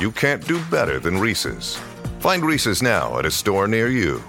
you 0.00 0.10
can't 0.10 0.46
do 0.46 0.62
better 0.70 0.98
than 0.98 1.18
Reese's. 1.18 1.76
Find 2.20 2.44
Reese's 2.44 2.82
now 2.82 3.18
at 3.18 3.26
a 3.26 3.30
store 3.30 3.68
near 3.68 3.88
you. 3.88 4.22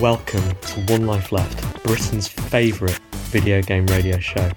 Welcome 0.00 0.42
to 0.62 0.80
One 0.92 1.06
Life 1.06 1.30
Left, 1.30 1.82
Britain's 1.84 2.26
favourite 2.26 2.98
video 3.28 3.60
game 3.60 3.86
radio 3.86 4.18
show, 4.18 4.50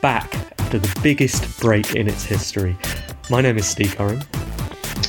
back 0.00 0.34
after 0.58 0.78
the 0.78 1.00
biggest 1.02 1.60
break 1.60 1.94
in 1.94 2.08
its 2.08 2.24
history. 2.24 2.76
My 3.30 3.40
name 3.42 3.58
is 3.58 3.66
Steve 3.66 3.94
Curran, 3.96 4.22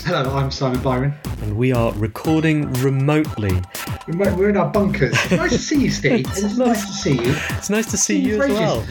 Hello, 0.03 0.35
I'm 0.35 0.51
Simon 0.51 0.81
Byron. 0.81 1.13
and 1.41 1.55
we 1.55 1.71
are 1.71 1.93
recording 1.93 2.71
remotely. 2.73 3.61
We're 4.07 4.35
we're 4.35 4.49
in 4.49 4.57
our 4.57 4.69
bunkers. 4.69 5.13
nice 5.31 5.51
to 5.51 5.57
see 5.59 5.83
you, 5.83 5.91
Steve. 5.91 6.27
It's 6.27 6.43
It's 6.43 6.57
nice. 6.57 6.67
nice 6.67 6.85
to 6.87 6.93
see 6.93 7.13
you. 7.13 7.35
It's 7.51 7.69
nice 7.69 7.91
to 7.91 7.97
see 7.97 8.15
Seen 8.21 8.25
you 8.25 8.41
as 8.43 8.49
well. 8.49 8.85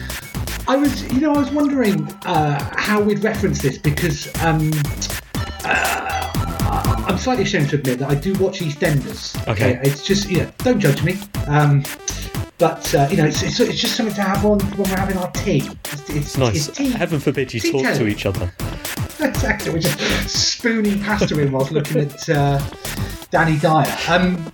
I 0.67 0.75
was, 0.75 1.11
you 1.13 1.21
know, 1.21 1.33
I 1.33 1.37
was 1.37 1.51
wondering 1.51 2.07
uh, 2.25 2.71
how 2.77 3.01
we'd 3.01 3.23
reference 3.23 3.61
this 3.61 3.77
because 3.77 4.27
um, 4.43 4.71
uh, 5.63 6.06
slightly 7.27 7.43
ashamed 7.43 7.69
to 7.69 7.75
admit 7.75 7.99
that 7.99 8.09
I 8.09 8.15
do 8.15 8.33
watch 8.35 8.59
EastEnders. 8.59 9.35
Okay. 9.49 9.77
it's 9.83 10.01
just, 10.01 10.29
you 10.29 10.43
know, 10.43 10.51
don't 10.59 10.79
judge 10.79 11.03
me. 11.03 11.17
Um, 11.47 11.83
but 12.57 12.95
uh, 12.95 13.05
you 13.11 13.17
know, 13.17 13.25
it's, 13.25 13.43
it's, 13.43 13.59
it's 13.59 13.81
just 13.81 13.97
something 13.97 14.15
to 14.15 14.21
have 14.21 14.45
on 14.45 14.61
when 14.61 14.89
we're 14.89 14.97
having 14.97 15.17
our 15.17 15.29
tea. 15.31 15.69
It's, 15.91 16.09
it's, 16.09 16.37
nice. 16.37 16.69
It's 16.69 16.77
tea. 16.77 16.89
Heaven 16.89 17.19
forbid 17.19 17.53
you 17.53 17.59
talk 17.59 17.83
to 17.83 18.07
each 18.07 18.25
other. 18.25 18.49
exactly. 19.19 19.73
We're 19.73 19.79
just 19.79 20.29
spooning 20.29 21.01
pasta 21.03 21.37
in 21.37 21.51
whilst 21.51 21.73
looking 21.73 21.97
at 21.99 22.29
uh, 22.29 22.61
Danny 23.29 23.59
Dyer. 23.59 23.93
Um, 24.07 24.49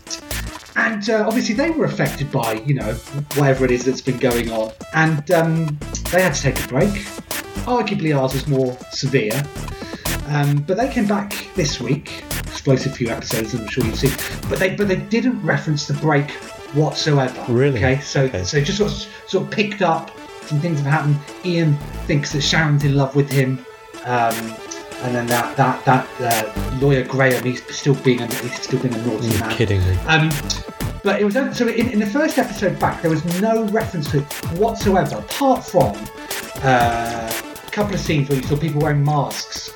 and 0.76 1.08
uh, 1.12 1.28
obviously 1.28 1.54
they 1.54 1.70
were 1.70 1.86
affected 1.86 2.32
by, 2.32 2.54
you 2.66 2.74
know, 2.74 2.94
whatever 3.36 3.66
it 3.66 3.72
is 3.72 3.86
that's 3.86 4.02
been 4.02 4.18
going 4.18 4.52
on. 4.52 4.72
And 4.96 5.30
um, 5.30 5.78
they 6.12 6.24
had 6.24 6.34
to 6.34 6.42
take 6.42 6.66
a 6.66 6.68
break. 6.68 6.90
Arguably 7.68 8.20
ours 8.20 8.34
was 8.34 8.48
more 8.48 8.76
severe. 8.90 9.44
Um, 10.30 10.64
but 10.64 10.78
they 10.78 10.90
came 10.92 11.06
back 11.06 11.36
this 11.54 11.80
week. 11.80 12.24
Explosive 12.54 12.96
few 12.96 13.10
episodes, 13.10 13.54
I'm 13.54 13.68
sure 13.68 13.84
you've 13.84 13.96
seen. 13.98 14.12
But 14.50 14.60
they 14.60 14.76
but 14.76 14.88
they 14.88 14.96
didn't 14.96 15.42
reference 15.42 15.88
the 15.88 15.96
break 15.96 16.32
whatsoever. 16.74 17.44
Really? 17.52 17.78
Okay. 17.80 18.00
So 18.02 18.24
Okay. 18.24 18.44
so 18.44 18.62
just 18.62 18.78
sort 18.78 18.92
of, 18.92 18.98
sort 19.28 19.44
of 19.46 19.52
picked 19.52 19.82
up 19.82 20.12
some 20.44 20.60
things 20.60 20.80
have 20.80 20.88
happened. 20.88 21.18
Ian 21.46 21.76
thinks 22.06 22.32
that 22.34 22.42
Sharon's 22.42 22.84
in 22.84 22.96
love 22.96 23.16
with 23.16 23.30
him. 23.32 23.66
Um, 24.06 24.36
and 25.02 25.14
then 25.16 25.28
that 25.28 25.58
that 25.58 25.84
that 25.86 26.08
uh, 26.22 26.78
lawyer 26.80 27.04
Graham, 27.04 27.44
he's 27.44 27.64
still 27.76 27.96
being 27.96 28.22
a, 28.22 28.28
he's 28.28 28.62
still 28.62 28.80
being 28.80 28.94
a 28.94 29.06
naughty 29.06 29.28
You're 29.28 29.40
man. 29.40 29.52
kidding 29.52 29.80
me. 29.82 29.98
Um, 30.08 30.30
but 31.04 31.20
it 31.20 31.26
was 31.26 31.34
so 31.58 31.68
in, 31.68 31.90
in 31.90 32.00
the 32.00 32.06
first 32.06 32.38
episode 32.38 32.80
back, 32.80 33.02
there 33.02 33.12
was 33.12 33.24
no 33.42 33.66
reference 33.66 34.10
to 34.12 34.20
it 34.20 34.24
whatsoever, 34.58 35.18
apart 35.18 35.64
from 35.66 35.94
uh, 36.64 37.32
a 37.68 37.72
couple 37.72 37.94
of 37.94 38.00
scenes 38.00 38.30
where 38.30 38.38
you 38.40 38.44
saw 38.48 38.56
people 38.58 38.80
wearing 38.80 39.04
masks, 39.04 39.74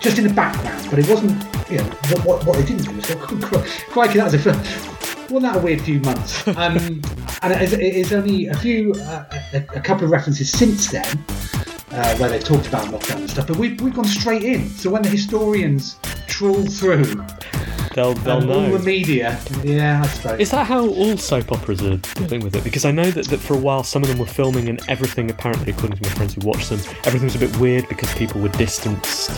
just 0.00 0.18
in 0.18 0.26
the 0.26 0.34
background. 0.34 0.86
But 0.90 0.98
it 0.98 1.08
wasn't, 1.08 1.32
you 1.70 1.78
know, 1.78 1.84
what, 1.84 2.24
what, 2.24 2.46
what 2.46 2.56
they 2.56 2.64
didn't 2.64 2.84
do. 2.84 3.00
So, 3.00 3.16
crikey, 3.90 4.18
that 4.18 4.32
was 4.32 4.46
a 4.46 4.48
wasn't 5.28 5.42
that 5.42 5.54
was 5.54 5.62
a 5.62 5.64
weird 5.64 5.80
few 5.80 6.00
months? 6.00 6.46
Um, 6.56 7.02
and 7.42 7.52
it 7.52 7.62
is, 7.62 7.72
it 7.74 7.80
is 7.80 8.12
only 8.12 8.46
a 8.46 8.56
few, 8.56 8.92
uh, 8.92 9.24
a, 9.52 9.58
a 9.76 9.80
couple 9.80 10.04
of 10.04 10.10
references 10.10 10.50
since 10.50 10.90
then. 10.90 11.04
Uh, 11.90 12.16
where 12.16 12.28
they've 12.28 12.44
talked 12.44 12.66
about 12.66 12.84
lockdown 12.86 13.18
and 13.18 13.30
stuff, 13.30 13.46
but 13.46 13.56
we've, 13.56 13.80
we've 13.80 13.94
gone 13.94 14.04
straight 14.04 14.42
in. 14.42 14.68
So 14.68 14.90
when 14.90 15.02
the 15.02 15.08
historians 15.08 15.98
trawl 16.26 16.66
through 16.66 17.24
They'll, 17.96 18.12
they'll 18.12 18.42
um, 18.42 18.50
all 18.50 18.78
the 18.78 18.84
media, 18.84 19.40
yeah, 19.64 20.02
I 20.04 20.06
suppose. 20.08 20.38
Is 20.38 20.50
that 20.50 20.66
how 20.66 20.86
all 20.86 21.16
soap 21.16 21.50
operas 21.50 21.82
are 21.82 21.96
dealing 21.96 22.40
with 22.40 22.54
it? 22.54 22.62
Because 22.62 22.84
I 22.84 22.90
know 22.90 23.10
that, 23.10 23.28
that 23.28 23.38
for 23.38 23.54
a 23.54 23.58
while 23.58 23.84
some 23.84 24.02
of 24.02 24.10
them 24.10 24.18
were 24.18 24.26
filming 24.26 24.68
and 24.68 24.78
everything, 24.86 25.30
apparently, 25.30 25.72
according 25.72 25.96
to 25.96 26.02
my 26.02 26.10
friends 26.10 26.34
who 26.34 26.46
watched 26.46 26.68
them, 26.68 26.80
everything 27.04 27.24
was 27.24 27.36
a 27.36 27.38
bit 27.38 27.56
weird 27.56 27.88
because 27.88 28.12
people 28.12 28.42
were 28.42 28.50
distanced. 28.50 29.30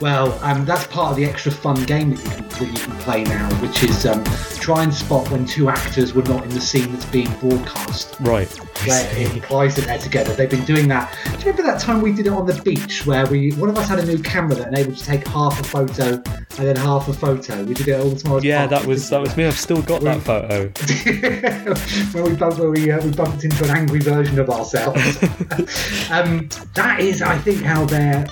Well, 0.00 0.38
um, 0.44 0.64
that's 0.64 0.86
part 0.86 1.10
of 1.10 1.16
the 1.16 1.24
extra 1.24 1.50
fun 1.50 1.82
game 1.84 2.14
that 2.14 2.24
you 2.24 2.30
can, 2.30 2.48
that 2.48 2.66
you 2.66 2.78
can 2.78 2.96
play 2.98 3.24
now, 3.24 3.48
which 3.60 3.82
is 3.82 4.06
um, 4.06 4.22
try 4.60 4.84
and 4.84 4.94
spot 4.94 5.28
when 5.30 5.44
two 5.44 5.68
actors 5.68 6.14
were 6.14 6.22
not 6.22 6.44
in 6.44 6.50
the 6.50 6.60
scene 6.60 6.92
that's 6.92 7.06
being 7.06 7.30
broadcast. 7.40 8.16
Right. 8.20 8.48
Where 8.86 9.18
it 9.18 9.34
implies 9.34 9.74
that 9.74 9.86
they're 9.86 9.98
together. 9.98 10.34
They've 10.34 10.48
been 10.48 10.64
doing 10.64 10.86
that. 10.88 11.12
Do 11.24 11.30
you 11.30 11.38
remember 11.38 11.62
that 11.64 11.80
time 11.80 12.00
we 12.00 12.12
did 12.12 12.26
it 12.26 12.32
on 12.32 12.46
the 12.46 12.60
beach 12.62 13.06
where 13.06 13.26
we 13.26 13.52
one 13.54 13.68
of 13.68 13.76
us 13.76 13.88
had 13.88 13.98
a 13.98 14.06
new 14.06 14.22
camera 14.22 14.54
that 14.56 14.68
enabled 14.68 14.98
to 14.98 15.04
take 15.04 15.26
half 15.26 15.58
a 15.58 15.64
photo 15.64 16.14
and 16.14 16.48
then 16.48 16.76
half 16.76 17.08
a 17.08 17.12
photo? 17.12 17.64
We 17.64 17.74
did 17.74 17.88
it 17.88 18.00
all 18.00 18.10
the 18.10 18.20
time. 18.20 18.40
Yeah, 18.44 18.66
that 18.68 18.86
was 18.86 19.10
that 19.10 19.20
was 19.20 19.36
me. 19.36 19.46
I've 19.46 19.58
still 19.58 19.82
got 19.82 20.02
that 20.02 20.22
photo. 20.22 20.68
where 22.12 22.24
we 22.24 22.36
bumped 22.36 22.58
where 22.58 22.70
we, 22.70 22.90
uh, 22.90 23.04
we 23.04 23.10
bumped 23.10 23.42
into 23.42 23.64
an 23.64 23.70
angry 23.70 24.00
version 24.00 24.38
of 24.38 24.48
ourselves. 24.48 25.00
um, 26.10 26.48
that 26.74 27.00
is, 27.00 27.20
I 27.20 27.36
think, 27.38 27.62
how 27.62 27.84
they're 27.84 28.26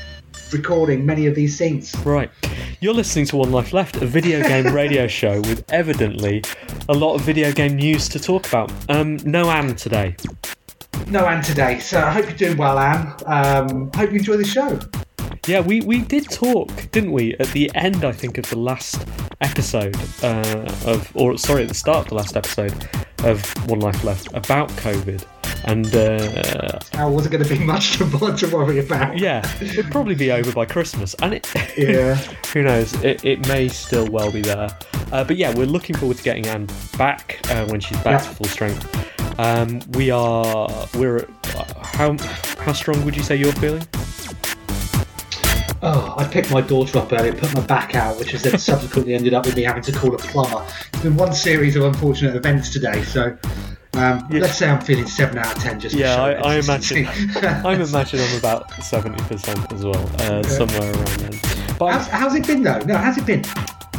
recording 0.53 1.05
many 1.05 1.27
of 1.27 1.35
these 1.35 1.57
scenes. 1.57 1.95
Right. 2.05 2.31
You're 2.81 2.95
listening 2.95 3.27
to 3.27 3.37
One 3.37 3.53
Life 3.53 3.73
Left, 3.73 3.97
a 3.97 4.07
video 4.07 4.43
game 4.43 4.67
radio 4.75 5.07
show 5.07 5.41
with 5.43 5.65
evidently 5.73 6.43
a 6.89 6.95
lot 6.95 7.15
of 7.15 7.23
video 7.23 7.53
game 7.53 7.77
news 7.77 8.09
to 8.11 8.19
talk 8.19 8.47
about. 8.47 8.73
Um, 8.89 9.17
no 9.25 9.51
Ann 9.51 9.77
today. 9.77 10.17
No 11.09 11.27
Ann 11.27 11.43
today, 11.43 11.79
so 11.79 12.01
I 12.01 12.11
hope 12.11 12.27
you're 12.27 12.37
doing 12.37 12.57
well, 12.57 12.79
Ann. 12.79 13.15
Um, 13.27 13.91
hope 13.95 14.11
you 14.11 14.19
enjoy 14.19 14.37
the 14.37 14.45
show. 14.45 14.79
Yeah, 15.47 15.61
we, 15.61 15.81
we 15.81 16.01
did 16.01 16.29
talk, 16.29 16.69
didn't 16.91 17.13
we, 17.13 17.35
at 17.35 17.49
the 17.49 17.71
end, 17.75 18.05
I 18.05 18.13
think, 18.13 18.37
of 18.39 18.49
the 18.51 18.59
last 18.59 19.07
episode 19.41 19.97
uh, 20.23 20.67
of, 20.85 21.11
or 21.15 21.39
sorry, 21.39 21.63
at 21.63 21.69
the 21.69 21.75
start 21.75 22.07
of 22.07 22.09
the 22.09 22.15
last 22.17 22.37
episode 22.37 22.89
of 23.23 23.45
One 23.69 23.81
Life 23.81 24.03
Left 24.03 24.33
about 24.35 24.69
COVID. 24.71 25.25
And 25.67 25.95
uh, 25.97 26.79
How 26.93 27.11
wasn't 27.11 27.33
going 27.33 27.45
to 27.45 27.51
be 27.59 27.59
much 27.65 27.99
to, 27.99 28.05
to 28.37 28.47
worry 28.57 28.79
about. 28.79 29.19
yeah, 29.19 29.43
it'd 29.61 29.91
probably 29.91 30.15
be 30.15 30.31
over 30.31 30.53
by 30.53 30.65
Christmas. 30.65 31.15
And 31.23 31.35
it, 31.35 31.53
Yeah. 31.77 32.15
who 32.53 32.63
knows, 32.63 32.93
it, 33.03 33.25
it 33.25 33.47
may 33.49 33.69
still 33.69 34.07
well 34.09 34.31
be 34.31 34.43
there. 34.43 34.69
Uh, 35.13 35.25
but 35.25 35.37
yeah, 35.37 35.53
we're 35.57 35.67
looking 35.67 35.97
forward 35.97 36.17
to 36.19 36.23
getting 36.23 36.47
Ann 36.47 36.69
back 36.97 37.41
uh, 37.51 37.67
when 37.67 37.81
she's 37.81 37.99
back 37.99 38.23
Yeah. 38.23 38.29
to 38.29 38.35
full 38.37 38.47
strength. 38.47 39.39
Um, 39.41 39.81
we 39.93 40.11
are, 40.11 40.69
we're, 40.95 41.27
how, 41.83 42.17
how 42.59 42.73
strong 42.73 43.05
would 43.05 43.17
you 43.17 43.23
say 43.23 43.37
you're 43.37 43.53
feeling? 43.53 43.83
Oh, 45.83 46.15
I 46.17 46.25
picked 46.27 46.51
my 46.51 46.61
daughter 46.63 46.99
up 46.99 47.13
earlier, 47.13 47.33
put 47.35 47.55
my 47.55 47.61
back 47.67 47.95
out, 47.95 48.19
which 48.19 48.31
has 48.33 48.43
then 48.43 48.59
subsequently 48.59 49.15
ended 49.15 49.35
up 49.35 49.45
with 49.47 49.57
me 49.57 49.63
having 49.63 49.83
to 49.83 49.93
call 49.93 50.15
a 50.15 50.19
plumber. 50.19 50.65
It's 50.95 51.03
been 51.03 51.17
one 51.17 51.33
series 51.35 51.77
of 51.77 51.83
unfortunate 51.85 52.35
events 52.35 52.73
today, 52.73 53.03
so 53.03 53.37
Um, 53.97 54.27
Yeah. 54.31 54.41
Let's 54.41 54.57
say 54.59 54.69
I'm 54.69 54.81
feeling 54.81 55.07
seven 55.07 55.39
out 55.39 55.57
of 55.57 55.63
ten. 55.63 55.81
Just 55.81 55.95
Yeah, 55.95 56.23
I. 56.23 56.33
I 56.35 56.55
imagine. 56.59 57.07
I'm 57.37 57.81
imagining 57.81 58.27
I'm 58.31 58.39
about 58.39 58.71
seventy 58.83 59.23
percent 59.25 59.73
as 59.73 59.85
well, 59.85 60.11
uh, 60.21 60.43
somewhere 60.45 60.83
around 60.93 61.07
then. 61.19 61.41
But 61.79 61.93
How's, 61.93 62.07
how's 62.09 62.35
it 62.35 62.47
been 62.47 62.63
though? 62.63 62.79
No, 62.81 62.97
how's 62.97 63.17
it 63.19 63.27
been? 63.27 63.45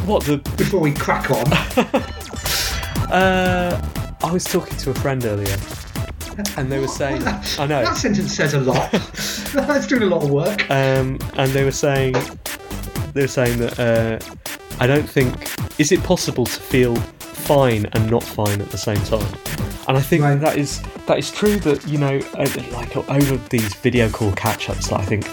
what 0.04 0.24
the? 0.24 0.38
Before 0.56 0.80
we 0.80 0.92
crack 0.92 1.30
on, 1.30 1.44
Uh, 3.10 3.80
I 4.22 4.32
was 4.32 4.44
talking 4.44 4.76
to 4.78 4.90
a 4.90 4.94
friend 4.94 5.24
earlier, 5.24 5.56
and 6.58 6.70
they 6.70 6.78
were 6.78 6.86
saying, 6.88 7.22
I 7.58 7.66
know. 7.66 7.82
that 7.82 7.96
sentence 7.96 8.34
says 8.34 8.52
a 8.54 8.60
lot. 8.60 8.90
That's 9.52 9.86
doing 9.86 10.02
a 10.02 10.06
lot 10.06 10.22
of 10.24 10.30
work. 10.30 10.68
um, 10.70 11.18
and 11.38 11.50
they 11.52 11.64
were 11.64 11.70
saying 11.72 12.12
they 13.14 13.22
were 13.22 13.26
saying 13.28 13.58
that 13.60 13.80
uh, 13.80 14.18
I 14.78 14.86
don't 14.86 15.08
think 15.08 15.34
is 15.80 15.90
it 15.90 16.02
possible 16.02 16.44
to 16.44 16.60
feel 16.60 16.96
fine 16.96 17.86
and 17.92 18.10
not 18.10 18.22
fine 18.22 18.60
at 18.60 18.70
the 18.70 18.76
same 18.78 18.98
time. 19.04 19.26
And 19.88 19.96
I 19.96 20.00
think 20.00 20.22
Right. 20.22 20.38
that 20.40 20.56
is 20.58 20.80
that 21.06 21.18
is 21.18 21.30
true. 21.30 21.56
That 21.60 21.86
you 21.88 21.98
know, 21.98 22.20
uh, 22.34 22.46
like 22.72 22.96
over 22.96 23.36
these 23.48 23.74
video 23.76 24.08
call 24.10 24.32
catch-ups 24.32 24.88
that 24.88 25.00
I 25.00 25.04
think 25.04 25.26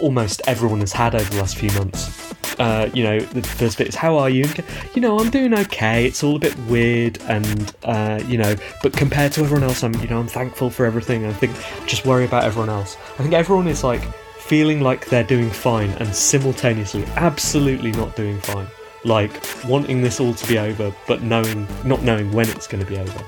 almost 0.00 0.42
everyone 0.46 0.80
has 0.80 0.92
had 0.92 1.14
over 1.14 1.30
the 1.30 1.36
last 1.38 1.56
few 1.56 1.70
months. 1.72 2.10
Uh, 2.58 2.88
you 2.94 3.04
know, 3.04 3.20
the 3.20 3.42
first 3.42 3.76
bit 3.78 3.86
is 3.88 3.94
how 3.94 4.16
are 4.16 4.30
you? 4.30 4.46
You 4.94 5.02
know, 5.02 5.18
I'm 5.18 5.30
doing 5.30 5.52
okay. 5.58 6.06
It's 6.06 6.24
all 6.24 6.36
a 6.36 6.38
bit 6.38 6.58
weird, 6.60 7.18
and 7.28 7.74
uh, 7.84 8.20
you 8.26 8.38
know, 8.38 8.56
but 8.82 8.92
compared 8.92 9.32
to 9.32 9.42
everyone 9.42 9.62
else, 9.62 9.84
I'm 9.84 9.94
you 10.02 10.08
know 10.08 10.18
I'm 10.18 10.26
thankful 10.28 10.70
for 10.70 10.84
everything. 10.86 11.24
I 11.26 11.32
think 11.32 11.54
just 11.86 12.04
worry 12.06 12.24
about 12.24 12.44
everyone 12.44 12.70
else. 12.70 12.96
I 13.18 13.22
think 13.22 13.34
everyone 13.34 13.68
is 13.68 13.84
like 13.84 14.02
feeling 14.38 14.80
like 14.80 15.06
they're 15.06 15.22
doing 15.24 15.50
fine, 15.50 15.90
and 16.00 16.12
simultaneously 16.14 17.04
absolutely 17.16 17.92
not 17.92 18.16
doing 18.16 18.40
fine. 18.40 18.66
Like 19.04 19.30
wanting 19.68 20.02
this 20.02 20.18
all 20.18 20.34
to 20.34 20.48
be 20.48 20.58
over, 20.58 20.92
but 21.06 21.22
knowing 21.22 21.68
not 21.84 22.02
knowing 22.02 22.32
when 22.32 22.48
it's 22.48 22.66
going 22.66 22.82
to 22.84 22.90
be 22.90 22.98
over. 22.98 23.22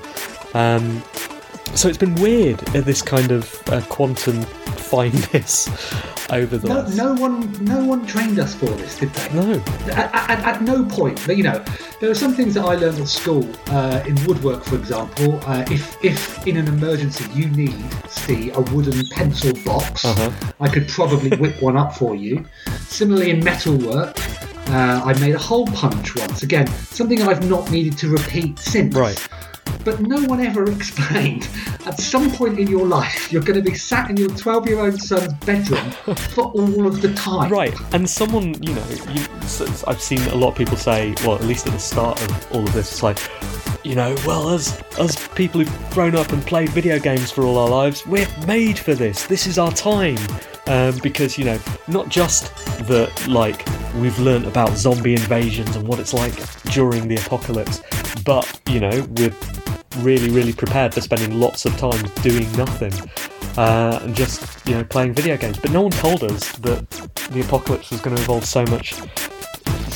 Um, 0.53 1.03
so 1.75 1.87
it's 1.87 1.97
been 1.99 2.15
weird 2.15 2.61
uh, 2.75 2.81
this 2.81 3.01
kind 3.01 3.31
of 3.31 3.61
uh, 3.69 3.81
quantum 3.89 4.41
fineness 4.41 5.67
over 6.31 6.57
the 6.57 6.67
No, 6.67 6.75
last. 6.79 6.95
no 6.97 7.13
one, 7.13 7.63
no 7.63 7.83
one 7.85 8.05
trained 8.07 8.39
us 8.39 8.55
for 8.55 8.65
this, 8.65 8.97
did 8.97 9.09
they? 9.13 9.33
No. 9.35 9.53
At, 9.93 10.13
at, 10.31 10.39
at 10.55 10.61
no 10.63 10.83
point, 10.85 11.21
but 11.27 11.37
you 11.37 11.43
know, 11.43 11.63
there 12.01 12.09
are 12.09 12.15
some 12.15 12.33
things 12.33 12.55
that 12.55 12.65
I 12.65 12.73
learned 12.75 12.99
at 12.99 13.07
school 13.07 13.47
uh, 13.67 14.03
in 14.07 14.15
woodwork, 14.25 14.63
for 14.63 14.75
example. 14.75 15.39
Uh, 15.45 15.63
if, 15.69 16.03
if 16.03 16.47
in 16.47 16.57
an 16.57 16.67
emergency 16.67 17.25
you 17.33 17.49
need, 17.49 17.75
Steve, 18.09 18.57
a 18.57 18.61
wooden 18.61 19.05
pencil 19.11 19.53
box, 19.63 20.05
Uh-huh. 20.05 20.31
I 20.59 20.69
could 20.69 20.87
probably 20.87 21.37
whip 21.37 21.61
one 21.61 21.77
up 21.77 21.93
for 21.95 22.15
you. 22.15 22.43
Similarly, 22.87 23.29
in 23.29 23.43
metalwork, 23.43 24.17
uh, 24.69 25.01
I 25.05 25.13
made 25.19 25.35
a 25.35 25.39
hole 25.39 25.67
punch 25.67 26.15
once. 26.15 26.41
Again, 26.41 26.65
something 26.67 27.21
I've 27.21 27.47
not 27.47 27.69
needed 27.69 27.95
to 27.99 28.09
repeat 28.09 28.57
since. 28.59 28.95
Right. 28.95 29.27
But 29.83 30.01
no 30.01 30.21
one 30.25 30.39
ever 30.39 30.69
explained. 30.69 31.47
At 31.85 31.99
some 31.99 32.31
point 32.31 32.59
in 32.59 32.67
your 32.67 32.85
life, 32.85 33.31
you're 33.31 33.41
going 33.41 33.63
to 33.63 33.69
be 33.69 33.75
sat 33.75 34.09
in 34.09 34.17
your 34.17 34.29
12-year-old 34.29 35.01
son's 35.01 35.33
bedroom 35.45 35.91
for 36.33 36.45
all 36.45 36.85
of 36.85 37.01
the 37.01 37.13
time. 37.13 37.51
Right, 37.51 37.75
and 37.93 38.09
someone, 38.09 38.61
you 38.61 38.73
know, 38.73 38.85
you, 39.11 39.25
I've 39.87 40.01
seen 40.01 40.21
a 40.27 40.35
lot 40.35 40.49
of 40.49 40.55
people 40.55 40.77
say, 40.77 41.15
well, 41.25 41.35
at 41.35 41.43
least 41.43 41.67
at 41.67 41.73
the 41.73 41.79
start 41.79 42.21
of 42.21 42.51
all 42.51 42.63
of 42.63 42.73
this, 42.73 42.91
it's 42.91 43.03
like, 43.03 43.19
you 43.83 43.95
know, 43.95 44.15
well, 44.25 44.49
as 44.49 44.81
as 44.99 45.15
people 45.29 45.61
who've 45.61 45.91
grown 45.91 46.15
up 46.15 46.31
and 46.33 46.45
played 46.45 46.69
video 46.69 46.99
games 46.99 47.31
for 47.31 47.43
all 47.43 47.57
our 47.57 47.69
lives, 47.69 48.05
we're 48.05 48.27
made 48.45 48.77
for 48.77 48.93
this. 48.93 49.25
This 49.25 49.47
is 49.47 49.57
our 49.57 49.71
time, 49.71 50.17
um, 50.67 50.97
because 51.01 51.37
you 51.37 51.45
know, 51.45 51.57
not 51.87 52.09
just 52.09 52.53
that, 52.87 53.27
like 53.27 53.65
we've 53.95 54.19
learnt 54.19 54.45
about 54.45 54.77
zombie 54.77 55.13
invasions 55.13 55.75
and 55.75 55.87
what 55.87 55.99
it's 55.99 56.13
like 56.13 56.33
during 56.71 57.07
the 57.07 57.15
apocalypse, 57.15 57.81
but 58.25 58.59
you 58.69 58.79
know, 58.79 59.07
we're 59.17 59.33
really, 59.97 60.29
really 60.29 60.53
prepared 60.53 60.93
for 60.93 61.01
spending 61.01 61.39
lots 61.39 61.65
of 61.65 61.75
time 61.77 62.01
doing 62.21 62.51
nothing. 62.53 62.93
Uh, 63.57 63.99
and 64.03 64.15
just 64.15 64.65
you 64.67 64.75
know 64.75 64.83
playing 64.85 65.13
video 65.13 65.35
games, 65.35 65.59
but 65.59 65.71
no 65.71 65.81
one 65.81 65.91
told 65.91 66.23
us 66.23 66.51
that 66.57 66.89
the 67.31 67.41
apocalypse 67.41 67.89
was 67.91 67.99
going 67.99 68.15
to 68.15 68.21
involve 68.21 68.45
so 68.45 68.63
much 68.67 68.93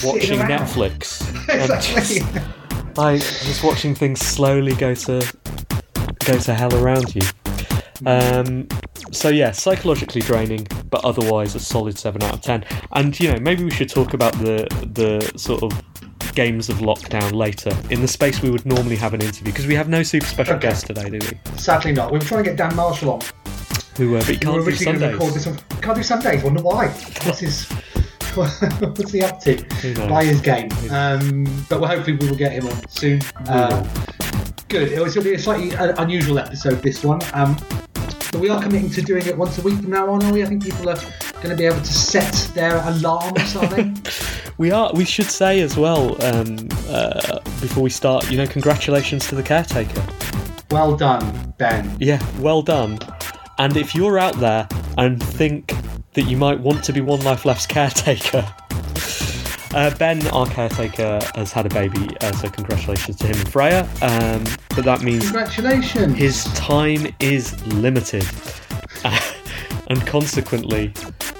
watching. 0.04 0.40
Netflix 0.40 1.22
and 1.50 1.72
Exactly. 1.72 2.20
just, 2.20 2.98
like 2.98 3.22
just 3.22 3.64
watching 3.64 3.96
things 3.96 4.20
slowly 4.20 4.74
go 4.76 4.94
to 4.96 5.22
go 6.26 6.38
to 6.38 6.54
hell 6.54 6.74
around 6.76 7.16
you. 7.16 7.22
Um, 8.06 8.68
so 9.12 9.30
yeah, 9.30 9.52
psychologically 9.52 10.22
draining, 10.22 10.68
but 10.90 11.06
otherwise 11.06 11.56
a 11.56 11.60
solid 11.60 11.98
seven 11.98 12.22
out 12.24 12.34
of 12.34 12.42
ten. 12.42 12.66
And 12.92 13.18
you 13.20 13.32
know, 13.32 13.40
maybe 13.40 13.64
we 13.64 13.72
should 13.72 13.90
talk 13.90 14.14
about 14.14 14.34
the 14.40 14.68
the 14.94 15.32
sort 15.38 15.64
of 15.64 15.82
games 16.36 16.70
of 16.70 16.78
lockdown 16.78 17.32
later 17.34 17.72
in 17.90 18.02
the 18.02 18.08
space 18.08 18.42
we 18.42 18.50
would 18.50 18.66
normally 18.66 18.96
have 18.96 19.14
an 19.14 19.22
interview 19.22 19.52
because 19.52 19.68
we 19.68 19.76
have 19.76 19.88
no 19.90 20.04
super 20.04 20.26
special 20.26 20.56
Okay. 20.56 20.68
guest 20.70 20.88
today, 20.88 21.10
do 21.10 21.20
we? 21.20 21.58
Sadly 21.58 21.92
not. 21.94 22.12
We 22.12 22.18
were 22.20 22.26
trying 22.26 22.44
to 22.44 22.50
get 22.50 22.58
Dan 22.58 22.76
Marshall 22.76 23.12
on. 23.14 23.22
Who 23.98 24.16
uh, 24.16 24.20
but 24.26 24.28
he 24.28 24.32
We 24.34 24.38
were 24.38 24.40
can't 24.40 24.42
do 24.44 24.52
originally 24.68 25.00
going 25.00 25.00
to 25.00 25.08
record 25.18 25.34
Sundays. 25.34 25.46
this 25.46 25.48
on. 25.48 25.82
Can't 25.82 25.96
do 25.98 26.04
Sundays. 26.04 26.44
Wonder 26.44 26.62
why? 26.64 26.88
What's 26.88 27.40
his? 27.40 27.70
What's 28.34 29.12
he 29.12 29.22
up 29.22 29.40
to? 29.42 30.08
By 30.10 30.24
his 30.26 30.42
game. 30.42 30.70
Um, 30.90 31.44
but 31.70 31.80
well, 31.80 31.90
hopefully 31.92 32.18
we 32.18 32.28
will 32.28 32.36
get 32.36 32.52
him 32.54 32.66
on 32.68 32.88
soon. 32.90 33.22
Uh, 33.48 33.84
good. 34.70 34.92
It 34.92 35.00
was 35.00 35.14
going 35.14 35.24
to 35.26 35.30
be 35.30 35.36
a 35.36 35.40
slightly 35.40 35.76
uh, 35.76 36.02
unusual 36.02 36.40
episode. 36.40 36.82
This 36.82 37.04
one. 37.04 37.20
Um, 37.34 37.56
but 38.32 38.38
we 38.42 38.50
are 38.50 38.60
committing 38.60 38.90
to 38.90 39.02
doing 39.04 39.28
it 39.28 39.38
once 39.38 39.60
a 39.60 39.62
week 39.62 39.80
from 39.80 39.92
now 39.92 40.10
on, 40.10 40.24
are 40.26 40.34
we? 40.34 40.42
I 40.42 40.48
think 40.48 40.64
people 40.64 40.90
are 40.90 40.98
going 41.44 41.56
to 41.56 41.62
be 41.62 41.66
able 41.66 41.82
to 41.82 41.94
set 41.94 42.34
their 42.56 42.78
alarm 42.88 43.34
or 43.36 43.46
something. 43.46 43.96
We 44.60 44.70
are. 44.70 44.92
We 44.94 45.04
should 45.04 45.26
say 45.32 45.62
as 45.62 45.78
well 45.78 46.12
um, 46.24 46.70
uh, 46.88 47.40
before 47.60 47.82
we 47.82 47.90
start. 47.90 48.30
You 48.30 48.38
know, 48.38 48.46
congratulations 48.46 49.28
to 49.30 49.36
the 49.36 49.42
caretaker. 49.42 50.06
well 50.70 50.96
done, 50.96 51.56
Ben. 51.58 51.98
Yeah, 52.00 52.24
well 52.40 52.62
done. 52.62 53.00
And 53.58 53.76
if 53.76 53.96
you're 53.96 54.20
out 54.20 54.36
there 54.40 54.68
and 55.00 55.22
think 55.22 55.74
that 56.14 56.24
you 56.24 56.38
might 56.38 56.60
want 56.60 56.84
to 56.84 56.94
be 56.94 57.02
One 57.02 57.22
Life 57.22 57.46
Left's 57.46 57.66
caretaker, 57.66 58.46
uh, 59.74 59.96
Ben, 59.98 60.26
our 60.28 60.46
caretaker, 60.46 61.20
has 61.34 61.52
had 61.52 61.66
a 61.66 61.70
baby, 61.70 62.08
uh, 62.22 62.32
so 62.34 62.48
congratulations 62.48 63.18
to 63.18 63.28
him 63.28 63.36
and 63.40 63.50
Freya. 63.52 63.90
Um, 64.04 64.44
but 64.76 64.86
that 64.86 65.02
means 65.02 65.24
Congratulations. 65.24 66.16
his 66.16 66.44
time 66.54 67.08
is 67.20 67.60
limited. 67.66 68.26
and 69.88 70.06
consequently, 70.06 70.94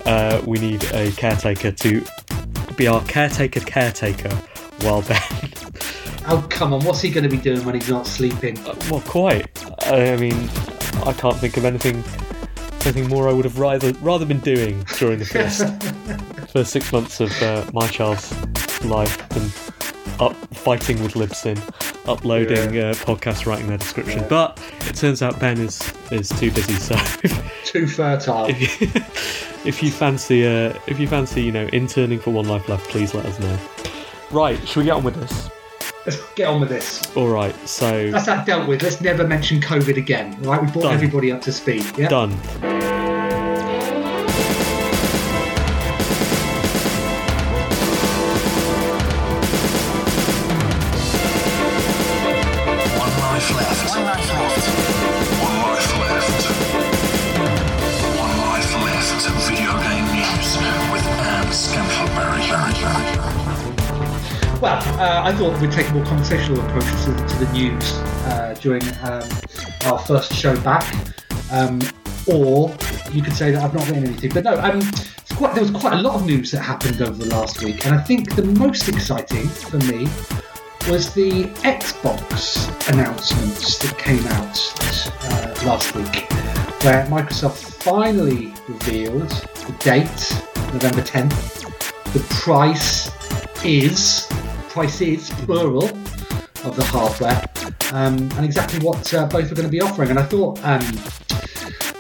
uh, 0.06 0.42
we 0.46 0.60
need 0.60 0.84
a 0.94 1.12
caretaker 1.12 1.72
to 1.72 2.06
be 2.76 2.88
our 2.88 3.04
caretaker 3.06 3.60
caretaker 3.62 4.34
while 4.82 5.02
Ben. 5.02 5.22
Oh 6.28 6.46
come 6.50 6.74
on! 6.74 6.84
What's 6.86 7.02
he 7.02 7.10
going 7.10 7.24
to 7.24 7.30
be 7.30 7.38
doing 7.38 7.66
when 7.66 7.76
he's 7.76 7.90
not 7.90 8.08
sleeping? 8.08 8.58
Well, 8.90 9.02
quite. 9.02 9.48
I 9.88 10.14
I 10.14 10.18
mean, 10.18 10.50
I 11.06 11.14
can't 11.14 11.36
think 11.38 11.58
of 11.58 11.66
anything 11.66 12.04
anything 12.86 13.08
more 13.08 13.30
I 13.30 13.34
would 13.34 13.46
have 13.46 13.60
rather 13.60 13.92
rather 14.02 14.26
been 14.26 14.40
doing 14.40 14.84
during 14.98 15.20
the 15.20 15.26
first 15.26 15.64
first 16.52 16.72
six 16.72 16.92
months 16.92 17.20
of 17.20 17.32
uh, 17.42 17.66
my 17.74 17.88
child's 17.88 18.32
life 18.84 19.28
than 19.30 19.44
up 20.20 20.36
fighting 20.54 21.02
with 21.04 21.14
Libsyn, 21.14 21.58
uploading 22.08 22.78
uh, 22.78 22.94
podcasts, 22.94 23.46
writing 23.46 23.68
their 23.68 23.78
description. 23.78 24.26
But 24.30 24.60
it 24.88 24.96
turns 24.96 25.22
out 25.22 25.40
Ben 25.40 25.60
is 25.60 25.82
is 26.12 26.30
too 26.30 26.52
busy. 26.52 26.74
So 26.76 26.96
Too 27.66 27.88
fertile. 27.88 28.46
if 28.50 28.82
you, 28.82 28.88
if 29.66 29.82
you 29.84 29.92
fancy 29.92 30.46
uh, 30.46 30.78
if 30.88 31.00
you 31.00 31.08
fancy 31.08 31.42
you 31.44 31.52
know 31.52 31.66
interning 31.74 32.20
for 32.20 32.32
One 32.32 32.48
Life 32.48 32.68
Left, 32.70 32.88
please 32.90 33.14
let 33.14 33.26
us 33.26 33.40
know. 33.40 33.58
Right, 34.32 34.58
should 34.68 34.80
we 34.80 34.86
get 34.86 34.94
on 34.96 35.04
with 35.04 35.16
this? 35.16 35.50
Let's 36.06 36.34
get 36.34 36.48
on 36.48 36.60
with 36.60 36.70
this. 36.70 37.02
All 37.16 37.30
right, 37.30 37.56
so 37.68 38.12
That's 38.12 38.26
that 38.26 38.46
dealt 38.46 38.68
with. 38.68 38.84
Let's 38.84 39.00
never 39.00 39.26
mention 39.26 39.62
COVID 39.62 39.96
again. 39.96 40.42
Right? 40.42 40.62
We 40.62 40.70
brought 40.70 40.84
Done. 40.84 40.94
everybody 40.96 41.32
up 41.32 41.42
to 41.44 41.52
speed. 41.54 41.86
Yeah. 41.98 42.10
done. 42.10 43.03
Uh, 65.04 65.22
I 65.26 65.34
thought 65.34 65.60
we'd 65.60 65.72
take 65.72 65.90
a 65.90 65.94
more 65.94 66.06
conversational 66.06 66.62
approach 66.66 66.86
to, 67.04 67.14
to 67.14 67.46
the 67.46 67.52
news 67.52 67.92
uh, 68.26 68.56
during 68.62 68.82
um, 69.02 69.28
our 69.86 70.00
first 70.00 70.34
show 70.34 70.58
back, 70.62 70.86
um, 71.52 71.82
or 72.26 72.74
you 73.12 73.22
could 73.22 73.34
say 73.34 73.52
that 73.52 73.62
I've 73.62 73.74
not 73.74 73.86
written 73.88 74.06
anything. 74.06 74.32
But 74.34 74.46
no, 74.46 74.58
um, 74.62 74.82
quite, 75.36 75.56
there 75.56 75.64
was 75.64 75.72
quite 75.72 75.94
a 75.94 76.02
lot 76.02 76.16
of 76.16 76.26
news 76.26 76.52
that 76.52 76.62
happened 76.62 77.02
over 77.02 77.22
the 77.22 77.26
last 77.26 77.62
week, 77.62 77.86
and 77.86 77.94
I 77.94 78.02
think 78.02 78.36
the 78.36 78.44
most 78.44 78.88
exciting 78.88 79.46
for 79.50 79.78
me 79.80 80.08
was 80.90 81.14
the 81.14 81.52
Xbox 81.64 82.90
announcements 82.90 83.80
that 83.80 83.98
came 83.98 84.26
out 84.28 84.58
uh, 85.26 85.66
last 85.66 85.94
week, 85.96 86.32
where 86.84 87.06
Microsoft 87.08 87.58
finally 87.84 88.54
revealed 88.70 89.30
the 89.30 89.76
date, 89.80 90.44
November 90.72 91.02
10th. 91.02 92.14
The 92.14 92.20
price 92.42 93.12
is, 93.66 94.30
price 94.74 95.02
is 95.02 95.30
plural, 95.46 95.84
of 96.64 96.76
the 96.76 96.84
hardware. 96.86 97.40
um, 97.94 98.18
and 98.36 98.44
exactly 98.44 98.80
what 98.80 99.14
uh, 99.14 99.28
both 99.28 99.52
are 99.52 99.56
going 99.56 99.68
to 99.68 99.72
be 99.72 99.82
offering. 99.82 100.10
And 100.10 100.18
I 100.18 100.24
thought, 100.24 100.58
um, 100.64 100.82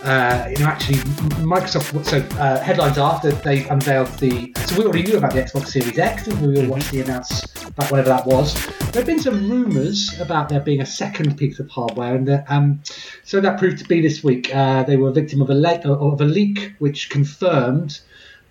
uh, 0.03 0.47
you 0.49 0.57
know, 0.57 0.65
actually, 0.65 0.97
Microsoft. 1.45 2.03
So 2.05 2.17
uh, 2.39 2.59
headlines 2.61 2.97
are 2.97 3.19
that 3.21 3.43
they 3.43 3.67
unveiled 3.69 4.07
the. 4.17 4.51
So 4.65 4.79
we 4.79 4.85
already 4.85 5.03
knew 5.03 5.17
about 5.17 5.33
the 5.33 5.43
Xbox 5.43 5.67
Series 5.67 5.99
X, 5.99 6.25
didn't 6.25 6.41
we? 6.41 6.59
All 6.59 6.67
watched 6.67 6.91
the 6.91 7.01
announce 7.01 7.43
about 7.67 7.91
whatever 7.91 8.09
that 8.09 8.25
was. 8.25 8.55
There 8.91 9.01
have 9.01 9.05
been 9.05 9.19
some 9.19 9.47
rumours 9.47 10.19
about 10.19 10.49
there 10.49 10.59
being 10.59 10.81
a 10.81 10.85
second 10.85 11.37
piece 11.37 11.59
of 11.59 11.69
hardware, 11.69 12.15
and 12.15 12.27
that, 12.27 12.49
um, 12.49 12.81
so 13.23 13.39
that 13.39 13.59
proved 13.59 13.77
to 13.77 13.85
be 13.85 14.01
this 14.01 14.23
week. 14.23 14.53
Uh, 14.53 14.81
they 14.81 14.97
were 14.97 15.09
a 15.09 15.13
victim 15.13 15.43
of 15.43 15.49
a, 15.51 15.55
le- 15.55 15.79
of 15.79 16.19
a 16.21 16.25
leak, 16.25 16.73
which 16.79 17.11
confirmed. 17.11 17.99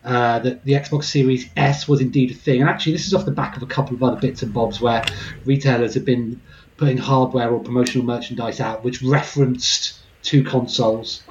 Uh, 0.05 0.41
that 0.41 0.65
the 0.65 0.73
Xbox 0.73 1.05
Series 1.05 1.49
S 1.57 1.87
was 1.87 2.01
indeed 2.01 2.33
a 2.33 2.35
thing, 2.35 2.61
and 2.61 2.69
actually, 2.69 2.93
this 2.93 3.07
is 3.07 3.15
off 3.15 3.25
the 3.25 3.31
back 3.31 3.57
of 3.57 3.63
a 3.63 3.67
couple 3.67 3.95
of 3.95 4.03
other 4.03 4.21
bits 4.21 4.43
and 4.43 4.53
bobs 4.53 4.81
where 4.81 5.05
retailers 5.45 5.95
have 5.95 6.05
been 6.05 6.41
putting 6.77 6.99
hardware 6.99 7.51
or 7.51 7.61
promotional 7.61 8.05
merchandise 8.05 8.59
out 8.59 8.83
which 8.83 9.01
referenced 9.03 10.01
two 10.23 10.43
consoles. 10.43 11.23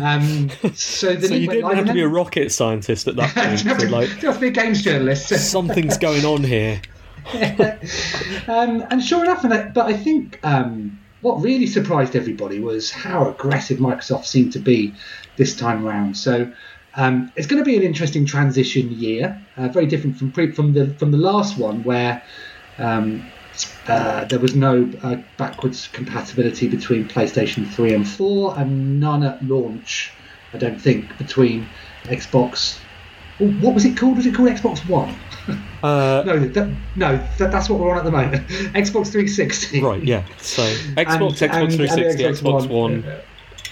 Um, 0.00 0.50
so 0.74 1.14
the 1.14 1.28
So 1.28 1.34
you 1.34 1.48
didn't 1.48 1.74
have 1.74 1.86
to 1.86 1.92
be 1.92 2.02
a 2.02 2.08
rocket 2.08 2.50
scientist 2.50 3.06
at 3.08 3.16
that 3.16 3.34
point. 3.34 3.62
you 3.62 3.68
have 3.68 3.78
to, 3.78 3.86
to, 3.86 3.92
like, 3.92 4.22
you 4.22 4.28
have 4.28 4.36
to 4.36 4.40
be 4.40 4.48
a 4.48 4.50
games 4.50 4.82
journalist. 4.82 5.28
something's 5.50 5.98
going 5.98 6.24
on 6.24 6.42
here. 6.42 6.80
um, 8.48 8.84
and 8.90 9.04
sure 9.04 9.22
enough, 9.22 9.44
and 9.44 9.52
I, 9.52 9.68
but 9.68 9.86
I 9.86 9.96
think 9.96 10.40
um, 10.42 10.98
what 11.20 11.42
really 11.42 11.66
surprised 11.66 12.16
everybody 12.16 12.58
was 12.58 12.90
how 12.90 13.28
aggressive 13.28 13.78
Microsoft 13.78 14.24
seemed 14.24 14.52
to 14.54 14.58
be 14.58 14.94
this 15.36 15.54
time 15.54 15.86
around. 15.86 16.16
So 16.16 16.50
um, 16.98 17.32
it's 17.36 17.46
going 17.46 17.60
to 17.62 17.64
be 17.64 17.76
an 17.76 17.82
interesting 17.82 18.26
transition 18.26 18.90
year, 18.92 19.40
uh, 19.56 19.68
very 19.68 19.86
different 19.86 20.18
from 20.18 20.30
pre- 20.32 20.52
from 20.52 20.74
the 20.74 20.88
from 20.98 21.10
the 21.10 21.18
last 21.18 21.56
one 21.58 21.82
where. 21.84 22.22
Um, 22.78 23.26
uh, 23.88 24.24
there 24.26 24.38
was 24.38 24.54
no 24.54 24.88
uh, 25.02 25.16
backwards 25.36 25.88
compatibility 25.88 26.68
between 26.68 27.08
PlayStation 27.08 27.68
3 27.68 27.92
and 27.94 28.08
4, 28.08 28.56
and 28.56 29.00
none 29.00 29.24
at 29.24 29.42
launch, 29.44 30.12
I 30.52 30.58
don't 30.58 30.80
think, 30.80 31.16
between 31.18 31.66
Xbox. 32.04 32.78
What 33.38 33.74
was 33.74 33.84
it 33.84 33.96
called? 33.96 34.16
Was 34.18 34.26
it 34.26 34.34
called 34.36 34.48
Xbox 34.50 34.88
One? 34.88 35.12
Uh, 35.82 36.22
No, 36.26 36.38
that, 36.38 36.68
no, 36.96 37.16
that, 37.38 37.50
that's 37.50 37.68
what 37.70 37.78
we're 37.80 37.90
on 37.90 37.98
at 37.98 38.04
the 38.04 38.10
moment. 38.12 38.46
Xbox 38.74 39.10
360. 39.10 39.80
right, 39.82 40.02
yeah. 40.04 40.24
So 40.38 40.62
Xbox, 40.94 40.96
And- 40.96 41.06
Xbox 41.08 41.42
and- 41.42 41.52
and 41.52 41.72
360, 41.72 42.22
Xbox 42.22 42.38
Xbox 42.42 42.68
One. 42.68 43.02
One, 43.02 43.20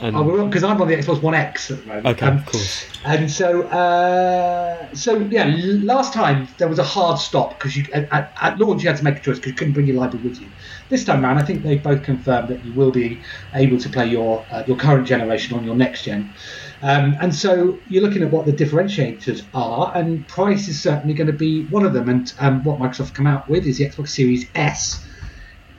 and 0.00 0.16
Oh, 0.16 0.46
because 0.46 0.64
I'm 0.64 0.80
on 0.80 0.88
the 0.88 0.94
Xbox 0.96 1.22
One 1.22 1.34
X 1.34 1.70
at 1.70 1.80
the 1.80 1.86
moment. 1.86 2.06
okay, 2.06 2.26
Um, 2.26 2.38
of 2.38 2.46
course. 2.46 2.86
and 3.04 3.30
so, 3.30 3.62
uh, 3.68 4.92
so 4.94 5.16
yeah, 5.30 5.54
last 5.82 6.12
time 6.12 6.48
there 6.58 6.68
was 6.68 6.78
a 6.78 6.84
hard 6.84 7.18
stop 7.18 7.58
because 7.58 7.76
you 7.76 7.84
at, 7.92 8.08
at, 8.12 8.32
at 8.40 8.58
launch 8.58 8.82
you 8.82 8.88
had 8.88 8.98
to 8.98 9.04
make 9.04 9.16
a 9.16 9.20
choice 9.20 9.36
because 9.36 9.50
you 9.50 9.54
couldn't 9.54 9.72
bring 9.74 9.86
your 9.86 9.96
library 9.96 10.22
with 10.28 10.40
you. 10.40 10.52
This 10.88 11.04
time 11.04 11.22
round, 11.22 11.38
I 11.38 11.42
think 11.44 11.62
they 11.62 11.78
both 11.78 12.02
confirmed 12.02 12.48
that 12.48 12.64
you 12.64 12.72
will 12.74 12.90
be 12.92 13.22
able 13.54 13.78
to 13.78 13.88
play 13.88 14.06
your 14.06 14.46
uh, 14.50 14.64
your 14.66 14.76
current 14.76 15.06
generation 15.06 15.56
on 15.56 15.64
your 15.64 15.76
next 15.76 16.02
gen. 16.04 16.34
Um, 16.82 17.16
and 17.20 17.34
so 17.34 17.80
you're 17.86 18.02
looking 18.02 18.22
at 18.22 18.30
what 18.30 18.46
the 18.46 18.52
differentiators 18.52 19.46
are, 19.54 19.92
and 19.96 20.26
price 20.28 20.68
is 20.68 20.80
certainly 20.80 21.14
going 21.14 21.28
to 21.28 21.32
be 21.32 21.66
one 21.68 21.86
of 21.86 21.92
them. 21.94 22.08
And 22.08 22.32
um, 22.38 22.62
what 22.64 22.78
Microsoft 22.78 23.14
come 23.14 23.26
out 23.26 23.48
with 23.48 23.66
is 23.66 23.78
the 23.78 23.88
Xbox 23.88 24.08
Series 24.08 24.46
S. 24.54 25.05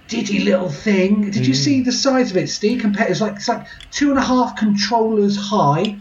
Diddy 0.08 0.40
little 0.40 0.70
thing. 0.70 1.32
Did 1.32 1.46
you 1.46 1.54
see 1.54 1.82
the 1.82 1.92
size 1.92 2.32
of 2.32 2.38
it, 2.38 2.50
Steve? 2.50 2.82
Compared, 2.82 3.12
it's 3.12 3.22
like 3.22 3.36
it's 3.36 3.48
like 3.48 3.68
two 3.92 4.10
and 4.10 4.18
a 4.20 4.22
half 4.24 4.56
controllers 4.56 5.36
high. 5.38 5.98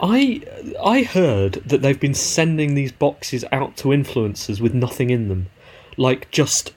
I 0.00 0.42
I 0.82 1.02
heard 1.02 1.54
that 1.66 1.80
they've 1.82 1.98
been 1.98 2.14
sending 2.14 2.74
these 2.74 2.92
boxes 2.92 3.44
out 3.52 3.76
to 3.78 3.88
influencers 3.88 4.60
with 4.60 4.74
nothing 4.74 5.10
in 5.10 5.28
them, 5.28 5.46
like 5.96 6.30
just 6.30 6.72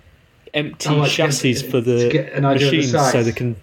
empty 0.53 0.89
Oh, 0.89 0.97
like, 0.99 1.11
chassis 1.11 1.55
to- 1.55 1.69
for 1.69 1.81
the 1.81 1.99
to 2.05 2.09
get 2.09 2.33
an 2.33 2.45
idea 2.45 2.67
of 2.67 2.71
the 2.71 2.77
machines, 2.77 3.11
so 3.11 3.23
they 3.23 3.31
can, 3.33 3.55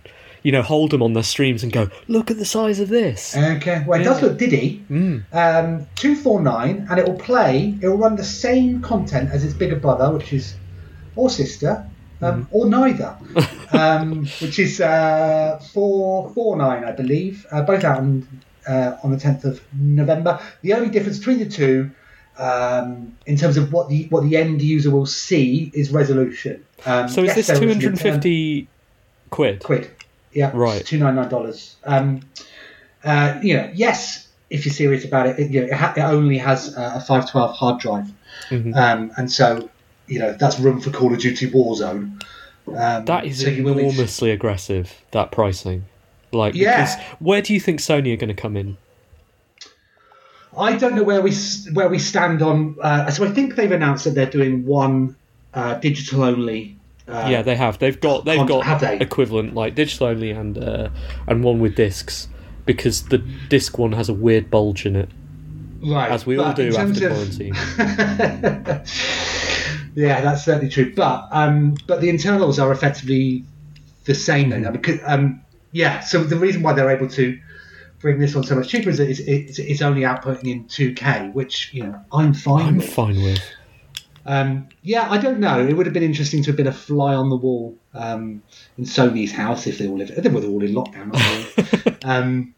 you 0.42 0.52
know, 0.52 0.60
hold 0.62 0.90
them 0.90 1.02
on 1.02 1.14
their 1.14 1.22
streams 1.22 1.62
and 1.62 1.72
go, 1.72 1.88
look 2.08 2.30
at 2.30 2.36
the 2.36 2.44
size 2.44 2.78
of 2.80 2.88
this. 2.88 3.34
Okay, 3.36 3.82
well, 3.86 3.98
it 4.00 4.04
does 4.04 4.20
look 4.20 4.36
Diddy. 4.38 4.84
Mm. 4.90 5.24
Um, 5.32 5.86
two 5.94 6.14
four 6.16 6.42
nine, 6.42 6.86
and 6.90 6.98
it 6.98 7.06
will 7.06 7.18
play. 7.18 7.78
It 7.80 7.88
will 7.88 7.96
run 7.96 8.16
the 8.16 8.24
same 8.24 8.82
content 8.82 9.30
as 9.30 9.44
its 9.44 9.54
bigger 9.54 9.76
brother, 9.76 10.10
which 10.12 10.32
is 10.32 10.56
or 11.16 11.30
sister, 11.30 11.86
um, 12.24 12.48
or 12.50 12.66
neither, 12.68 13.16
um, 13.72 14.26
which 14.40 14.58
is 14.58 14.80
uh, 14.80 15.60
four 15.72 16.30
four 16.30 16.56
nine, 16.56 16.84
I 16.84 16.92
believe. 16.92 17.46
Uh, 17.50 17.62
both 17.62 17.84
out 17.84 17.98
on 17.98 18.26
uh, 18.66 18.96
on 19.02 19.10
the 19.10 19.18
tenth 19.18 19.44
of 19.44 19.60
November. 19.78 20.40
The 20.62 20.72
only 20.74 20.88
difference 20.90 21.18
between 21.18 21.38
the 21.38 21.48
two. 21.48 21.90
Um, 22.36 23.16
in 23.26 23.36
terms 23.36 23.56
of 23.56 23.72
what 23.72 23.88
the 23.88 24.06
what 24.08 24.24
the 24.24 24.36
end 24.36 24.60
user 24.60 24.90
will 24.90 25.06
see 25.06 25.70
is 25.72 25.92
resolution. 25.92 26.64
Um, 26.84 27.08
So 27.08 27.22
is 27.22 27.28
yes, 27.28 27.46
this 27.46 27.58
two 27.60 27.68
hundred 27.68 27.90
and 27.90 28.00
fifty 28.00 28.66
quid? 29.30 29.62
quid. 29.62 29.88
Yeah, 30.32 30.50
Right. 30.52 30.84
Two 30.84 30.98
nine 30.98 31.14
nine 31.14 31.28
dollars. 31.28 31.76
Um, 31.84 32.22
uh, 33.04 33.38
you 33.40 33.54
know, 33.56 33.70
yes, 33.72 34.26
if 34.50 34.66
you're 34.66 34.72
serious 34.74 35.04
about 35.04 35.28
it, 35.28 35.38
it, 35.38 35.50
you 35.52 35.60
know, 35.60 35.66
it, 35.68 35.72
ha- 35.74 35.94
it 35.96 36.00
only 36.00 36.38
has 36.38 36.76
uh, 36.76 36.94
a 36.96 37.00
five 37.00 37.30
twelve 37.30 37.54
hard 37.54 37.78
drive, 37.78 38.10
Mhm. 38.50 38.74
um, 38.74 39.12
and 39.16 39.30
so 39.30 39.70
you 40.06 40.18
know 40.18 40.32
that's 40.38 40.58
room 40.60 40.80
for 40.80 40.90
Call 40.90 41.12
of 41.12 41.20
Duty 41.20 41.50
Warzone. 41.50 42.22
Um, 42.66 43.04
That 43.04 43.26
is 43.26 43.40
so 43.42 43.48
you 43.48 43.62
will 43.64 43.74
need- 43.74 43.84
enormously 43.88 44.30
aggressive. 44.30 44.92
That 45.10 45.30
pricing, 45.30 45.84
like, 46.32 46.54
Yeah. 46.54 46.82
because 46.84 46.96
where 47.18 47.42
do 47.42 47.52
you 47.52 47.60
think 47.60 47.80
Sony 47.80 48.12
are 48.14 48.16
going 48.16 48.34
to 48.34 48.40
come 48.40 48.56
in? 48.56 48.76
I 50.56 50.76
don't 50.76 50.94
know 50.94 51.02
where 51.02 51.20
we 51.20 51.32
where 51.72 51.88
we 51.88 51.98
stand 51.98 52.40
on. 52.40 52.76
Uh, 52.80 53.10
so 53.10 53.24
I 53.24 53.30
think 53.30 53.56
they've 53.56 53.70
announced 53.72 54.04
that 54.04 54.14
they're 54.14 54.24
doing 54.30 54.64
one 54.64 55.16
uh, 55.52 55.74
digital 55.74 56.22
only. 56.22 56.76
Uh, 57.08 57.26
yeah, 57.30 57.42
they 57.42 57.56
have. 57.56 57.78
They've 57.80 58.00
got 58.00 58.24
they've 58.24 58.46
got 58.46 58.64
have 58.64 58.80
they? 58.80 58.98
equivalent 58.98 59.54
like 59.54 59.74
digital 59.74 60.06
only 60.06 60.30
and 60.30 60.56
uh, 60.56 60.88
and 61.26 61.42
one 61.44 61.58
with 61.60 61.74
discs 61.74 62.28
because 62.66 63.02
the 63.08 63.18
disc 63.48 63.78
one 63.78 63.92
has 63.92 64.08
a 64.08 64.14
weird 64.14 64.50
bulge 64.50 64.86
in 64.86 64.96
it, 64.96 65.08
right. 65.84 66.10
as 66.10 66.24
we 66.24 66.38
all 66.38 66.52
do 66.54 66.74
after 66.74 67.08
of- 67.08 67.14
quarantine. 67.14 67.54
Yeah, 69.94 70.20
that's 70.20 70.44
certainly 70.44 70.68
true. 70.68 70.92
But 70.94 71.28
um, 71.30 71.76
but 71.86 72.00
the 72.00 72.08
internals 72.08 72.58
are 72.58 72.72
effectively 72.72 73.44
the 74.04 74.14
same 74.14 74.50
then. 74.50 74.70
Because 74.72 75.00
um, 75.04 75.42
yeah, 75.72 76.00
so 76.00 76.22
the 76.24 76.36
reason 76.36 76.62
why 76.62 76.72
they're 76.72 76.90
able 76.90 77.08
to 77.08 77.38
bring 78.00 78.18
this 78.18 78.36
on 78.36 78.44
so 78.44 78.54
much 78.54 78.68
cheaper 78.68 78.90
is 78.90 78.98
that 78.98 79.08
it's, 79.08 79.20
it's, 79.20 79.58
it's 79.58 79.82
only 79.82 80.02
outputting 80.02 80.46
in 80.46 80.64
2K, 80.64 81.32
which 81.32 81.72
you 81.72 81.84
know 81.84 82.00
I'm 82.12 82.34
fine 82.34 82.66
I'm 82.66 82.76
with. 82.78 82.92
fine 82.92 83.22
with. 83.22 83.42
Um, 84.26 84.68
yeah, 84.82 85.10
I 85.10 85.18
don't 85.18 85.38
know. 85.38 85.60
It 85.60 85.74
would 85.74 85.86
have 85.86 85.92
been 85.92 86.02
interesting 86.02 86.42
to 86.44 86.50
have 86.50 86.56
been 86.56 86.66
a 86.66 86.72
fly 86.72 87.14
on 87.14 87.28
the 87.28 87.36
wall 87.36 87.76
um, 87.92 88.42
in 88.78 88.84
Sony's 88.84 89.32
house 89.32 89.66
if 89.66 89.78
they 89.78 89.86
all. 89.86 89.98
They 89.98 90.28
were 90.28 90.42
all 90.42 90.62
in 90.62 90.74
lockdown. 90.74 92.04
um, 92.04 92.54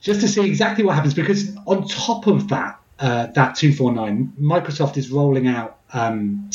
just 0.00 0.20
to 0.20 0.28
see 0.28 0.46
exactly 0.46 0.84
what 0.84 0.94
happens, 0.94 1.14
because 1.14 1.56
on 1.66 1.86
top 1.88 2.26
of 2.26 2.48
that, 2.48 2.80
uh, 2.98 3.26
that 3.28 3.54
two 3.56 3.72
four 3.72 3.92
nine, 3.92 4.32
Microsoft 4.40 4.96
is 4.96 5.10
rolling 5.10 5.46
out 5.46 5.78
um, 5.92 6.50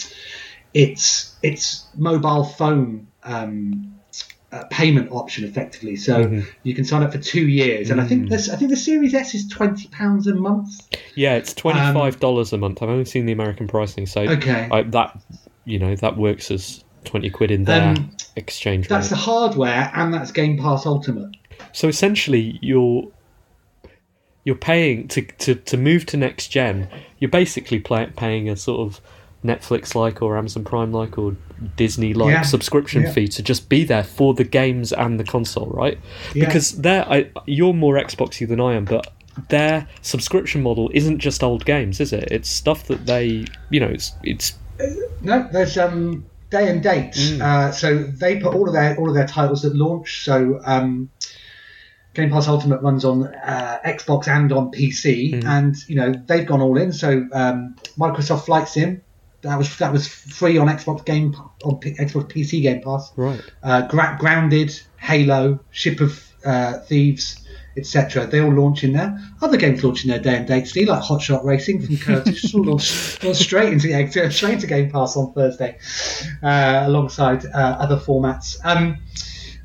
its 0.74 1.36
its 1.42 1.88
mobile 1.96 2.44
phone. 2.44 3.08
Um, 3.24 3.90
uh, 4.52 4.66
payment 4.70 5.12
option 5.12 5.44
effectively, 5.46 5.96
so 5.96 6.44
you 6.62 6.76
can 6.76 6.86
sign 6.86 7.02
up 7.02 7.12
for 7.12 7.18
two 7.18 7.48
years, 7.48 7.90
and 7.90 8.00
I 8.00 8.06
think 8.06 8.30
this. 8.30 8.52
I 8.52 8.56
think 8.56 8.70
the 8.70 8.78
Series 8.78 9.16
S 9.16 9.34
is 9.34 9.48
twenty 9.48 9.88
pounds 9.88 10.28
a 10.28 10.36
month. 10.36 10.70
Yeah, 11.16 11.34
it's 11.34 11.56
twenty 11.56 11.80
five 11.80 12.20
dollars 12.20 12.54
a 12.54 12.60
month. 12.60 12.84
I've 12.84 12.90
only 12.90 13.06
seen 13.06 13.26
the 13.26 13.32
American 13.32 13.68
pricing, 13.68 14.06
so 14.06 14.22
Um, 14.22 14.30
Okay. 14.30 14.70
I, 14.72 14.84
that 14.84 15.20
you 15.66 15.80
know 15.80 15.96
that 15.96 16.18
works 16.18 16.52
as 16.52 16.84
twenty 17.04 17.32
quid 17.32 17.50
in 17.50 17.64
their 17.64 17.82
Um, 17.98 18.12
exchange 18.36 18.90
That's 18.90 19.10
the 19.10 19.16
hardware, 19.16 19.90
and 19.96 20.14
that's 20.14 20.32
Game 20.32 20.60
Pass 20.60 20.86
Ultimate. 20.86 21.36
So 21.72 21.88
essentially, 21.88 22.60
you're 22.62 23.08
you're 24.44 24.56
paying 24.56 25.08
to, 25.10 25.22
to, 25.22 25.56
to 25.56 25.78
move 25.78 26.06
to 26.08 26.18
next 26.18 26.50
gen. 26.50 26.90
You're 27.20 27.32
basically 27.32 27.80
play, 27.80 28.12
paying 28.16 28.50
a 28.50 28.56
sort 28.56 28.82
of 28.82 29.02
Netflix 29.44 29.96
like 29.96 30.22
or 30.22 30.38
Amazon 30.38 30.64
Prime 30.64 30.92
like 30.92 31.18
or 31.18 31.36
Disney 31.76 32.14
like 32.14 32.32
Yeah, 32.32 32.42
subscription 32.42 33.04
yeah. 33.04 33.12
fee 33.12 33.28
to 33.30 33.44
just 33.44 33.70
be 33.70 33.84
there 33.84 34.04
for 34.04 34.34
the 34.34 34.44
games 34.44 34.94
and 34.94 35.20
the 35.20 35.24
console, 35.24 35.68
right? 35.68 35.98
Yeah. 36.34 36.46
Because 36.46 36.78
they're 36.78 37.08
I, 37.10 37.30
you're 37.46 37.74
more 37.74 37.96
Xboxy 37.96 38.48
than 38.48 38.60
I 38.60 38.74
am, 38.74 38.86
but 38.86 39.12
their 39.50 39.88
subscription 40.02 40.62
model 40.62 40.92
isn't 40.94 41.20
just 41.20 41.44
old 41.44 41.66
games, 41.66 42.00
is 42.00 42.14
it? 42.14 42.28
It's 42.32 42.50
stuff 42.50 42.88
that 42.88 43.06
they, 43.06 43.46
you 43.70 43.80
know, 43.80 43.88
it's 43.88 44.14
it's 44.24 44.54
No, 45.22 45.48
there's 45.52 45.78
um 45.78 46.26
day 46.50 46.70
and 46.70 46.82
dates. 46.82 47.32
Uh, 47.42 47.72
so 47.72 48.04
they 48.04 48.40
put 48.40 48.54
all 48.54 48.68
of 48.68 48.74
their 48.74 48.96
all 48.98 49.10
of 49.10 49.16
their 49.16 49.28
titles 49.28 49.66
at 49.66 49.76
launch. 49.76 50.24
So 50.24 50.62
um, 50.66 51.10
Game 52.14 52.30
Pass 52.30 52.48
Ultimate 52.48 52.82
runs 52.82 53.04
on 53.06 53.26
uh, 53.28 53.80
Xbox 53.86 54.28
and 54.28 54.52
on 54.52 54.72
PC, 54.72 55.44
and 55.46 55.76
you 55.88 55.96
know 55.96 56.14
they've 56.28 56.46
gone 56.46 56.62
all 56.62 56.78
in. 56.78 56.94
So 56.94 57.28
um, 57.34 57.76
Microsoft 57.98 58.46
Flight 58.46 58.68
Sim. 58.68 59.02
That 59.42 59.58
was 59.58 59.78
that 59.80 59.92
was 59.92 60.08
free 60.08 60.58
on 60.58 60.68
Xbox 60.68 61.04
Game 61.04 61.36
on 61.66 61.78
P- 61.80 61.96
Xbox 61.96 62.32
PC 62.32 62.62
Game 62.62 62.82
Pass. 62.82 63.12
right. 63.18 63.42
uh, 63.62 63.88
Gra- 63.88 64.16
Grounded, 64.20 64.80
Halo, 64.98 65.60
Ship 65.72 66.00
of 66.00 66.24
uh, 66.46 66.80
Thieves, 66.80 67.46
etc. 67.76 68.26
They 68.28 68.40
all 68.40 68.54
launch 68.54 68.84
in 68.86 68.94
there. 68.94 69.20
Other 69.42 69.58
games 69.58 69.84
launch 69.84 70.06
in 70.06 70.12
their 70.12 70.20
day 70.20 70.38
and 70.38 70.48
date. 70.48 70.68
See, 70.68 70.86
like 70.86 71.02
Hot 71.02 71.22
Shot 71.22 71.44
Racing 71.44 71.82
from 71.82 71.98
Curtis, 71.98 72.54
all 72.56 72.64
launch, 72.64 73.22
launch 73.24 73.38
straight 73.38 73.74
into 73.74 73.88
the 73.88 74.32
straight 74.32 74.60
to 74.62 74.68
Game 74.68 74.90
Pass 74.92 75.18
on 75.18 75.34
Thursday, 75.34 75.78
uh, 76.42 76.84
alongside 76.86 77.46
uh, 77.46 77.50
other 77.80 77.98
formats. 77.98 78.58
Um, 78.64 79.00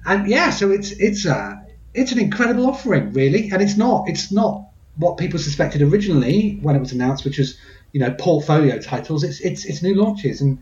and 0.06 0.26
yeah, 0.28 0.50
so 0.50 0.72
it's 0.72 0.90
it's 0.90 1.24
uh, 1.24 1.54
it's 1.94 2.12
an 2.12 2.18
incredible 2.18 2.66
offering, 2.66 3.12
really, 3.12 3.50
and 3.50 3.62
it's 3.62 3.76
not 3.76 4.08
it's 4.08 4.30
not 4.30 4.64
what 4.96 5.16
people 5.16 5.38
suspected 5.38 5.80
originally 5.82 6.58
when 6.62 6.76
it 6.76 6.80
was 6.80 6.92
announced, 6.92 7.24
which 7.24 7.38
was 7.38 7.58
you 7.92 8.00
know 8.00 8.12
portfolio 8.18 8.78
titles. 8.78 9.24
It's 9.24 9.40
it's 9.40 9.64
it's 9.64 9.82
new 9.82 9.94
launches 9.94 10.40
and 10.40 10.58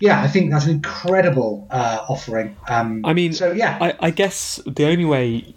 yeah, 0.00 0.22
I 0.22 0.28
think 0.28 0.50
that's 0.50 0.64
an 0.64 0.72
incredible 0.72 1.66
uh, 1.70 2.04
offering. 2.08 2.56
Um, 2.68 3.04
I 3.04 3.12
mean, 3.12 3.34
so 3.34 3.52
yeah, 3.52 3.78
I, 3.80 3.94
I 4.00 4.10
guess 4.10 4.58
the 4.66 4.86
only 4.86 5.04
way, 5.04 5.54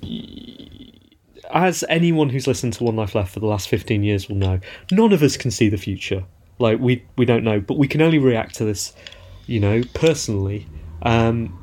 as 1.53 1.83
anyone 1.87 2.29
who's 2.29 2.45
listened 2.45 2.73
to 2.73 2.83
One 2.83 2.97
Life 2.97 3.15
Left 3.15 3.33
for 3.33 3.39
the 3.39 3.47
last 3.47 3.69
fifteen 3.69 4.03
years 4.03 4.27
will 4.27 4.35
know, 4.35 4.59
none 4.91 5.13
of 5.13 5.23
us 5.23 5.37
can 5.37 5.49
see 5.49 5.69
the 5.69 5.77
future. 5.77 6.25
Like 6.59 6.79
we 6.79 7.05
we 7.17 7.25
don't 7.25 7.45
know, 7.45 7.61
but 7.61 7.77
we 7.77 7.87
can 7.87 8.01
only 8.01 8.19
react 8.19 8.55
to 8.55 8.65
this, 8.65 8.93
you 9.47 9.61
know, 9.61 9.81
personally. 9.93 10.67
Um, 11.03 11.57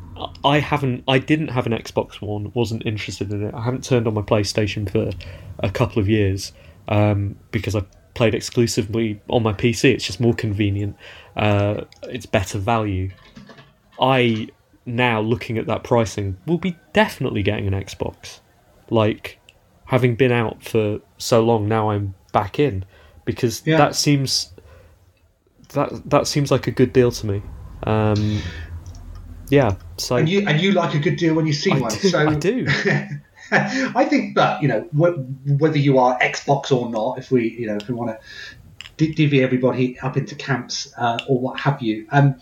I 0.45 0.59
haven't, 0.59 1.05
I 1.09 1.19
didn't 1.19 1.49
have 1.49 1.67
an 1.67 1.73
Xbox 1.73 2.21
One, 2.21 2.51
wasn't 2.55 2.85
interested 2.87 3.33
in 3.33 3.43
it. 3.45 3.55
I 3.55 3.63
haven't 3.63 3.85
turned 3.85 4.07
on 4.07 4.15
my 4.15 4.23
PlayStation 4.23 4.91
for 4.91 5.11
a 5.61 5.71
couple 5.71 6.01
of 6.01 6.09
years 6.09 6.53
um, 6.89 7.37
because 7.51 7.75
I 7.77 7.83
played 8.15 8.35
exclusively 8.35 9.21
on 9.29 9.43
my 9.43 9.53
PC. 9.53 9.93
It's 9.93 10.05
just 10.05 10.21
more 10.21 10.35
convenient. 10.35 10.97
Uh, 11.37 11.83
it's 12.05 12.27
better 12.27 12.59
value. 12.59 13.11
I 14.01 14.49
now 14.87 15.21
looking 15.21 15.59
at 15.59 15.67
that 15.67 15.85
pricing 15.85 16.37
will 16.47 16.59
be 16.59 16.77
definitely 16.93 17.43
getting 17.43 17.67
an 17.67 17.75
Xbox. 17.75 18.41
Like 18.89 19.39
having 19.85 20.17
been 20.17 20.33
out 20.33 20.63
for 20.63 21.01
so 21.19 21.45
long, 21.45 21.69
now 21.69 21.91
I'm 21.91 22.15
back 22.33 22.59
in 22.59 22.85
because 23.25 23.63
Yeah. 23.67 23.77
that 23.77 23.95
seems 23.95 24.53
that 25.75 26.09
that 26.11 26.27
seems 26.27 26.51
like 26.51 26.67
a 26.67 26.71
good 26.73 26.93
deal 26.93 27.13
to 27.13 27.27
me. 27.27 27.43
Um, 27.85 28.41
yeah, 29.51 29.75
so 29.97 30.17
and 30.17 30.29
you 30.29 30.47
and 30.47 30.61
you 30.61 30.73
like 30.73 30.95
a 30.95 30.99
good 30.99 31.17
deal 31.17 31.35
when 31.35 31.47
you 31.47 31.53
see 31.53 31.73
I 31.73 31.79
one. 31.79 31.91
do, 31.91 32.09
so 32.09 32.29
I 32.29 32.35
do. 32.35 32.67
I 33.53 34.05
think 34.05 34.37
that 34.37 34.63
you 34.63 34.69
know 34.69 34.81
wh- 34.93 35.61
whether 35.61 35.79
you 35.79 35.99
are 35.99 36.19
Xbox 36.21 36.71
or 36.71 36.89
not, 36.91 37.19
if 37.19 37.31
we 37.31 37.49
you 37.51 37.67
know 37.67 37.77
if 37.77 37.89
we 37.89 37.95
want 37.95 38.11
to 38.97 39.07
divvy 39.15 39.43
everybody 39.43 39.99
up 40.01 40.17
into 40.17 40.35
camps 40.35 40.93
uh, 40.97 41.19
or 41.29 41.39
what 41.41 41.59
have 41.61 41.81
you, 41.83 42.07
um, 42.11 42.35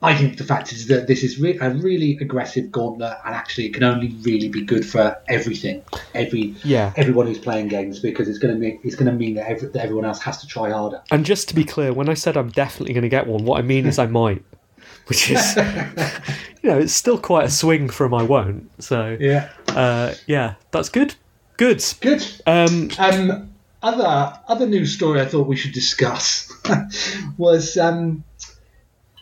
I 0.00 0.14
think 0.16 0.38
the 0.38 0.44
fact 0.44 0.72
is 0.72 0.86
that 0.88 1.06
this 1.06 1.22
is 1.22 1.38
re- 1.40 1.58
a 1.60 1.70
really 1.70 2.16
aggressive 2.20 2.70
gauntlet, 2.72 3.16
and 3.24 3.34
actually 3.34 3.66
it 3.66 3.74
can 3.74 3.82
only 3.84 4.08
really 4.22 4.48
be 4.48 4.62
good 4.62 4.86
for 4.86 5.16
everything, 5.28 5.82
every 6.14 6.54
Yeah. 6.64 6.92
everyone 6.96 7.26
who's 7.26 7.38
playing 7.38 7.68
games 7.68 7.98
because 8.00 8.28
it's 8.28 8.38
going 8.38 8.54
to 8.54 8.60
mean 8.60 8.80
it's 8.84 8.96
going 8.96 9.10
to 9.10 9.16
mean 9.16 9.34
that, 9.34 9.48
every, 9.50 9.68
that 9.68 9.82
everyone 9.84 10.04
else 10.06 10.20
has 10.22 10.38
to 10.40 10.46
try 10.46 10.70
harder. 10.70 11.02
And 11.10 11.24
just 11.26 11.48
to 11.50 11.54
be 11.54 11.64
clear, 11.64 11.92
when 11.92 12.08
I 12.08 12.14
said 12.14 12.36
I'm 12.36 12.50
definitely 12.50 12.94
going 12.94 13.02
to 13.02 13.08
get 13.08 13.26
one, 13.26 13.44
what 13.44 13.58
I 13.58 13.62
mean 13.62 13.86
is 13.86 13.98
I 13.98 14.06
might, 14.06 14.42
which 15.08 15.30
is, 15.30 15.56
you 16.62 16.70
know, 16.70 16.78
it's 16.78 16.92
still 16.92 17.18
quite 17.18 17.46
a 17.46 17.50
swing 17.50 17.88
from 17.88 18.14
I 18.14 18.22
won't. 18.22 18.70
So 18.82 19.16
Yeah, 19.18 19.48
uh, 19.68 20.14
yeah, 20.26 20.54
that's 20.70 20.88
good. 20.88 21.14
Good. 21.56 21.84
good. 22.00 22.24
Um, 22.46 22.90
Um, 22.98 23.50
other 23.82 24.38
other 24.48 24.66
news 24.66 24.92
story 24.94 25.20
I 25.20 25.24
thought 25.26 25.46
we 25.46 25.56
should 25.56 25.72
discuss 25.72 26.52
was 27.38 27.76
um, 27.76 28.24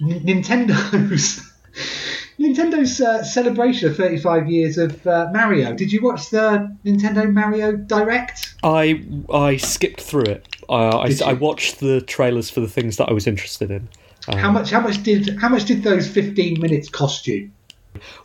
N- 0.02 0.20
Nintendo's 0.20 1.40
Nintendo's 2.38 3.00
uh, 3.00 3.22
celebration 3.22 3.88
of 3.88 3.96
35 3.96 4.48
years 4.48 4.76
of 4.76 5.06
uh, 5.06 5.28
Mario. 5.32 5.74
Did 5.74 5.90
you 5.92 6.02
watch 6.02 6.28
the 6.30 6.74
Nintendo 6.84 7.32
Mario 7.32 7.72
Direct? 7.76 8.54
I 8.62 9.02
I 9.32 9.56
skipped 9.56 10.00
through 10.00 10.24
it. 10.24 10.46
Uh, 10.68 10.98
I, 10.98 11.14
I 11.24 11.32
watched 11.34 11.80
the 11.80 12.00
trailers 12.02 12.50
for 12.50 12.60
the 12.60 12.68
things 12.68 12.96
that 12.96 13.08
I 13.08 13.12
was 13.12 13.26
interested 13.26 13.70
in. 13.70 13.88
Um, 14.28 14.38
How 14.38 14.50
much? 14.50 14.70
How 14.70 14.80
much 14.80 15.02
did? 15.02 15.38
How 15.38 15.48
much 15.48 15.64
did 15.66 15.82
those 15.82 16.08
15 16.08 16.60
minutes 16.60 16.88
cost 16.88 17.26
you? 17.26 17.50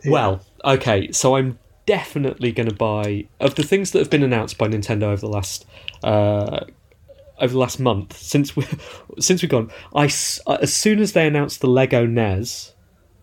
Well, 0.05 0.41
okay, 0.65 1.12
so 1.12 1.36
I'm 1.36 1.58
definitely 1.86 2.51
going 2.51 2.70
to 2.70 2.75
buy 2.75 3.25
of 3.39 3.55
the 3.55 3.63
things 3.63 3.91
that 3.91 4.00
have 4.00 4.10
been 4.10 4.24
announced 4.24 4.58
by 4.58 4.67
Nintendo 4.67 5.04
over 5.04 5.21
the 5.21 5.28
last 5.30 5.65
uh, 6.04 6.65
over 7.39 7.54
the 7.54 7.60
last 7.60 7.80
month 7.80 8.17
since 8.17 8.56
we 8.56 8.65
since 9.19 9.41
we've 9.41 9.52
gone. 9.52 9.71
I 9.95 10.10
uh, 10.47 10.58
as 10.62 10.73
soon 10.73 10.99
as 10.99 11.13
they 11.13 11.28
announced 11.28 11.62
the 11.62 11.67
Lego 11.67 12.06
NES, 12.06 12.73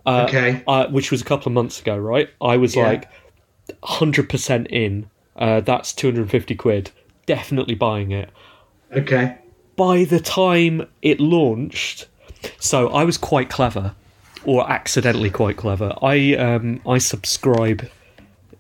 uh, 0.07 0.27
Okay. 0.29 0.63
uh, 0.67 0.87
which 0.89 1.11
was 1.11 1.21
a 1.21 1.25
couple 1.25 1.51
of 1.51 1.55
months 1.55 1.81
ago, 1.81 1.97
right? 1.97 2.29
I 2.41 2.57
was 2.57 2.75
Yeah. 2.77 2.85
like 2.87 3.09
hundred 3.83 4.29
percent 4.31 4.69
in. 4.69 5.11
Uh, 5.37 5.61
that's 5.61 5.93
two 5.93 6.07
hundred 6.09 6.23
and 6.23 6.31
fifty 6.31 6.55
quid. 6.55 6.91
Definitely 7.27 7.75
buying 7.75 8.11
it 8.13 8.31
Okay. 8.97 9.37
by 9.77 10.05
the 10.05 10.19
time 10.19 10.89
it 11.03 11.21
launched, 11.21 12.08
so 12.59 12.89
I 12.89 13.05
was 13.05 13.17
quite 13.19 13.51
clever, 13.51 13.95
or 14.45 14.71
accidentally 14.71 15.31
quite 15.31 15.57
clever. 15.57 15.95
I 16.03 16.35
um 16.37 16.81
I 16.87 16.99
subscribe. 16.99 17.89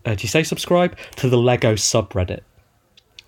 Uh, 0.04 0.14
do 0.14 0.22
you 0.22 0.28
say 0.28 0.42
subscribe 0.42 0.96
to 1.16 1.28
the 1.28 1.38
Lego 1.38 1.74
subreddit? 1.74 2.40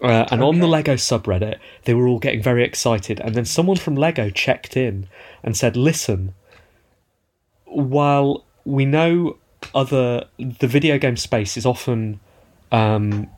Uh, 0.02 0.26
and 0.30 0.42
on 0.42 0.60
the 0.60 0.66
Lego 0.66 0.94
subreddit, 0.94 1.58
they 1.84 1.92
were 1.92 2.08
all 2.08 2.18
getting 2.18 2.42
very 2.42 2.64
excited, 2.64 3.20
and 3.20 3.34
then 3.34 3.44
someone 3.44 3.76
from 3.76 3.96
Lego 3.96 4.30
checked 4.30 4.76
in 4.76 5.06
and 5.42 5.56
said, 5.56 5.76
"Listen, 5.76 6.34
while 7.66 8.44
we 8.64 8.84
know 8.84 9.36
other 9.74 10.24
the 10.38 10.66
video 10.66 10.98
game 10.98 11.16
space 11.16 11.56
is 11.56 11.66
often 11.66 12.18
um, 12.72 13.28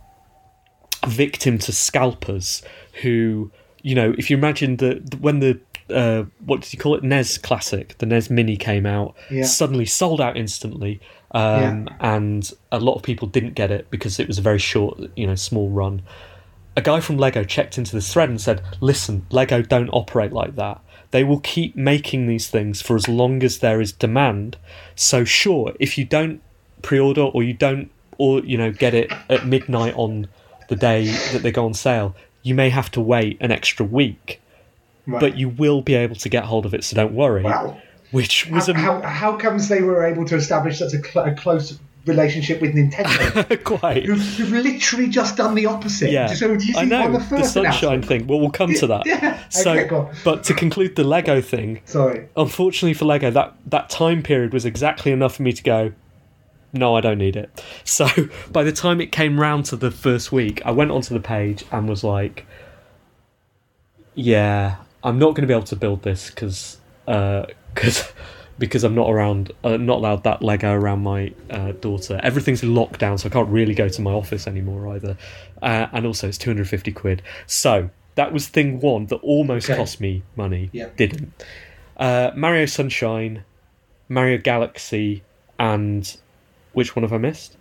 victim 1.06 1.58
to 1.58 1.72
scalpers 1.72 2.62
who 3.02 3.50
you 3.82 3.94
know 3.94 4.14
if 4.16 4.30
you 4.30 4.36
imagine 4.36 4.76
the- 4.76 5.02
when 5.20 5.40
the 5.40 5.58
uh, 5.90 6.24
what 6.44 6.60
did 6.62 6.72
you 6.72 6.78
call 6.78 6.94
it 6.94 7.02
NES 7.02 7.38
Classic 7.38 7.96
the 7.98 8.06
NES 8.06 8.30
Mini 8.30 8.56
came 8.56 8.86
out 8.86 9.14
Yeah. 9.30 9.44
suddenly 9.44 9.86
sold 9.86 10.20
out 10.20 10.36
instantly 10.36 11.00
um, 11.32 11.88
and 12.00 12.50
a 12.70 12.78
lot 12.78 12.94
of 12.94 13.02
people 13.02 13.26
didn't 13.28 13.54
get 13.54 13.70
it 13.70 13.90
because 13.90 14.20
it 14.20 14.28
was 14.28 14.38
a 14.38 14.42
very 14.42 14.58
short 14.58 15.00
you 15.16 15.26
know 15.26 15.34
small 15.34 15.70
run 15.70 16.02
a 16.76 16.80
guy 16.80 17.00
from 17.00 17.18
Lego 17.18 17.44
checked 17.44 17.76
into 17.76 17.92
this 17.94 18.10
thread 18.10 18.30
and 18.30 18.40
said, 18.40 18.62
"Listen, 18.80 19.26
Lego 19.30 19.60
don't 19.60 19.90
operate 19.90 20.32
like 20.32 20.56
that. 20.56 20.80
They 21.10 21.22
will 21.22 21.40
keep 21.40 21.76
making 21.76 22.28
these 22.28 22.48
things 22.48 22.80
for 22.80 22.96
as 22.96 23.06
long 23.08 23.42
as 23.42 23.58
there 23.58 23.78
is 23.78 23.92
demand. 23.92 24.56
So 24.96 25.22
sure, 25.22 25.74
if 25.78 25.98
you 25.98 26.06
don't 26.06 26.40
pre-order 26.80 27.20
or 27.24 27.42
you 27.42 27.52
don't 27.52 27.90
or 28.16 28.40
you 28.40 28.56
know 28.56 28.72
get 28.72 28.94
it 28.94 29.12
at 29.28 29.44
midnight 29.46 29.92
on 29.98 30.28
the 30.70 30.76
day 30.76 31.08
that 31.32 31.42
they 31.42 31.52
go 31.52 31.66
on 31.66 31.74
sale, 31.74 32.16
you 32.42 32.54
may 32.54 32.70
have 32.70 32.90
to 32.92 33.02
wait 33.02 33.36
an 33.42 33.50
extra 33.52 33.84
week, 33.84 34.40
Right. 35.06 35.20
but 35.20 35.36
you 35.36 35.48
will 35.48 35.82
be 35.82 35.94
able 35.94 36.16
to 36.16 36.28
get 36.28 36.44
hold 36.44 36.64
of 36.66 36.74
it. 36.74 36.84
So 36.84 36.96
don't 36.96 37.14
worry." 37.14 37.42
Wow. 37.42 37.78
Which 38.12 38.46
was 38.48 38.66
How, 38.66 38.72
a 38.72 38.76
how, 38.76 39.00
how 39.02 39.36
comes 39.36 39.68
they 39.68 39.80
were 39.80 40.04
able 40.04 40.26
to 40.26 40.36
establish 40.36 40.78
such 40.80 40.92
a, 40.92 41.02
cl- 41.02 41.24
a 41.24 41.34
close 41.34 41.78
relationship 42.04 42.60
with 42.60 42.74
Nintendo? 42.74 43.64
quite. 43.64 44.04
who've, 44.04 44.20
who've 44.20 44.50
literally 44.52 45.08
just 45.08 45.38
done 45.38 45.54
the 45.54 45.64
opposite. 45.64 46.10
Yeah, 46.10 46.26
So 46.26 46.48
do 46.48 46.66
you 46.66 46.74
see 46.74 46.78
I 46.78 46.84
know 46.84 47.10
the 47.10 47.18
the, 47.36 47.42
sunshine 47.44 48.02
thing. 48.02 48.26
Well, 48.26 48.38
we'll 48.38 48.50
come 48.50 48.74
to 48.74 48.86
that. 48.88 49.06
Yeah, 49.06 49.38
So, 49.48 49.72
okay, 49.72 50.18
but 50.24 50.44
to 50.44 50.52
conclude 50.54 50.94
the 50.96 51.04
Lego 51.04 51.40
thing, 51.40 51.80
Sorry. 51.86 52.28
unfortunately 52.36 52.92
for 52.94 53.06
Lego, 53.06 53.30
that 53.30 53.54
that 53.66 53.88
time 53.88 54.22
period 54.22 54.52
was 54.52 54.66
exactly 54.66 55.10
enough 55.10 55.36
for 55.36 55.42
me 55.42 55.52
to 55.54 55.62
go. 55.62 55.92
No, 56.74 56.94
I 56.94 57.00
don't 57.00 57.18
need 57.18 57.36
it. 57.36 57.64
So 57.84 58.06
by 58.50 58.62
the 58.62 58.72
time 58.72 59.00
it 59.00 59.10
came 59.10 59.40
round 59.40 59.64
to 59.66 59.76
the 59.76 59.90
first 59.90 60.32
week, 60.32 60.60
I 60.66 60.70
went 60.70 60.90
onto 60.90 61.14
the 61.14 61.20
page 61.20 61.64
and 61.72 61.88
was 61.88 62.04
like, 62.04 62.46
"Yeah, 64.14 64.76
I'm 65.04 65.18
not 65.18 65.30
going 65.34 65.42
to 65.42 65.46
be 65.46 65.52
able 65.54 65.64
to 65.64 65.76
build 65.76 66.02
this 66.02 66.30
because 66.30 66.78
because 67.06 68.12
because 68.58 68.84
I'm 68.84 68.94
not 68.94 69.10
around, 69.10 69.50
uh, 69.64 69.76
not 69.76 69.98
allowed 69.98 70.24
that 70.24 70.42
Lego 70.42 70.72
around 70.72 71.00
my 71.02 71.32
uh, 71.50 71.72
daughter. 71.72 72.20
Everything's 72.22 72.62
locked 72.62 73.00
down, 73.00 73.18
so 73.18 73.28
I 73.28 73.32
can't 73.32 73.48
really 73.48 73.74
go 73.74 73.88
to 73.88 74.02
my 74.02 74.12
office 74.12 74.46
anymore 74.46 74.94
either. 74.94 75.16
Uh, 75.60 75.86
and 75.92 76.06
also, 76.06 76.28
it's 76.28 76.38
250 76.38 76.92
quid. 76.92 77.22
So 77.46 77.90
that 78.14 78.32
was 78.32 78.46
thing 78.48 78.78
one 78.80 79.06
that 79.06 79.16
almost 79.16 79.68
Okay. 79.68 79.76
cost 79.76 80.00
me 80.00 80.22
money. 80.36 80.68
Yeah. 80.72 80.90
Didn't. 80.96 81.32
Uh, 81.96 82.30
Mario 82.36 82.66
Sunshine, 82.66 83.42
Mario 84.08 84.38
Galaxy, 84.38 85.22
and 85.58 86.16
which 86.72 86.94
one 86.94 87.02
have 87.02 87.12
I 87.12 87.18
missed? 87.18 87.56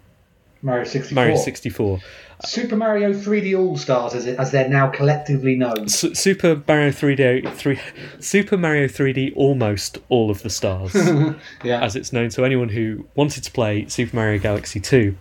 Mario 0.62 0.84
64. 0.86 1.16
Mario 1.16 1.36
64. 1.38 2.00
Super 2.44 2.76
Mario 2.76 3.14
3D 3.14 3.58
All 3.58 3.78
Stars, 3.78 4.16
as, 4.16 4.26
it, 4.26 4.40
as 4.40 4.50
they're 4.52 4.68
now 4.68 4.90
collectively 4.90 5.56
known. 5.56 5.84
S- 5.84 6.06
Super 6.14 6.62
Mario 6.68 6.90
3D, 6.90 7.54
3, 7.54 7.80
Super 8.20 8.58
Mario 8.58 8.88
3D, 8.88 9.34
almost 9.36 10.00
all 10.10 10.32
of 10.32 10.42
the 10.42 10.50
stars, 10.50 10.96
Yeah. 11.64 11.84
as 11.84 11.96
it's 11.96 12.12
known 12.12 12.30
to 12.30 12.44
anyone 12.44 12.70
who 12.70 13.06
wanted 13.16 13.44
to 13.44 13.52
play 13.52 13.88
Super 13.88 14.16
Mario 14.16 14.40
Galaxy 14.40 14.80
2, 14.80 15.16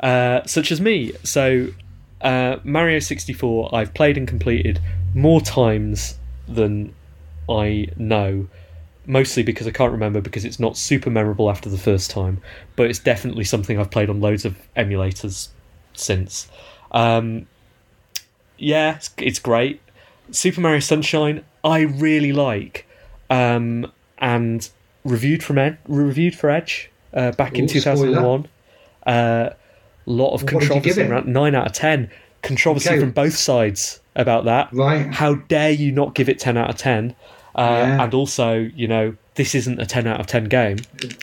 uh, 0.00 0.42
such 0.44 0.70
as 0.70 0.78
me. 0.80 1.12
So, 1.24 1.68
uh, 2.20 2.56
Mario 2.64 2.98
64, 2.98 3.74
I've 3.74 3.94
played 3.94 4.18
and 4.18 4.28
completed 4.28 4.78
more 5.14 5.40
times 5.40 6.18
than 6.46 6.94
I 7.48 7.88
know. 7.96 8.48
Mostly 9.06 9.42
because 9.42 9.66
I 9.66 9.72
can't 9.72 9.90
remember 9.92 10.20
because 10.20 10.44
it's 10.44 10.60
not 10.60 10.76
super 10.76 11.10
memorable 11.10 11.50
after 11.50 11.68
the 11.68 11.78
first 11.78 12.10
time, 12.10 12.40
but 12.76 12.86
it's 12.86 13.00
definitely 13.00 13.44
something 13.44 13.78
I've 13.78 13.90
played 13.90 14.08
on 14.08 14.20
loads 14.20 14.44
of 14.44 14.56
emulators 14.76 15.48
since. 15.94 16.48
Um, 16.92 17.46
yeah, 18.58 18.96
it's, 18.96 19.10
it's 19.18 19.38
great. 19.40 19.80
Super 20.30 20.60
Mario 20.60 20.78
Sunshine, 20.78 21.44
I 21.64 21.80
really 21.80 22.32
like, 22.32 22.86
um, 23.28 23.90
and 24.18 24.68
reviewed 25.04 25.42
from 25.42 25.58
Ed, 25.58 25.78
reviewed 25.88 26.36
for 26.36 26.48
Edge 26.48 26.88
uh, 27.12 27.32
back 27.32 27.58
in 27.58 27.66
two 27.66 27.80
thousand 27.80 28.14
and 28.14 28.24
one. 28.24 28.48
A 29.04 29.56
lot 30.06 30.34
of 30.34 30.42
What 30.44 30.60
did 30.60 30.62
you 30.62 30.68
give 30.80 30.94
controversy 30.94 31.02
around 31.10 31.26
nine 31.26 31.54
out 31.56 31.66
of 31.66 31.72
ten. 31.72 32.08
Controversy 32.42 32.88
Okay. 32.90 33.00
from 33.00 33.10
both 33.10 33.34
sides 33.34 34.00
about 34.14 34.44
that. 34.44 34.72
Right. 34.72 35.12
How 35.12 35.34
dare 35.34 35.70
you 35.70 35.90
not 35.90 36.14
give 36.14 36.28
it 36.28 36.38
ten 36.38 36.56
out 36.56 36.70
of 36.70 36.76
ten? 36.76 37.16
Uh, 37.54 37.60
Yeah. 37.62 38.02
And 38.04 38.14
also, 38.14 38.70
you 38.74 38.88
know, 38.88 39.14
this 39.34 39.54
isn't 39.54 39.80
a 39.80 39.86
ten 39.86 40.06
out 40.06 40.20
of 40.20 40.26
ten 40.26 40.44
game. 40.44 40.78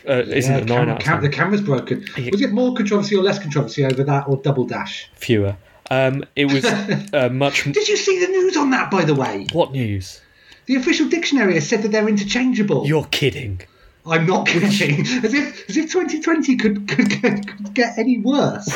Uh, 0.07 0.23
isn't 0.27 0.51
Yeah, 0.51 0.57
a 0.61 0.65
nine 0.65 0.67
cam- 0.67 0.89
out 0.89 0.97
of 0.97 1.03
cam- 1.03 1.21
ten. 1.21 1.29
the 1.31 1.35
camera's 1.35 1.61
broken. 1.61 2.05
Was 2.31 2.41
it 2.41 2.51
more 2.51 2.73
controversy 2.75 3.15
or 3.15 3.23
less 3.23 3.39
controversy 3.39 3.85
over 3.85 4.03
that 4.03 4.27
or 4.27 4.37
Double 4.37 4.65
Dash? 4.65 5.09
Fewer. 5.15 5.55
Um, 5.91 6.23
it 6.35 6.45
was 6.51 6.65
uh, 7.13 7.29
much. 7.31 7.63
Did 7.63 7.87
you 7.87 7.97
see 7.97 8.19
the 8.19 8.27
news 8.31 8.55
on 8.57 8.69
that, 8.71 8.91
by 8.91 9.03
the 9.05 9.15
way? 9.15 9.47
What 9.53 9.71
news? 9.71 10.21
The 10.67 10.75
official 10.75 11.09
dictionary 11.09 11.55
has 11.55 11.67
said 11.67 11.81
that 11.81 11.91
they're 11.91 12.07
interchangeable. 12.07 12.85
You're 12.85 13.05
kidding. 13.05 13.61
I'm 14.05 14.25
not 14.25 14.47
kidding. 14.47 15.01
As 15.23 15.33
if 15.33 15.69
as 15.69 15.77
if 15.77 15.91
2020 15.91 16.55
could 16.57 16.87
could, 16.87 17.09
could, 17.21 17.47
could 17.47 17.73
get 17.73 17.97
any 17.97 18.17
worse. 18.19 18.67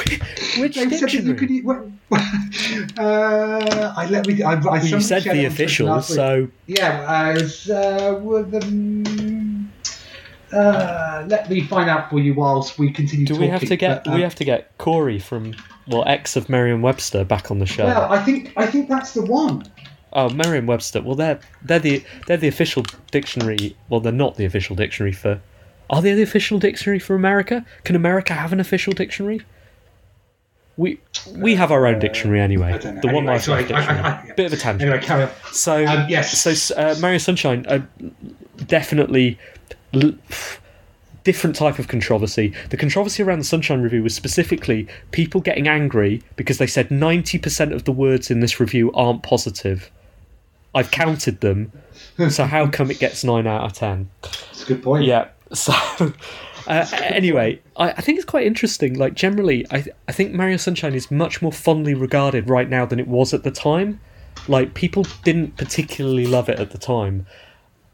Which 0.59 0.75
They've 0.75 0.89
said 0.91 0.99
that 1.01 1.13
you 1.13 1.21
dictionary? 1.33 1.61
could. 1.61 1.93
Uh, 2.97 3.93
I 3.97 4.05
let 4.07 4.27
me. 4.27 4.43
I, 4.43 4.53
I 4.53 4.59
Well, 4.59 4.85
you 4.85 5.01
said 5.01 5.23
the 5.23 5.29
it 5.29 5.31
on 5.31 5.35
Twitter 5.35 5.47
official, 5.47 6.01
so 6.01 6.47
Yeah, 6.67 7.01
uh, 7.07 7.33
was, 7.33 7.69
uh, 7.69 8.21
um, 8.63 9.71
uh, 10.53 11.25
let 11.27 11.49
me 11.49 11.61
find 11.61 11.89
out 11.89 12.09
for 12.09 12.19
you 12.19 12.33
whilst 12.33 12.77
we 12.77 12.91
continue 12.91 13.25
do 13.25 13.33
talking. 13.33 13.47
we 13.47 13.51
have 13.51 13.67
to 13.67 13.75
get? 13.75 14.03
but, 14.03 14.03
do 14.03 14.11
we 14.11 14.17
um, 14.17 14.23
have 14.23 14.35
to 14.35 14.45
get 14.45 14.77
Kory 14.77 15.17
from 15.19 15.55
well, 15.87 16.03
ex 16.07 16.35
of 16.35 16.49
Merriam-Webster 16.49 17.23
back 17.23 17.49
on 17.49 17.59
the 17.59 17.65
show? 17.65 17.85
Well, 17.85 18.11
I 18.11 18.23
think 18.23 18.53
I 18.55 18.67
think 18.67 18.89
that's 18.89 19.13
the 19.13 19.25
one. 19.25 19.63
Oh, 20.13 20.29
Merriam-Webster. 20.29 21.01
Well, 21.01 21.15
they're 21.15 21.39
they're 21.63 21.79
the 21.79 22.03
they're 22.27 22.37
the 22.37 22.47
official 22.47 22.83
dictionary. 23.11 23.75
Well, 23.89 23.99
they're 23.99 24.11
not 24.11 24.35
the 24.35 24.45
official 24.45 24.75
dictionary 24.75 25.13
for. 25.13 25.41
Are 25.89 26.01
they 26.01 26.13
the 26.13 26.23
official 26.23 26.59
dictionary 26.59 26.99
for 26.99 27.15
America? 27.15 27.65
Can 27.83 27.95
America 27.95 28.33
have 28.33 28.53
an 28.53 28.59
official 28.59 28.93
dictionary? 28.93 29.41
We 30.77 30.99
we 31.35 31.55
have 31.55 31.71
our 31.71 31.85
own 31.85 31.99
dictionary 31.99 32.39
don't 32.77 32.95
know. 32.95 33.01
The 33.01 33.07
one 33.07 33.15
Anyway, 33.17 33.33
life 33.33 33.43
sorry, 33.43 33.61
dictionary. 33.63 33.99
I- 33.99 34.09
I- 34.09 34.29
I- 34.29 34.33
Bit 34.35 34.45
of 34.47 34.53
a 34.53 34.57
tangent. 34.57 34.89
Anyway, 34.89 35.05
carry 35.05 35.23
on. 35.23 35.29
So 35.51 35.85
Um, 35.85 36.05
yes. 36.09 36.41
so 36.41 36.75
uh, 36.75 36.95
Mario 36.99 37.19
Sunshine, 37.19 37.65
uh, 37.67 37.79
definitely 38.67 39.37
l- 39.93 40.13
different 41.23 41.55
type 41.55 41.79
of 41.79 41.87
controversy. 41.87 42.53
The 42.69 42.77
controversy 42.77 43.23
around 43.23 43.39
the 43.39 43.45
Sunshine 43.45 43.81
review 43.81 44.03
was 44.03 44.15
specifically 44.15 44.87
people 45.11 45.41
getting 45.41 45.67
angry 45.67 46.21
because 46.35 46.57
they 46.57 46.67
said 46.67 46.89
ninety 46.91 47.37
percent 47.37 47.71
of 47.73 47.83
the 47.85 47.91
words 47.91 48.29
in 48.31 48.39
this 48.39 48.59
review 48.59 48.91
aren't 48.93 49.23
positive. 49.23 49.89
I've 50.75 50.89
counted 50.89 51.41
them, 51.41 51.71
so 52.29 52.45
how 52.45 52.67
come 52.67 52.89
it 52.89 52.97
gets 52.99 53.23
nine 53.23 53.45
out 53.45 53.63
of 53.63 53.73
ten? 53.73 54.09
That's 54.23 54.63
a 54.63 54.65
good 54.65 54.83
point. 54.83 55.05
Yeah. 55.05 55.27
So 55.53 55.71
uh, 56.67 56.85
anyway, 57.01 57.61
I, 57.77 57.91
I 57.91 58.01
think 58.01 58.17
it's 58.17 58.25
quite 58.25 58.45
interesting. 58.45 58.93
Like 58.97 59.13
generally, 59.13 59.65
I 59.71 59.85
I 60.07 60.11
think 60.11 60.33
Mario 60.33 60.57
Sunshine 60.57 60.93
is 60.93 61.09
much 61.11 61.41
more 61.41 61.51
fondly 61.51 61.93
regarded 61.93 62.49
right 62.49 62.69
now 62.69 62.85
than 62.85 62.99
it 62.99 63.07
was 63.07 63.33
at 63.33 63.43
the 63.43 63.51
time. 63.51 63.99
Like 64.47 64.73
people 64.73 65.05
didn't 65.23 65.57
particularly 65.57 66.25
love 66.25 66.49
it 66.49 66.59
at 66.59 66.71
the 66.71 66.77
time. 66.77 67.25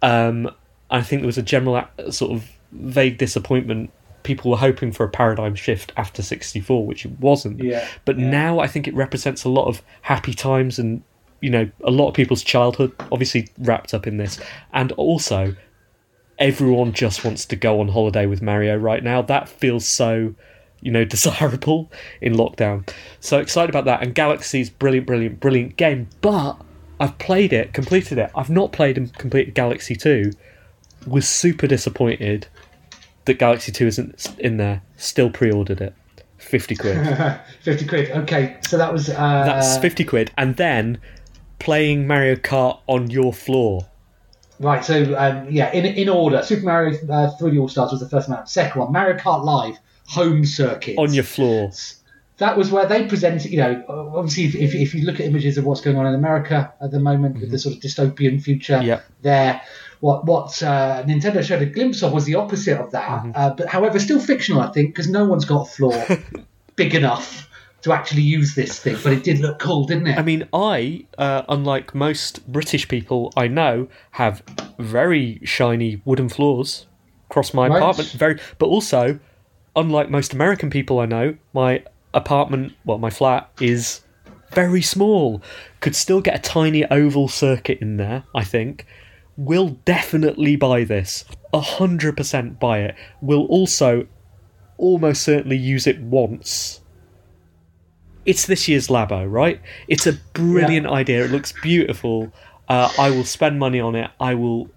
Um, 0.01 0.49
I 0.89 1.01
think 1.01 1.21
there 1.21 1.27
was 1.27 1.37
a 1.37 1.43
general 1.43 1.75
uh, 1.75 2.11
sort 2.11 2.31
of 2.31 2.49
vague 2.71 3.17
disappointment. 3.17 3.91
People 4.23 4.51
were 4.51 4.57
hoping 4.57 4.91
for 4.91 5.03
a 5.03 5.09
paradigm 5.09 5.55
shift 5.55 5.91
after 5.97 6.21
64, 6.21 6.85
which 6.85 7.05
it 7.05 7.11
wasn't. 7.19 7.63
Yeah, 7.63 7.87
But 8.05 8.17
yeah. 8.17 8.29
now 8.29 8.59
I 8.59 8.67
think 8.67 8.87
it 8.87 8.93
represents 8.95 9.43
a 9.43 9.49
lot 9.49 9.67
of 9.67 9.81
happy 10.01 10.33
times 10.33 10.79
and, 10.79 11.03
you 11.41 11.49
know, 11.49 11.69
a 11.83 11.91
lot 11.91 12.09
of 12.09 12.13
people's 12.15 12.43
childhood, 12.43 12.91
obviously 13.11 13.49
wrapped 13.59 13.93
up 13.93 14.07
in 14.07 14.17
this. 14.17 14.39
And 14.73 14.91
also, 14.93 15.55
everyone 16.39 16.93
just 16.93 17.23
wants 17.23 17.45
to 17.45 17.55
go 17.55 17.79
on 17.81 17.89
holiday 17.89 18.25
with 18.25 18.41
Mario 18.41 18.77
right 18.77 19.03
now. 19.03 19.21
That 19.21 19.47
feels 19.49 19.87
so, 19.87 20.33
you 20.81 20.91
know, 20.91 21.05
desirable 21.15 21.91
in 22.21 22.33
lockdown. 22.33 22.89
So 23.19 23.39
excited 23.39 23.69
about 23.69 23.85
that. 23.85 24.01
And 24.01 24.15
Galaxy's 24.15 24.69
brilliant, 24.69 25.05
brilliant, 25.05 25.39
brilliant 25.39 25.77
game. 25.77 26.07
But 26.21 26.55
I've 26.99 27.17
played 27.17 27.53
it, 27.53 27.73
completed 27.73 28.17
it. 28.17 28.31
I've 28.35 28.49
not 28.49 28.71
played 28.71 28.97
and 28.97 29.13
completed 29.17 29.53
Galaxy 29.53 29.95
2. 29.95 30.31
Was 31.07 31.27
super 31.27 31.67
disappointed 31.67 32.47
that 33.25 33.35
Galaxy 33.35 33.71
2 33.71 33.87
isn't 33.87 34.35
in 34.39 34.57
there. 34.57 34.81
Still 34.97 35.29
pre 35.29 35.51
ordered 35.51 35.81
it. 35.81 35.93
50 36.37 36.75
quid. 36.75 37.39
50 37.63 37.85
quid. 37.85 38.11
Okay, 38.11 38.57
so 38.67 38.77
that 38.77 38.91
was. 38.91 39.09
Uh, 39.09 39.43
That's 39.45 39.77
50 39.77 40.03
quid. 40.05 40.31
And 40.37 40.55
then 40.55 40.99
playing 41.59 42.07
Mario 42.07 42.35
Kart 42.35 42.79
on 42.87 43.09
your 43.09 43.33
floor. 43.33 43.88
Right, 44.59 44.83
so 44.83 45.15
um, 45.17 45.47
yeah, 45.49 45.71
in 45.71 45.85
in 45.85 46.09
order, 46.09 46.43
Super 46.43 46.65
Mario 46.65 46.97
uh, 46.97 47.31
3D 47.39 47.59
All 47.59 47.69
Stars 47.69 47.91
was 47.91 48.01
the 48.01 48.09
first 48.09 48.27
one. 48.27 48.45
Second 48.45 48.81
one, 48.81 48.91
Mario 48.91 49.17
Kart 49.17 49.43
Live 49.45 49.77
Home 50.09 50.43
Circuit. 50.45 50.97
On 50.97 51.13
your 51.13 51.23
floor. 51.23 51.71
that 52.39 52.57
was 52.57 52.69
where 52.69 52.85
they 52.85 53.07
presented. 53.07 53.51
You 53.51 53.57
know, 53.59 54.11
obviously, 54.15 54.45
if, 54.45 54.55
if, 54.55 54.75
if 54.75 54.93
you 54.93 55.05
look 55.05 55.21
at 55.21 55.25
images 55.25 55.57
of 55.57 55.65
what's 55.65 55.79
going 55.79 55.95
on 55.95 56.05
in 56.05 56.13
America 56.13 56.73
at 56.81 56.91
the 56.91 56.99
moment 56.99 57.39
with 57.39 57.51
the 57.51 57.57
sort 57.57 57.75
of 57.75 57.81
dystopian 57.81 58.41
future 58.41 58.75
Mm-hmm. 58.75 58.87
Yep. 58.87 59.05
there, 59.21 59.61
what 60.01 60.25
what 60.25 60.61
uh, 60.61 61.03
Nintendo 61.03 61.41
showed 61.41 61.61
a 61.61 61.65
glimpse 61.65 62.03
of 62.03 62.11
was 62.11 62.25
the 62.25 62.35
opposite 62.35 62.77
of 62.77 62.91
that. 62.91 63.07
Mm-hmm. 63.23 63.31
Uh, 63.35 63.49
but 63.51 63.67
however, 63.69 63.97
still 63.97 64.19
fictional, 64.19 64.61
I 64.61 64.71
think, 64.71 64.89
because 64.89 65.09
no 65.09 65.25
one's 65.25 65.45
got 65.45 65.67
a 65.67 65.71
floor 65.71 66.05
big 66.75 66.95
enough 66.95 67.48
to 67.81 67.93
actually 67.93 68.21
use 68.21 68.55
this 68.55 68.79
thing. 68.79 68.97
But 69.03 69.13
it 69.13 69.23
did 69.23 69.39
look 69.39 69.59
cool, 69.59 69.85
didn't 69.85 70.07
it? 70.07 70.17
I 70.17 70.21
mean, 70.21 70.47
I, 70.53 71.05
uh, 71.17 71.43
unlike 71.49 71.95
most 71.95 72.45
British 72.51 72.87
people 72.87 73.31
I 73.37 73.47
know, 73.47 73.87
have 74.11 74.43
very 74.77 75.39
shiny 75.43 76.01
wooden 76.05 76.29
floors 76.29 76.87
across 77.29 77.53
my 77.53 77.67
Right. 77.67 77.77
apartment. 77.77 78.09
Very, 78.11 78.39
but 78.57 78.67
also, 78.67 79.19
unlike 79.75 80.09
most 80.09 80.33
American 80.33 80.69
people 80.69 80.99
I 80.99 81.05
know, 81.05 81.35
my 81.53 81.83
apartment, 82.13 82.73
well, 82.85 82.97
my 82.97 83.09
flat 83.09 83.49
is 83.61 84.01
very 84.51 84.81
small. 84.81 85.41
Could 85.79 85.95
still 85.95 86.21
get 86.21 86.35
a 86.35 86.39
tiny 86.39 86.83
oval 86.85 87.27
circuit 87.27 87.79
in 87.81 87.97
there. 87.97 88.23
I 88.35 88.43
think. 88.43 88.85
Will 89.37 89.69
definitely 89.85 90.57
buy 90.57 90.83
this. 90.83 91.23
A 91.53 91.61
hundred 91.61 92.17
percent 92.17 92.59
buy 92.59 92.79
it. 92.79 92.95
Will 93.21 93.45
also 93.45 94.05
almost 94.77 95.21
certainly 95.23 95.55
use 95.57 95.87
it 95.87 95.99
once 96.01 96.78
it's 98.25 98.45
this 98.45 98.67
year's 98.67 98.87
Labo, 98.87 99.29
right? 99.29 99.61
It's 99.87 100.07
a 100.07 100.13
brilliant 100.33 100.87
idea. 100.87 101.25
It 101.25 101.31
looks 101.31 101.51
beautiful. 101.51 102.31
Uh, 102.67 102.91
I 102.99 103.09
will 103.09 103.23
spend 103.23 103.59
money 103.59 103.79
on 103.79 103.95
it. 103.95 104.11
I 104.19 104.35
will 104.35 104.69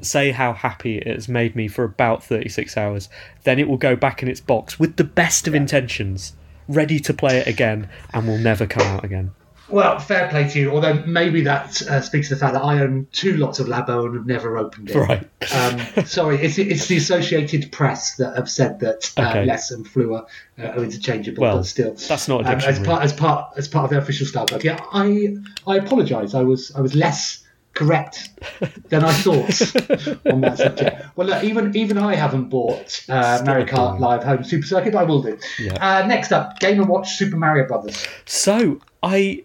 say 0.00 0.30
how 0.30 0.52
happy 0.52 0.98
it 0.98 1.06
has 1.06 1.28
made 1.28 1.56
me 1.56 1.68
for 1.68 1.84
about 1.84 2.22
36 2.22 2.76
hours. 2.76 3.08
Then 3.44 3.58
it 3.58 3.68
will 3.68 3.76
go 3.76 3.96
back 3.96 4.22
in 4.22 4.28
its 4.28 4.40
box 4.40 4.78
with 4.78 4.96
the 4.96 5.04
best 5.04 5.48
of 5.48 5.54
intentions, 5.54 6.34
ready 6.68 7.00
to 7.00 7.14
play 7.14 7.38
it 7.38 7.46
again, 7.46 7.88
and 8.12 8.26
will 8.26 8.38
never 8.38 8.66
come 8.66 8.86
out 8.86 9.04
again. 9.04 9.32
Well, 9.70 9.98
fair 9.98 10.28
play 10.28 10.48
to 10.48 10.58
you. 10.58 10.70
Although 10.70 11.02
maybe 11.06 11.42
that 11.42 11.82
uh, 11.82 12.00
speaks 12.00 12.28
to 12.28 12.34
the 12.34 12.40
fact 12.40 12.54
that 12.54 12.62
I 12.64 12.80
own 12.80 13.06
two 13.12 13.36
lots 13.36 13.58
of 13.58 13.66
Labo 13.66 14.06
and 14.06 14.14
have 14.14 14.26
never 14.26 14.56
opened 14.56 14.90
it. 14.90 14.96
Right. 14.96 15.28
Um, 15.54 16.04
sorry, 16.06 16.36
it's 16.40 16.58
it's 16.58 16.86
the 16.86 16.96
Associated 16.96 17.70
Press 17.70 18.16
that 18.16 18.34
have 18.36 18.48
said 18.50 18.80
that 18.80 19.12
uh, 19.16 19.28
Okay. 19.28 19.44
less 19.44 19.70
and 19.70 19.86
Flua 19.86 20.26
uh, 20.58 20.62
are 20.62 20.82
interchangeable. 20.82 21.42
Well, 21.42 21.56
but 21.58 21.66
still, 21.66 21.92
that's 21.94 22.28
not 22.28 22.46
a 22.46 22.52
um, 22.52 22.58
as 22.60 22.78
part 22.80 23.02
as 23.02 23.12
part 23.12 23.52
as 23.58 23.68
part 23.68 23.84
of 23.84 23.90
their 23.90 24.00
official 24.00 24.26
style 24.26 24.46
guide. 24.46 24.64
Yeah, 24.64 24.78
I 24.92 25.36
I 25.66 25.76
apologise. 25.76 26.34
I 26.34 26.42
was 26.42 26.72
I 26.74 26.80
was 26.80 26.94
less 26.94 27.44
correct 27.74 28.30
than 28.88 29.04
I 29.04 29.12
thought 29.12 30.26
on 30.32 30.40
that 30.40 30.58
subject. 30.58 31.04
Well, 31.14 31.28
look, 31.28 31.44
even 31.44 31.76
even 31.76 31.98
I 31.98 32.14
haven't 32.14 32.48
bought 32.48 33.04
uh, 33.08 33.42
Mario 33.44 33.66
Kart 33.66 34.00
Live 34.00 34.24
Home 34.24 34.42
Super 34.42 34.66
Circuit, 34.66 34.92
but 34.94 35.00
I 35.00 35.04
will 35.04 35.22
do. 35.22 35.38
Yeah. 35.58 35.74
Uh, 35.74 36.06
next 36.06 36.32
up, 36.32 36.58
Game 36.58 36.80
and 36.80 36.88
Watch 36.88 37.16
Super 37.16 37.36
Mario 37.36 37.68
Brothers. 37.68 38.04
So 38.24 38.80
I, 39.02 39.44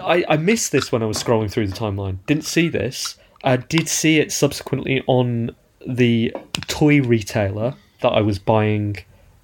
I, 0.00 0.24
I 0.28 0.36
missed 0.36 0.72
this 0.72 0.90
when 0.92 1.02
I 1.02 1.06
was 1.06 1.22
scrolling 1.22 1.50
through 1.50 1.68
the 1.68 1.76
timeline. 1.76 2.18
Didn't 2.26 2.44
see 2.44 2.68
this. 2.68 3.16
I 3.44 3.56
did 3.56 3.88
see 3.88 4.18
it 4.18 4.32
subsequently 4.32 5.02
on 5.06 5.54
the 5.86 6.34
toy 6.66 7.00
retailer 7.02 7.74
that 8.02 8.08
I 8.08 8.20
was 8.20 8.38
buying 8.38 8.96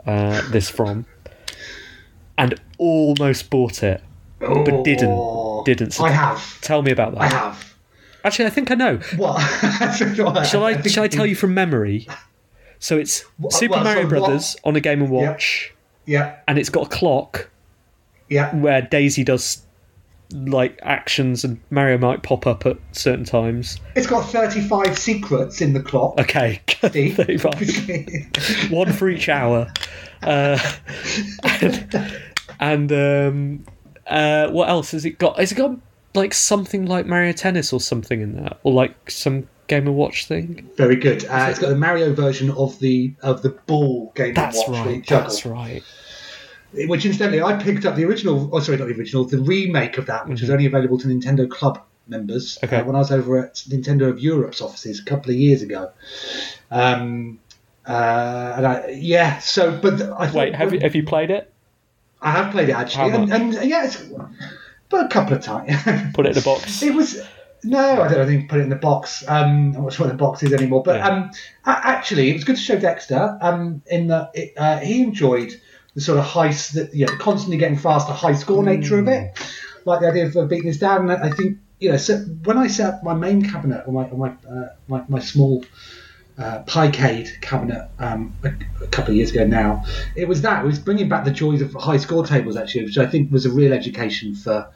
uh, 0.07 0.43
this 0.51 0.69
from, 0.69 1.07
and 2.37 2.61
almost 2.79 3.51
bought 3.51 3.83
it, 3.83 4.03
but 4.41 4.83
didn't. 4.85 5.11
Oh, 5.11 5.63
Didn't. 5.65 5.93
So 5.93 6.05
I 6.05 6.11
have. 6.11 6.61
Tell 6.61 6.83
me 6.83 6.91
about 6.91 7.13
that. 7.15 7.21
I 7.23 7.29
have. 7.29 7.75
Actually, 8.25 8.47
I 8.47 8.51
think 8.51 8.71
I 8.71 8.75
know. 8.75 8.97
What? 9.17 9.39
Shall 10.47 10.65
I? 10.65 10.81
Shall 10.83 11.05
I 11.05 11.09
tell 11.09 11.27
you 11.27 11.37
from 11.37 11.55
memory? 11.55 12.07
So 12.79 12.99
it's 12.99 13.25
Super 13.51 13.75
well, 13.75 13.85
Mario 13.85 14.01
so 14.01 14.03
what- 14.03 14.09
Brothers 14.11 14.57
on 14.65 14.77
a 14.77 14.81
Game 14.81 15.01
and 15.03 15.11
Watch, 15.11 15.73
Yeah, 16.07 16.37
and 16.49 16.59
it's 16.59 16.69
got 16.69 16.87
a 16.87 16.91
clock 16.91 17.49
yeah. 18.29 18.55
where 18.55 18.83
Daisy 18.83 19.25
does 19.25 19.64
like 20.33 20.79
actions 20.83 21.45
and 21.45 21.61
Mario 21.71 21.99
might 21.99 22.23
pop 22.23 22.47
up 22.47 22.67
at 22.67 22.77
certain 22.93 23.25
times. 23.25 23.79
It's 23.95 24.07
got 24.07 24.23
35 24.31 24.99
secrets 24.99 25.61
in 25.61 25.73
the 25.75 25.83
clock. 25.83 26.19
Okay, 26.21 26.61
Steve. 26.69 27.17
35. 27.17 28.71
one 28.71 28.93
for 28.93 29.09
each 29.09 29.29
hour. 29.29 29.73
Uh, 30.23 30.59
and 31.61 32.19
and 32.61 32.93
um, 32.93 33.65
Uh, 34.07 34.49
what 34.51 34.69
else 34.69 34.91
has 34.93 35.05
it 35.05 35.19
got? 35.19 35.39
Has 35.39 35.53
it 35.53 35.57
got 35.57 35.77
like 36.15 36.35
something 36.35 36.87
like 36.87 37.07
Mario 37.07 37.33
Tennis 37.33 37.73
or 37.73 37.81
something 37.81 38.21
in 38.21 38.37
there, 38.37 38.55
or 38.63 38.73
like 38.73 39.11
some 39.11 39.49
Game 39.67 39.87
and 39.87 39.97
Watch 39.97 40.27
thing? 40.27 40.69
Very 40.77 40.97
good. 40.97 41.25
Uh, 41.27 41.47
it's 41.51 41.59
got 41.59 41.69
the 41.71 41.77
Mario 41.77 42.13
version 42.15 42.51
of 42.53 42.79
the 42.81 43.15
of 43.23 43.43
the 43.43 43.51
ball 43.51 44.13
game. 44.15 44.35
That's 44.35 44.63
and 44.63 44.73
watch 44.73 44.87
you 44.87 44.93
right. 44.93 45.07
That's 45.07 45.47
right. 45.47 45.83
Which 46.89 47.07
incidentally, 47.07 47.43
I 47.43 47.57
picked 47.63 47.85
up 47.87 47.95
the 47.97 48.05
original. 48.05 48.51
Oh, 48.53 48.61
sorry, 48.61 48.79
not 48.79 48.89
the 48.89 48.95
original. 48.95 49.25
The 49.25 49.39
remake 49.39 49.99
of 49.99 50.07
that, 50.07 50.29
which 50.29 50.41
was 50.41 50.51
only 50.51 50.67
available 50.67 50.99
to 50.99 51.07
Nintendo 51.09 51.49
Club 51.49 51.81
members 52.07 52.57
Mm-hmm. 52.59 52.67
Okay. 52.67 52.77
uh, 52.81 52.85
when 52.85 52.97
I 52.97 52.99
was 52.99 53.11
over 53.13 53.39
at 53.45 53.55
Nintendo 53.69 54.09
of 54.11 54.19
Europe's 54.21 54.61
offices 54.61 55.01
a 55.01 55.05
couple 55.05 55.31
of 55.31 55.37
years 55.37 55.63
ago. 55.63 55.91
Um, 56.71 57.39
uh, 57.87 58.55
and 58.57 58.67
I, 58.67 58.89
yeah, 58.99 59.39
so 59.39 59.77
but 59.81 59.95
I 60.03 60.27
thought, 60.27 60.35
Wait, 60.35 60.55
have 60.55 60.73
you 60.73 60.81
have 60.81 60.95
you 60.95 61.05
played 61.05 61.31
it? 61.31 61.51
I 62.21 62.31
have 62.31 62.53
played 62.53 62.69
it 62.71 62.73
actually, 62.73 63.11
and, 63.13 63.33
and 63.33 63.53
yeah, 63.69 63.85
it's, 63.85 64.03
but 64.89 65.05
a 65.05 65.09
couple 65.09 65.35
of 65.37 65.43
times. 65.43 65.73
Put 66.15 66.27
it 66.27 66.33
in 66.37 66.39
a 66.39 66.45
box. 66.45 66.83
It 66.83 66.95
was 66.95 67.21
no, 67.63 68.03
I 68.03 68.13
don't 68.13 68.27
think 68.27 68.51
put 68.51 68.61
it 68.61 68.65
in 68.65 68.69
the 68.69 68.77
box. 68.77 69.25
Um, 69.27 69.75
I'm 69.77 69.83
not 69.85 69.93
sure 69.95 70.07
what 70.07 70.13
the 70.13 70.19
box 70.19 70.43
is 70.43 70.53
anymore. 70.53 70.83
But 70.83 70.97
Yeah. 70.97 71.09
um, 71.09 71.31
a- 71.65 71.87
actually, 71.87 72.29
it 72.31 72.35
was 72.35 72.45
good 72.45 72.57
to 72.57 72.63
show 72.63 72.79
Dexter. 72.79 73.39
Um, 73.41 73.83
in 73.87 74.09
that 74.09 74.31
it, 74.35 74.53
uh, 74.57 74.79
he 74.81 75.03
enjoyed 75.03 75.59
the 75.95 76.01
sort 76.01 76.19
of 76.19 76.25
high, 76.25 76.49
the, 76.49 76.91
you 76.93 77.07
know, 77.07 77.17
constantly 77.17 77.57
getting 77.57 77.79
faster, 77.79 78.13
high 78.13 78.35
score 78.35 78.63
nature 78.63 78.99
of 78.99 79.09
it, 79.09 79.39
like 79.85 80.01
the 80.01 80.09
idea 80.09 80.27
of 80.27 80.49
beating 80.49 80.67
this 80.67 80.79
down. 80.79 81.11
And 81.11 81.23
I 81.23 81.31
think 81.31 81.59
you 81.81 81.91
know, 81.91 81.97
so 81.97 82.19
when 82.19 82.59
I 82.59 82.67
set 82.69 82.95
up 82.95 83.03
my 83.03 83.15
main 83.15 83.43
cabinet 83.43 83.85
or 83.87 83.93
my 83.93 84.05
or 84.09 84.19
my, 84.19 84.31
uh, 84.49 84.69
my 84.89 85.05
my 85.09 85.21
small 85.21 85.65
uh, 86.39 86.63
Picade 86.65 87.41
cabinet 87.41 87.89
um, 87.99 88.37
a, 88.43 88.49
a 88.83 88.89
couple 88.89 89.13
of 89.13 89.17
years 89.17 89.31
ago 89.31 89.47
now. 89.47 89.85
It 90.17 90.27
was 90.27 90.43
that. 90.43 90.65
It 90.65 90.67
was 90.67 90.79
bringing 90.79 91.09
back 91.09 91.25
the 91.25 91.31
joys 91.31 91.63
of 91.63 91.73
high 91.75 91.97
score 91.97 92.27
tables, 92.27 92.57
actually, 92.57 92.85
which 92.85 92.99
I 92.99 93.07
think 93.07 93.31
was 93.31 93.47
a 93.47 93.51
real 93.51 93.73
education 93.73 94.35
for 94.35 94.69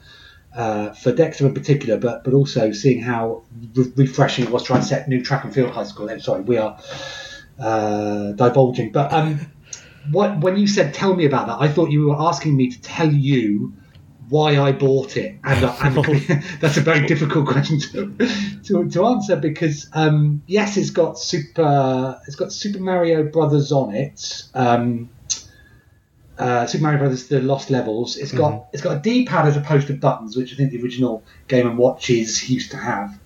uh, 0.55 0.93
for 0.93 1.11
Dexter 1.11 1.45
in 1.45 1.53
particular, 1.53 1.97
but 1.97 2.23
but 2.23 2.33
also 2.33 2.71
seeing 2.71 3.01
how 3.01 3.43
re- 3.75 3.91
refreshing 3.95 4.45
it 4.45 4.51
was 4.51 4.63
trying 4.63 4.81
to 4.81 4.87
set 4.87 5.07
new 5.07 5.23
track 5.23 5.43
and 5.43 5.53
field 5.53 5.71
high 5.71 5.83
score. 5.83 6.09
I'm 6.09 6.19
sorry, 6.19 6.41
we 6.41 6.57
are 6.57 6.79
uh, 7.59 8.31
divulging. 8.31 8.91
But 8.91 9.11
um, 9.11 9.51
what 10.11 10.39
when 10.39 10.57
you 10.57 10.67
said 10.67 10.93
tell 10.93 11.15
me 11.15 11.25
about 11.25 11.47
that, 11.47 11.57
I 11.59 11.67
thought 11.67 11.89
you 11.91 12.09
were 12.09 12.15
asking 12.19 12.55
me 12.55 12.69
to 12.69 12.81
tell 12.81 13.11
you 13.11 13.73
why 14.29 14.59
I 14.59 14.71
bought 14.71 15.17
it, 15.17 15.39
and, 15.43 15.65
uh, 15.65 15.75
and 15.81 15.95
that's 16.61 16.77
a 16.77 16.81
very 16.81 17.07
difficult 17.07 17.47
question 17.47 17.79
to 17.79 18.15
to, 18.63 18.89
to 18.89 19.05
answer 19.05 19.35
because 19.35 19.89
um, 19.93 20.43
yes, 20.47 20.77
it's 20.77 20.91
got 20.91 21.17
super 21.17 22.19
it's 22.27 22.35
got 22.35 22.53
Super 22.53 22.79
Mario 22.79 23.23
Brothers 23.23 23.71
on 23.71 23.93
it. 23.93 24.43
Um, 24.53 25.09
uh, 26.37 26.65
Super 26.65 26.83
Mario 26.83 26.99
Brothers: 26.99 27.27
The 27.27 27.41
Lost 27.41 27.69
Levels. 27.69 28.15
It's 28.15 28.31
got 28.31 28.67
it's 28.71 28.81
got 28.81 28.97
a 28.97 28.99
D-pad 28.99 29.45
as 29.45 29.57
opposed 29.57 29.87
to 29.87 29.93
buttons, 29.93 30.37
which 30.37 30.53
I 30.53 30.55
think 30.55 30.71
the 30.71 30.81
original 30.81 31.23
Game 31.47 31.67
and 31.67 31.77
Watches 31.77 32.49
used 32.49 32.71
to 32.71 32.77
have. 32.77 33.19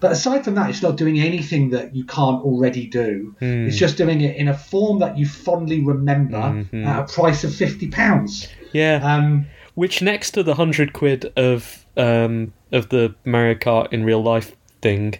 But 0.00 0.12
aside 0.12 0.44
from 0.44 0.54
that, 0.54 0.70
it's 0.70 0.82
not 0.82 0.96
doing 0.96 1.20
anything 1.20 1.70
that 1.70 1.94
you 1.94 2.04
can't 2.04 2.42
already 2.42 2.86
do. 2.86 3.34
It's 3.40 3.76
just 3.76 3.96
doing 3.96 4.22
it 4.22 4.36
in 4.36 4.48
a 4.48 4.56
form 4.56 4.98
that 5.00 5.18
you 5.18 5.26
fondly 5.26 5.84
remember 5.84 6.64
at 6.72 6.98
a 6.98 7.04
price 7.04 7.44
of 7.44 7.54
fifty 7.54 7.88
pounds. 7.88 8.48
Yeah. 8.72 9.00
Um, 9.02 9.46
Which 9.74 10.00
next 10.02 10.32
to 10.32 10.42
the 10.42 10.54
hundred 10.54 10.92
quid 10.92 11.32
of 11.36 11.84
um 11.96 12.52
of 12.72 12.88
the 12.88 13.14
Mario 13.24 13.54
Kart 13.54 13.92
in 13.92 14.04
real 14.04 14.22
life 14.22 14.56
thing 14.80 15.14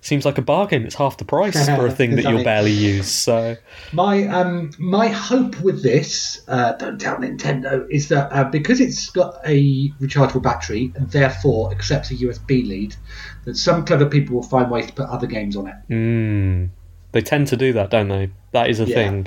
seems 0.00 0.24
like 0.24 0.38
a 0.38 0.42
bargain. 0.42 0.84
It's 0.84 0.94
half 0.94 1.16
the 1.16 1.24
price 1.24 1.66
for 1.66 1.86
a 1.86 1.90
thing 1.94 2.16
that 2.16 2.24
you'll 2.24 2.44
barely 2.44 2.72
use. 2.72 3.10
So 3.10 3.56
My 3.92 4.26
um 4.28 4.70
my 4.78 5.08
hope 5.08 5.60
with 5.60 5.82
this, 5.82 6.42
uh, 6.48 6.72
don't 6.72 7.00
tell 7.00 7.16
Nintendo, 7.16 7.86
is 7.90 8.08
that 8.08 8.32
uh, 8.32 8.44
because 8.44 8.80
it's 8.80 9.10
got 9.10 9.36
a 9.44 9.90
rechargeable 10.00 10.42
battery 10.42 10.92
and 10.96 11.10
therefore 11.10 11.72
accepts 11.72 12.10
a 12.10 12.14
USB 12.14 12.66
lead, 12.66 12.96
that 13.44 13.56
some 13.56 13.84
clever 13.84 14.06
people 14.06 14.36
will 14.36 14.42
find 14.42 14.70
ways 14.70 14.86
to 14.86 14.92
put 14.92 15.08
other 15.08 15.26
games 15.26 15.56
on 15.56 15.66
it. 15.68 15.74
mm, 15.90 16.68
they 17.12 17.20
tend 17.20 17.48
to 17.48 17.56
do 17.56 17.72
that, 17.72 17.90
don't 17.90 18.08
they? 18.08 18.30
That 18.52 18.70
is 18.70 18.80
a 18.80 18.84
Yeah. 18.84 18.94
thing. 18.94 19.26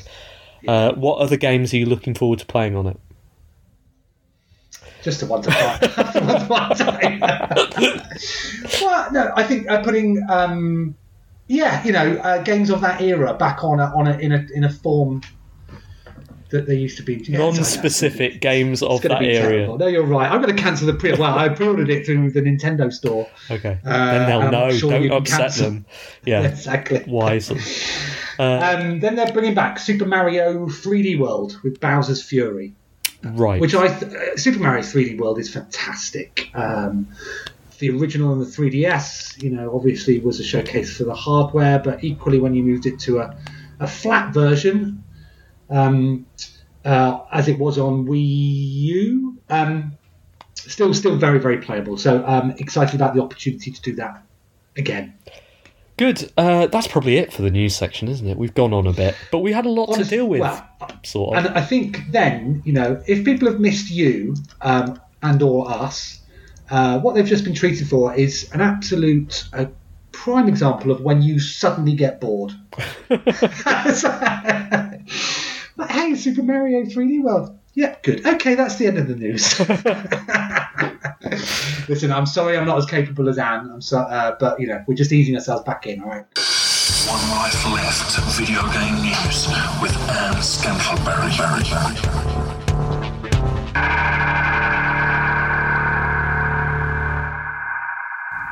Uh, 0.65 0.93
what 0.93 1.17
other 1.17 1.36
games 1.36 1.73
are 1.73 1.77
you 1.77 1.86
looking 1.86 2.13
forward 2.13 2.39
to 2.39 2.45
playing 2.45 2.75
on 2.75 2.88
it? 2.88 2.97
Just 5.03 5.23
I 5.23 5.27
buy. 5.27 6.45
one 6.47 6.75
time. 6.75 7.19
well, 8.81 9.11
no, 9.11 9.33
I 9.35 9.43
think 9.43 9.69
uh, 9.69 9.83
putting 9.83 10.21
um, 10.29 10.95
yeah, 11.47 11.83
you 11.83 11.91
know, 11.91 12.13
uh, 12.17 12.41
games 12.43 12.69
of 12.69 12.81
that 12.81 13.01
era 13.01 13.33
back 13.33 13.63
on 13.63 13.79
a, 13.79 13.85
on 13.95 14.07
a, 14.07 14.17
in 14.17 14.31
a 14.31 14.45
in 14.53 14.63
a 14.63 14.69
form 14.69 15.21
that 16.51 16.67
they 16.67 16.75
used 16.75 16.97
to 16.97 17.03
be. 17.03 17.15
Yeah. 17.15 17.39
Non-specific 17.39 18.39
games 18.39 18.83
of 18.83 19.01
that 19.01 19.23
area. 19.23 19.75
No, 19.75 19.87
you're 19.87 20.03
right. 20.05 20.31
I'm 20.31 20.39
going 20.41 20.55
to 20.55 20.61
cancel 20.61 20.85
the 20.87 20.93
pre. 20.93 21.11
Well, 21.13 21.37
I 21.37 21.49
pre-ordered 21.49 21.89
it 21.89 22.05
through 22.05 22.31
the 22.31 22.41
Nintendo 22.41 22.93
store. 22.93 23.27
Okay, 23.49 23.79
Uh, 23.83 24.13
then 24.13 24.29
they'll 24.29 24.51
know. 24.51 24.71
sure 24.71 24.91
Don't 24.91 25.11
upset 25.11 25.39
cancel. 25.39 25.65
them. 25.65 25.85
Yeah, 26.25 26.43
Exactly. 26.47 27.03
wisely. 27.07 27.59
Um, 28.39 28.99
then 28.99 29.15
they're 29.15 29.31
bringing 29.33 29.55
back 29.55 29.79
Super 29.79 30.05
Mario 30.05 30.67
3D 30.67 31.17
World 31.19 31.59
with 31.63 31.79
Bowser's 31.79 32.21
Fury. 32.23 32.75
Right. 33.23 33.62
which 33.62 33.73
I 33.73 33.88
th- 33.88 34.13
uh, 34.13 34.38
Super 34.38 34.59
Mario 34.59 34.81
3D 34.83 35.17
World 35.17 35.39
is 35.39 35.51
fantastic. 35.53 36.49
Um, 36.53 37.07
the 37.79 37.89
original 37.89 38.31
on 38.31 38.39
the 38.39 38.45
3DS, 38.45 39.41
you 39.41 39.49
know, 39.49 39.73
obviously 39.75 40.19
was 40.19 40.39
a 40.39 40.43
showcase 40.43 40.95
for 40.97 41.03
the 41.05 41.15
hardware, 41.15 41.79
but 41.79 42.03
equally 42.03 42.39
when 42.39 42.53
you 42.53 42.63
moved 42.63 42.86
it 42.86 42.99
to 43.01 43.19
a, 43.19 43.38
a 43.79 43.88
flat 43.88 44.33
version, 44.33 45.03
um, 45.69 46.25
uh, 46.86 47.19
as 47.31 47.47
it 47.47 47.57
was 47.57 47.77
on 47.77 48.05
Wii 48.05 48.71
U, 48.73 49.38
um, 49.49 49.97
still 50.55 50.93
still 50.93 51.15
very 51.17 51.39
very 51.39 51.57
playable. 51.57 51.97
So 51.97 52.25
um, 52.25 52.51
excited 52.57 52.95
about 52.95 53.15
the 53.15 53.21
opportunity 53.21 53.71
to 53.71 53.81
do 53.81 53.95
that 53.95 54.23
again. 54.77 55.15
Good. 55.97 56.31
Uh, 56.38 56.67
that's 56.67 56.88
probably 56.88 57.17
it 57.17 57.31
for 57.31 57.43
the 57.43 57.51
news 57.51 57.75
section, 57.75 58.07
isn't 58.07 58.27
it? 58.27 58.38
We've 58.38 58.53
gone 58.53 58.73
on 58.73 58.88
a 58.88 58.93
bit, 58.93 59.15
but 59.31 59.39
we 59.39 59.51
had 59.51 59.65
a 59.65 59.69
lot 59.69 59.93
to 59.95 60.03
deal 60.03 60.27
with. 60.27 60.41
well, 60.41 60.67
sort 61.03 61.37
of. 61.37 61.45
And 61.45 61.57
I 61.57 61.61
think 61.61 62.11
then, 62.11 62.61
you 62.65 62.73
know, 62.73 63.01
if 63.07 63.25
people 63.25 63.49
have 63.49 63.59
missed 63.59 63.89
you 63.89 64.35
um, 64.61 64.99
and 65.21 65.41
or 65.41 65.69
us, 65.69 66.19
uh, 66.69 66.99
what 66.99 67.15
they've 67.15 67.25
just 67.25 67.43
been 67.43 67.53
treated 67.53 67.87
for 67.87 68.13
is 68.13 68.49
an 68.53 68.61
absolute 68.61 69.47
uh, 69.53 69.65
prime 70.11 70.47
example 70.47 70.91
of 70.91 71.01
when 71.01 71.21
you 71.21 71.39
suddenly 71.39 71.93
get 71.93 72.21
bored. 72.21 72.53
but 73.07 73.19
hey, 75.89 76.15
Super 76.15 76.43
Mario 76.43 76.83
3D 76.83 77.21
World. 77.21 77.57
Yeah, 77.75 77.95
good. 78.03 78.25
Okay, 78.25 78.55
that's 78.55 78.75
the 78.75 78.85
end 78.85 78.99
of 78.99 79.07
the 79.07 79.15
news. 79.15 79.59
Listen, 81.89 82.11
I'm 82.11 82.27
sorry 82.27 82.55
I'm 82.55 82.67
not 82.67 82.77
as 82.77 82.85
capable 82.85 83.27
as 83.29 83.39
Ann. 83.39 83.71
I'm 83.71 83.81
so, 83.81 83.99
uh, 83.99 84.35
but 84.39 84.59
you 84.59 84.67
know, 84.67 84.83
we're 84.87 84.93
just 84.93 85.11
easing 85.11 85.33
ourselves 85.35 85.63
back 85.63 85.87
in. 85.87 86.01
All 86.01 86.09
right. 86.09 86.25
One 87.05 87.29
life 87.31 87.65
left. 87.65 88.17
Video 88.37 88.61
game 88.71 89.01
news 89.01 89.47
with 89.81 89.91
Ann 90.09 90.35
Scantlebury. 90.41 91.33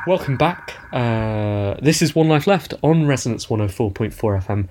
Welcome 0.06 0.36
back. 0.36 0.74
Uh, 0.92 1.76
this 1.80 2.02
is 2.02 2.14
One 2.14 2.28
Life 2.28 2.46
Left 2.46 2.74
on 2.82 3.06
Resonance 3.06 3.46
104.4 3.46 4.12
FM. 4.12 4.68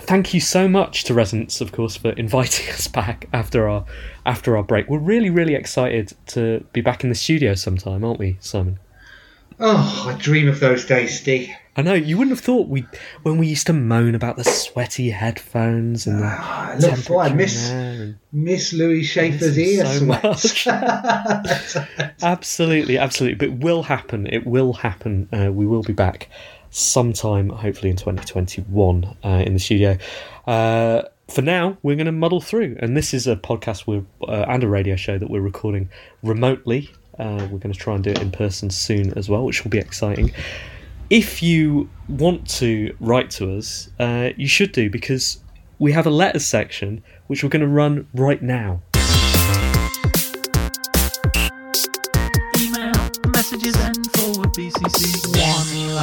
Thank 0.00 0.34
you 0.34 0.40
so 0.40 0.66
much 0.66 1.04
to 1.04 1.14
Resonance, 1.14 1.60
of 1.60 1.70
course, 1.70 1.96
for 1.96 2.10
inviting 2.10 2.68
us 2.72 2.88
back 2.88 3.28
after 3.32 3.68
our 3.68 3.84
after 4.26 4.56
our 4.56 4.64
break. 4.64 4.88
We're 4.88 4.98
really, 4.98 5.30
really 5.30 5.54
excited 5.54 6.14
to 6.28 6.66
be 6.72 6.80
back 6.80 7.04
in 7.04 7.10
the 7.10 7.14
studio 7.14 7.54
sometime, 7.54 8.02
aren't 8.02 8.18
we, 8.18 8.38
Simon? 8.40 8.80
Oh, 9.60 10.06
I 10.08 10.18
dream 10.18 10.48
of 10.48 10.58
those 10.58 10.84
days, 10.84 11.20
Steve. 11.20 11.54
I 11.76 11.82
know 11.82 11.94
you 11.94 12.16
wouldn't 12.16 12.36
have 12.36 12.44
thought 12.44 12.68
we 12.68 12.86
when 13.24 13.36
we 13.38 13.46
used 13.48 13.66
to 13.66 13.72
moan 13.72 14.14
about 14.14 14.36
the 14.36 14.44
sweaty 14.44 15.10
headphones 15.10 16.06
and 16.06 16.20
the 16.20 16.26
Ah, 16.26 16.76
look, 16.78 17.04
boy, 17.06 17.20
I 17.20 17.32
miss 17.32 17.68
in 17.70 17.76
there 17.76 18.02
and- 18.04 18.18
Miss 18.32 18.72
Louis 18.72 19.02
Schaefer's 19.02 19.58
ear 19.58 19.84
so 19.84 20.34
sweat. 20.34 21.86
Absolutely, 22.22 22.98
absolutely. 22.98 23.36
But 23.36 23.48
it 23.48 23.64
will 23.64 23.82
happen. 23.84 24.26
It 24.26 24.46
will 24.46 24.72
happen. 24.72 25.28
Uh, 25.32 25.52
we 25.52 25.66
will 25.66 25.82
be 25.82 25.92
back 25.92 26.28
sometime, 26.70 27.48
hopefully 27.50 27.90
in 27.90 27.96
2021, 27.96 29.16
uh, 29.24 29.28
in 29.46 29.52
the 29.54 29.58
studio. 29.60 29.96
Uh, 30.46 31.02
for 31.28 31.42
now, 31.42 31.76
we're 31.82 31.96
going 31.96 32.06
to 32.06 32.12
muddle 32.12 32.40
through, 32.40 32.76
and 32.80 32.96
this 32.96 33.14
is 33.14 33.26
a 33.26 33.36
podcast 33.36 33.86
we're, 33.86 34.04
uh, 34.28 34.44
and 34.48 34.62
a 34.62 34.68
radio 34.68 34.96
show 34.96 35.16
that 35.18 35.30
we're 35.30 35.40
recording 35.40 35.88
remotely. 36.22 36.90
Uh, 37.18 37.46
we're 37.50 37.58
going 37.58 37.72
to 37.72 37.78
try 37.78 37.94
and 37.94 38.02
do 38.04 38.10
it 38.10 38.20
in 38.20 38.30
person 38.32 38.68
soon 38.70 39.16
as 39.16 39.28
well, 39.28 39.44
which 39.44 39.62
will 39.64 39.70
be 39.70 39.78
exciting. 39.78 40.32
If 41.10 41.42
you 41.42 41.90
want 42.08 42.48
to 42.58 42.96
write 42.98 43.30
to 43.32 43.56
us, 43.56 43.90
uh, 44.00 44.30
you 44.36 44.48
should 44.48 44.72
do 44.72 44.88
because 44.88 45.42
we 45.78 45.92
have 45.92 46.06
a 46.06 46.10
letters 46.10 46.46
section 46.46 47.02
which 47.26 47.42
we're 47.42 47.50
going 47.50 47.60
to 47.60 47.68
run 47.68 48.08
right 48.14 48.40
now. 48.40 48.82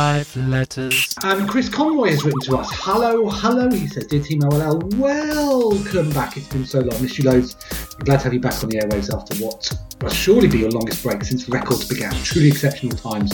Life 0.01 0.35
letters. 0.35 1.13
um, 1.23 1.47
Chris 1.47 1.69
Conroy 1.69 2.09
has 2.09 2.23
written 2.23 2.39
to 2.41 2.57
us. 2.57 2.67
Hello, 2.73 3.29
hello, 3.29 3.69
he 3.69 3.85
says. 3.85 4.07
Dear 4.07 4.23
Team 4.23 4.43
OLL, 4.43 4.79
welcome 4.97 6.09
back. 6.09 6.37
It's 6.37 6.47
been 6.47 6.65
so 6.65 6.79
long. 6.79 6.99
Miss 7.03 7.19
you 7.19 7.29
loads. 7.29 7.53
Glad 7.99 8.17
to 8.17 8.23
have 8.23 8.33
you 8.33 8.39
back 8.39 8.63
on 8.63 8.69
the 8.69 8.79
airwaves 8.79 9.13
after 9.15 9.35
what 9.43 9.71
must 10.01 10.15
surely 10.15 10.47
be 10.47 10.57
your 10.57 10.71
longest 10.71 11.03
break 11.03 11.23
since 11.23 11.47
records 11.47 11.87
began. 11.87 12.11
Truly 12.23 12.47
exceptional 12.47 12.97
times. 12.97 13.31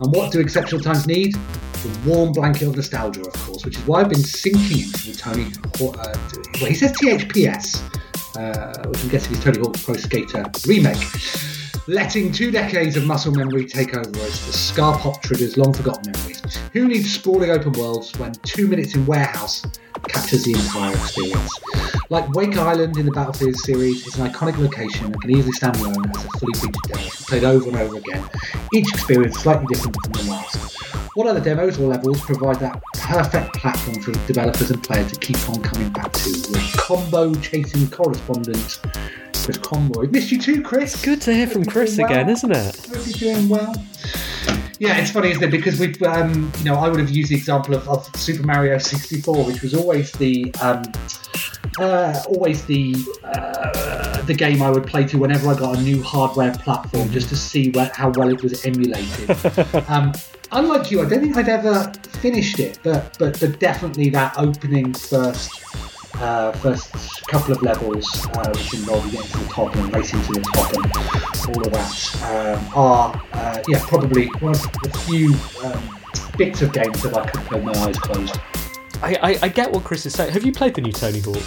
And 0.00 0.14
what 0.14 0.30
do 0.30 0.40
exceptional 0.40 0.82
times 0.82 1.06
need? 1.06 1.36
The 1.36 2.00
warm 2.04 2.32
blanket 2.32 2.68
of 2.68 2.76
nostalgia, 2.76 3.22
of 3.22 3.32
course, 3.32 3.64
which 3.64 3.78
is 3.78 3.86
why 3.86 4.02
I've 4.02 4.10
been 4.10 4.22
sinking 4.22 4.80
into 4.80 5.10
the 5.10 5.16
Tony. 5.16 5.46
Uh, 5.80 6.14
well, 6.60 6.68
he 6.68 6.74
says 6.74 6.92
THPS, 6.92 7.80
uh, 8.36 8.88
which 8.90 9.02
I'm 9.02 9.08
guessing 9.08 9.32
is 9.32 9.42
Tony 9.42 9.58
Hawk 9.58 9.80
Pro 9.82 9.94
Skater 9.94 10.44
remake. 10.66 10.98
Letting 11.86 12.32
two 12.32 12.50
decades 12.50 12.96
of 12.96 13.04
muscle 13.04 13.30
memory 13.30 13.66
take 13.66 13.94
over 13.94 14.08
as 14.08 14.46
the 14.46 14.54
scar 14.54 14.98
pop 14.98 15.20
triggers 15.20 15.58
long 15.58 15.74
forgotten 15.74 16.12
memories. 16.12 16.40
Who 16.72 16.88
needs 16.88 17.12
sprawling 17.12 17.50
open 17.50 17.72
worlds 17.72 18.18
when 18.18 18.32
two 18.42 18.66
minutes 18.66 18.94
in 18.94 19.04
warehouse 19.04 19.66
captures 20.08 20.44
the 20.44 20.52
entire 20.52 20.94
experience? 20.94 21.60
Like 22.08 22.30
Wake 22.30 22.56
Island 22.56 22.96
in 22.96 23.04
the 23.04 23.12
Battlefield 23.12 23.56
series 23.56 24.06
is 24.06 24.18
an 24.18 24.30
iconic 24.30 24.56
location 24.56 25.04
and 25.04 25.20
can 25.20 25.30
easily 25.30 25.52
stand 25.52 25.76
alone 25.76 26.10
as 26.16 26.24
a 26.24 26.28
fully 26.38 26.54
featured 26.54 26.82
demo, 26.88 27.02
played 27.26 27.44
over 27.44 27.68
and 27.68 27.76
over 27.76 27.98
again. 27.98 28.30
Each 28.72 28.88
experience 28.88 29.40
slightly 29.40 29.66
different 29.66 29.94
from 30.02 30.12
the 30.12 30.30
last. 30.30 30.78
What 31.16 31.26
other 31.26 31.40
demos 31.40 31.78
or 31.78 31.88
levels 31.88 32.22
provide 32.22 32.60
that 32.60 32.82
perfect 32.94 33.56
platform 33.56 34.00
for 34.00 34.12
developers 34.26 34.70
and 34.70 34.82
players 34.82 35.12
to 35.12 35.20
keep 35.20 35.36
on 35.50 35.60
coming 35.60 35.90
back 35.90 36.14
to? 36.14 36.30
With 36.30 36.76
combo 36.78 37.34
chasing 37.34 37.90
correspondent 37.90 38.80
Chris 39.44 39.58
Conroy. 39.58 40.06
Missed 40.08 40.32
you 40.32 40.40
too, 40.40 40.62
Chris. 40.62 41.04
Good 41.04 41.20
to 41.22 41.34
hear 41.34 41.46
from 41.46 41.66
Chris 41.66 41.96
doing 41.96 42.06
again, 42.06 42.26
well. 42.26 42.34
isn't 42.34 42.52
it? 42.52 42.86
Hope 42.86 43.06
you're 43.06 43.34
doing 43.34 43.48
well. 43.50 43.74
Yeah, 44.78 44.96
it's 44.96 45.10
funny, 45.10 45.32
isn't 45.32 45.44
it? 45.44 45.50
Because 45.50 45.78
we've, 45.78 46.02
um, 46.02 46.50
you 46.58 46.64
know, 46.64 46.76
I 46.76 46.88
would 46.88 46.98
have 46.98 47.10
used 47.10 47.30
the 47.30 47.36
example 47.36 47.74
of, 47.74 47.86
of 47.86 48.16
Super 48.16 48.44
Mario 48.46 48.78
64, 48.78 49.44
which 49.44 49.60
was 49.60 49.74
always 49.74 50.12
the, 50.12 50.52
um, 50.62 50.82
uh, 51.78 52.22
always 52.26 52.64
the, 52.64 52.94
uh, 53.22 54.22
the 54.22 54.32
game 54.32 54.62
I 54.62 54.70
would 54.70 54.86
play 54.86 55.04
to 55.08 55.18
whenever 55.18 55.48
I 55.48 55.58
got 55.58 55.76
a 55.76 55.82
new 55.82 56.02
hardware 56.02 56.54
platform, 56.54 57.10
just 57.10 57.28
to 57.28 57.36
see 57.36 57.70
where, 57.70 57.90
how 57.94 58.10
well 58.12 58.30
it 58.30 58.42
was 58.42 58.64
emulated. 58.64 59.30
um, 59.88 60.12
unlike 60.52 60.90
you, 60.90 61.02
I 61.02 61.08
don't 61.08 61.20
think 61.20 61.36
I'd 61.36 61.50
ever 61.50 61.92
finished 62.20 62.60
it, 62.60 62.78
but 62.82 63.14
but, 63.18 63.38
but 63.38 63.58
definitely 63.58 64.08
that 64.10 64.38
opening 64.38 64.94
first. 64.94 65.62
Uh, 66.16 66.52
first 66.52 66.92
couple 67.26 67.52
of 67.52 67.62
levels, 67.62 68.26
uh, 68.26 68.50
which 68.54 68.74
involve 68.74 69.10
getting 69.10 69.26
to 69.30 69.38
the 69.38 69.44
top 69.46 69.74
and 69.74 69.94
racing 69.94 70.22
to 70.22 70.32
the 70.34 70.40
top 70.40 70.72
and 70.74 71.56
all 71.56 71.66
of 71.66 71.72
that, 71.72 72.56
um, 72.56 72.72
are 72.76 73.22
uh, 73.32 73.62
yeah 73.66 73.80
probably 73.86 74.26
one 74.38 74.54
of 74.54 74.62
the 74.82 74.90
few 75.06 75.34
um, 75.64 76.00
bits 76.38 76.62
of 76.62 76.72
games 76.72 77.02
that 77.02 77.14
I 77.14 77.28
could 77.28 77.40
play 77.42 77.60
with 77.60 77.76
my 77.76 77.82
eyes 77.82 77.98
closed. 77.98 78.38
I, 79.02 79.14
I, 79.22 79.38
I 79.42 79.48
get 79.48 79.70
what 79.70 79.84
Chris 79.84 80.06
is 80.06 80.14
saying. 80.14 80.32
Have 80.32 80.44
you 80.44 80.52
played 80.52 80.74
the 80.74 80.80
new 80.80 80.92
Tony 80.92 81.20
Hawk? 81.20 81.42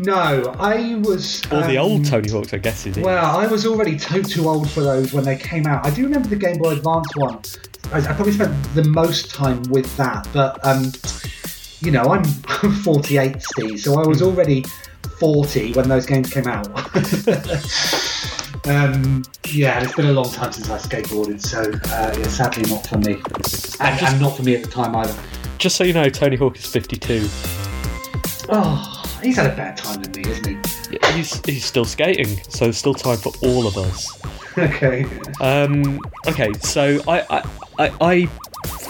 No, 0.00 0.54
I 0.58 0.96
was 0.96 1.42
Or 1.52 1.62
the 1.62 1.78
um, 1.78 1.86
old 1.86 2.04
Tony 2.04 2.28
Hawks, 2.28 2.52
I 2.52 2.58
guess 2.58 2.84
it 2.86 2.96
is. 2.96 3.04
Well, 3.04 3.36
I 3.36 3.46
was 3.46 3.64
already 3.64 3.96
too, 3.96 4.22
too 4.22 4.48
old 4.48 4.68
for 4.70 4.80
those 4.80 5.12
when 5.12 5.24
they 5.24 5.36
came 5.36 5.66
out. 5.66 5.86
I 5.86 5.90
do 5.90 6.02
remember 6.02 6.28
the 6.28 6.36
Game 6.36 6.58
Boy 6.58 6.72
Advance 6.72 7.14
one. 7.16 7.40
I, 7.92 7.98
I 7.98 8.12
probably 8.14 8.32
spent 8.32 8.74
the 8.74 8.84
most 8.84 9.30
time 9.30 9.62
with 9.64 9.94
that, 9.96 10.26
but 10.32 10.58
um, 10.64 10.90
you 11.80 11.90
know, 11.90 12.04
I'm, 12.04 12.22
I'm 12.62 12.72
48, 12.82 13.42
Steve, 13.42 13.80
so 13.80 14.00
I 14.00 14.06
was 14.06 14.22
already 14.22 14.64
40 15.18 15.72
when 15.74 15.88
those 15.88 16.06
games 16.06 16.32
came 16.32 16.46
out. 16.46 16.66
um, 18.66 19.22
yeah, 19.48 19.82
it's 19.82 19.94
been 19.94 20.06
a 20.06 20.12
long 20.12 20.30
time 20.30 20.52
since 20.52 20.70
I 20.70 20.78
skateboarded, 20.78 21.40
so 21.40 21.60
uh, 21.60 22.14
yeah, 22.16 22.28
sadly 22.28 22.68
not 22.70 22.86
for 22.86 22.98
me, 22.98 23.14
and, 23.80 24.02
and 24.02 24.20
not 24.20 24.36
for 24.36 24.42
me 24.42 24.54
at 24.56 24.64
the 24.64 24.70
time 24.70 24.94
either. 24.96 25.14
Just 25.58 25.76
so 25.76 25.84
you 25.84 25.92
know, 25.92 26.08
Tony 26.08 26.36
Hawk 26.36 26.56
is 26.56 26.66
52. 26.66 27.26
Oh, 28.48 29.18
he's 29.22 29.36
had 29.36 29.52
a 29.52 29.56
better 29.56 29.82
time 29.82 30.02
than 30.02 30.12
me, 30.12 30.30
isn't 30.30 30.46
he? 30.46 30.96
Yeah, 30.96 31.12
He's, 31.12 31.44
he's 31.46 31.64
still 31.64 31.84
skating, 31.84 32.40
so 32.48 32.64
there's 32.66 32.76
still 32.76 32.94
time 32.94 33.18
for 33.18 33.32
all 33.42 33.66
of 33.66 33.76
us. 33.76 34.20
Okay. 34.56 35.04
Um, 35.40 35.98
okay, 36.28 36.52
so 36.60 37.00
I, 37.08 37.22
I, 37.28 37.42
I, 37.76 37.92
I 38.00 38.28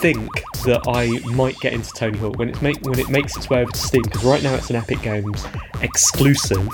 think 0.04 0.34
that 0.66 0.82
I 0.86 1.18
might 1.34 1.58
get 1.60 1.72
into 1.72 1.90
Tony 1.94 2.18
Hawk 2.18 2.36
when 2.38 2.50
it 2.50 2.60
make 2.60 2.78
when 2.82 2.98
it 2.98 3.08
makes 3.08 3.34
its 3.38 3.48
way 3.48 3.62
over 3.62 3.70
to 3.70 3.78
Steam 3.78 4.02
because 4.02 4.22
right 4.22 4.42
now 4.42 4.54
it's 4.54 4.68
an 4.68 4.76
Epic 4.76 5.00
Games 5.00 5.46
exclusive, 5.80 6.68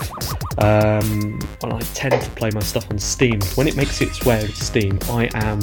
um, 0.57 1.39
and 1.63 1.71
I 1.71 1.79
tend 1.93 2.21
to 2.21 2.29
play 2.31 2.51
my 2.51 2.59
stuff 2.59 2.91
on 2.91 2.99
Steam. 2.99 3.39
When 3.55 3.69
it 3.69 3.77
makes 3.77 4.01
its 4.01 4.25
way 4.25 4.39
over 4.39 4.51
to 4.51 4.65
Steam, 4.65 4.99
I 5.09 5.29
am 5.33 5.61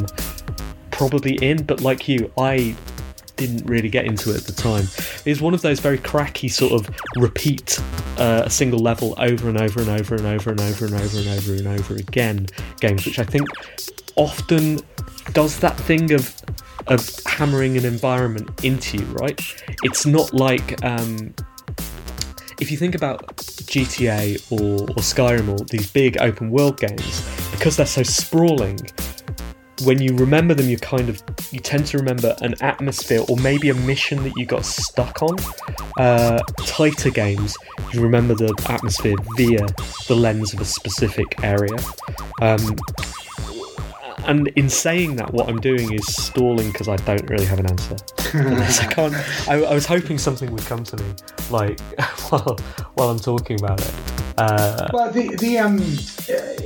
probably 0.91 1.35
in, 1.47 1.63
but 1.63 1.83
like 1.83 2.09
you, 2.09 2.33
I 2.39 2.75
didn't 3.37 3.67
really 3.67 3.91
get 3.91 4.07
into 4.07 4.31
it 4.31 4.39
at 4.39 4.45
the 4.45 4.55
time. 4.55 4.87
It's 5.27 5.43
one 5.43 5.53
of 5.53 5.61
those 5.61 5.79
very 5.79 5.99
cracky 5.99 6.49
sort 6.49 6.73
of 6.73 6.89
repeat 7.17 7.79
uh, 8.17 8.45
a 8.47 8.51
single 8.51 8.79
level 8.79 9.15
over 9.19 9.47
and 9.51 9.61
over 9.61 9.81
and 9.81 9.91
over 9.91 10.15
and 10.15 10.25
over 10.25 10.51
and 10.53 10.61
over 10.61 10.87
and 10.87 10.95
over 10.95 11.19
and 11.19 11.29
over 11.29 11.53
and 11.53 11.67
over 11.67 11.97
again 11.97 12.47
games, 12.81 13.05
which 13.05 13.19
I 13.19 13.25
think 13.25 13.47
often 14.17 14.81
does 15.35 15.59
that 15.61 15.77
thing 15.77 16.13
of 16.13 16.35
of 16.87 17.09
hammering 17.27 17.77
an 17.77 17.85
environment 17.85 18.65
into 18.65 18.99
you, 18.99 19.05
right? 19.07 19.41
It's 19.83 20.07
not 20.07 20.33
like 20.33 20.83
um, 20.85 21.35
if 22.61 22.71
you 22.71 22.77
think 22.77 22.95
about 22.95 23.37
GTA 23.37 24.51
or, 24.51 24.83
or 24.83 25.03
Skyrim 25.03 25.49
or 25.49 25.65
these 25.67 25.91
big 25.91 26.19
open 26.19 26.51
world 26.51 26.79
games, 26.79 27.29
because 27.53 27.77
they're 27.77 27.87
so 27.87 28.03
sprawling, 28.03 28.79
when 29.83 30.03
you 30.03 30.17
remember 30.17 30.55
them, 30.55 30.69
you 30.69 30.77
kind 30.77 31.09
of 31.09 31.23
you 31.53 31.61
tend 31.61 31.87
to 31.87 31.99
remember 31.99 32.35
an 32.41 32.55
atmosphere 32.61 33.23
or 33.29 33.37
maybe 33.37 33.69
a 33.69 33.75
mission 33.75 34.23
that 34.25 34.33
you 34.37 34.45
got 34.45 34.65
stuck 34.65 35.23
on. 35.23 35.37
Uh, 35.99 36.39
tighter 36.67 37.11
games, 37.11 37.57
you 37.93 38.01
remember 38.01 38.35
the 38.35 38.53
atmosphere 38.69 39.15
via 39.37 39.67
the 40.09 40.17
lens 40.17 40.53
of 40.53 40.61
a 40.61 40.65
specific 40.65 41.43
area. 41.45 41.77
Um, 42.43 42.77
and 44.29 44.49
in 44.49 44.69
saying 44.69 45.17
that, 45.17 45.33
what 45.33 45.49
I'm 45.49 45.61
doing 45.61 45.93
is 45.93 46.07
stalling 46.07 46.71
because 46.71 46.87
I 46.89 46.97
don't 46.97 47.29
really 47.29 47.47
have 47.47 47.59
an 47.59 47.67
answer. 47.67 47.97
I 48.35 48.93
can't. 48.93 49.15
I, 49.49 49.63
I 49.65 49.75
was 49.75 49.87
hoping 49.87 50.19
something 50.19 50.51
would 50.53 50.65
come 50.67 50.85
to 50.85 50.97
me, 50.97 51.15
like 51.51 51.81
while 52.29 52.57
while 52.95 53.11
I'm 53.11 53.19
talking 53.19 53.59
about 53.59 53.81
it. 53.81 53.95
Uh, 54.37 54.89
Well, 54.93 55.11
the 55.11 55.35
the 55.37 55.59
um 55.59 55.79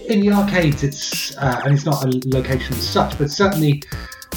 in 0.09 0.21
the 0.21 0.33
arcades, 0.33 0.83
it's 0.83 1.37
uh, 1.39 1.63
and 1.65 1.75
it's 1.75 1.87
not 1.87 2.05
a 2.05 2.21
location 2.27 2.75
as 2.77 2.89
such, 2.89 3.17
but 3.19 3.31
certainly 3.31 3.83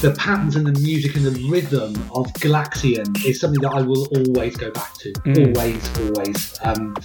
the 0.01 0.11
patterns 0.17 0.55
and 0.55 0.65
the 0.67 0.77
music 0.81 1.15
and 1.15 1.25
the 1.25 1.49
rhythm 1.49 1.95
of 2.13 2.27
Galaxian 2.33 3.05
is 3.25 3.39
something 3.39 3.61
that 3.61 3.71
I 3.73 3.81
will 3.81 4.07
always 4.07 4.55
go 4.57 4.69
back 4.71 4.93
to. 4.95 5.11
Mm. 5.13 5.55
Always, 5.57 5.99
always. 5.99 6.59
Um, 6.63 6.95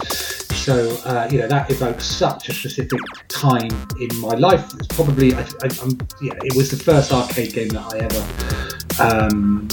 so 0.53 0.91
uh, 1.07 1.29
you 1.31 1.39
know 1.39 1.47
that 1.49 1.71
evokes 1.71 2.05
such 2.05 2.49
a 2.49 2.53
specific 2.55 3.01
time 3.29 3.71
in 4.01 4.15
my 4.21 4.35
life. 4.35 4.65
It's 4.75 4.87
probably 4.89 5.35
I, 5.35 5.41
I, 5.41 5.69
I'm, 5.83 5.99
yeah, 6.21 6.33
it 6.45 6.55
was 6.57 6.71
the 6.71 6.77
first 6.77 7.13
arcade 7.13 7.55
game 7.55 7.69
that 7.69 7.95
I 7.95 7.99
ever 7.99 8.23
um, 9.03 9.69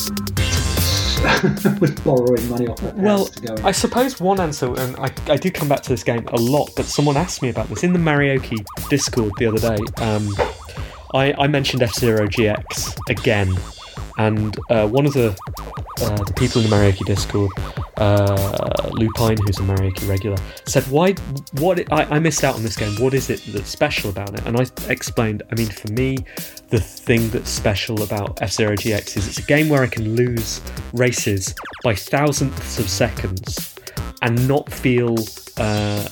was 1.82 1.92
borrowing 2.02 2.50
money 2.50 2.68
off 2.68 2.82
Well, 2.94 3.26
to 3.26 3.42
go. 3.42 3.54
and- 3.56 3.66
I 3.68 3.72
suppose 3.72 4.20
one 4.20 4.40
answer, 4.40 4.74
and 4.80 4.96
I, 4.98 5.12
I 5.28 5.36
did 5.38 5.54
come 5.54 5.68
back 5.68 5.82
to 5.84 5.90
this 5.90 6.04
game 6.04 6.26
a 6.28 6.38
lot, 6.38 6.72
but 6.76 6.86
someone 6.86 7.18
asked 7.18 7.42
me 7.42 7.50
about 7.50 7.68
this 7.68 7.84
in 7.84 7.92
the 7.94 8.00
Marioke 8.00 8.64
Discord 8.90 9.34
the 9.40 9.48
other 9.48 9.60
day. 9.76 9.84
Um, 10.02 10.30
I, 11.14 11.34
I 11.34 11.48
mentioned 11.48 11.84
F 11.84 11.94
Zero 11.94 12.28
GX 12.28 12.98
again, 13.10 13.56
and 14.18 14.58
uh, 14.70 14.88
one 14.88 15.06
of 15.06 15.14
the, 15.14 15.30
uh, 16.02 16.24
the 16.24 16.34
people 16.36 16.62
in 16.62 16.70
the 16.70 16.76
Marioke 16.76 17.06
Discord, 17.06 17.52
uh, 17.98 18.90
Lupine, 18.92 19.38
who's 19.38 19.58
a 19.60 19.62
Marioke 19.62 20.08
regular, 20.10 20.38
said, 20.66 20.84
"Why? 20.86 21.14
What? 21.54 21.92
I, 21.92 22.04
I 22.04 22.20
missed 22.20 22.44
out 22.44 22.56
on 22.56 22.64
this 22.64 22.76
game. 22.76 22.96
What 23.02 23.14
is 23.14 23.30
it 23.30 23.42
that's 23.48 23.70
special 23.70 24.10
about 24.10 24.34
it?" 24.34 24.46
And 24.46 24.58
I 24.58 24.66
explained. 24.90 25.44
I 25.52 25.56
mean, 25.56 25.68
for 25.68 25.92
me, 25.92 26.18
the 26.70 26.80
thing 26.80 27.30
that's 27.30 27.50
special 27.50 28.04
about 28.04 28.42
F 28.42 28.52
Zero 28.52 28.76
GX 28.76 29.18
is 29.18 29.28
it's 29.28 29.40
a 29.40 29.44
game 29.44 29.70
where 29.70 29.84
I 29.84 29.88
can 29.88 30.16
lose 30.16 30.62
races 30.94 31.56
by 31.84 31.96
thousandths 31.96 32.80
of 32.80 32.90
seconds 32.90 33.76
and 34.22 34.48
not 34.48 34.72
feel 34.72 35.16
uh, 35.58 36.08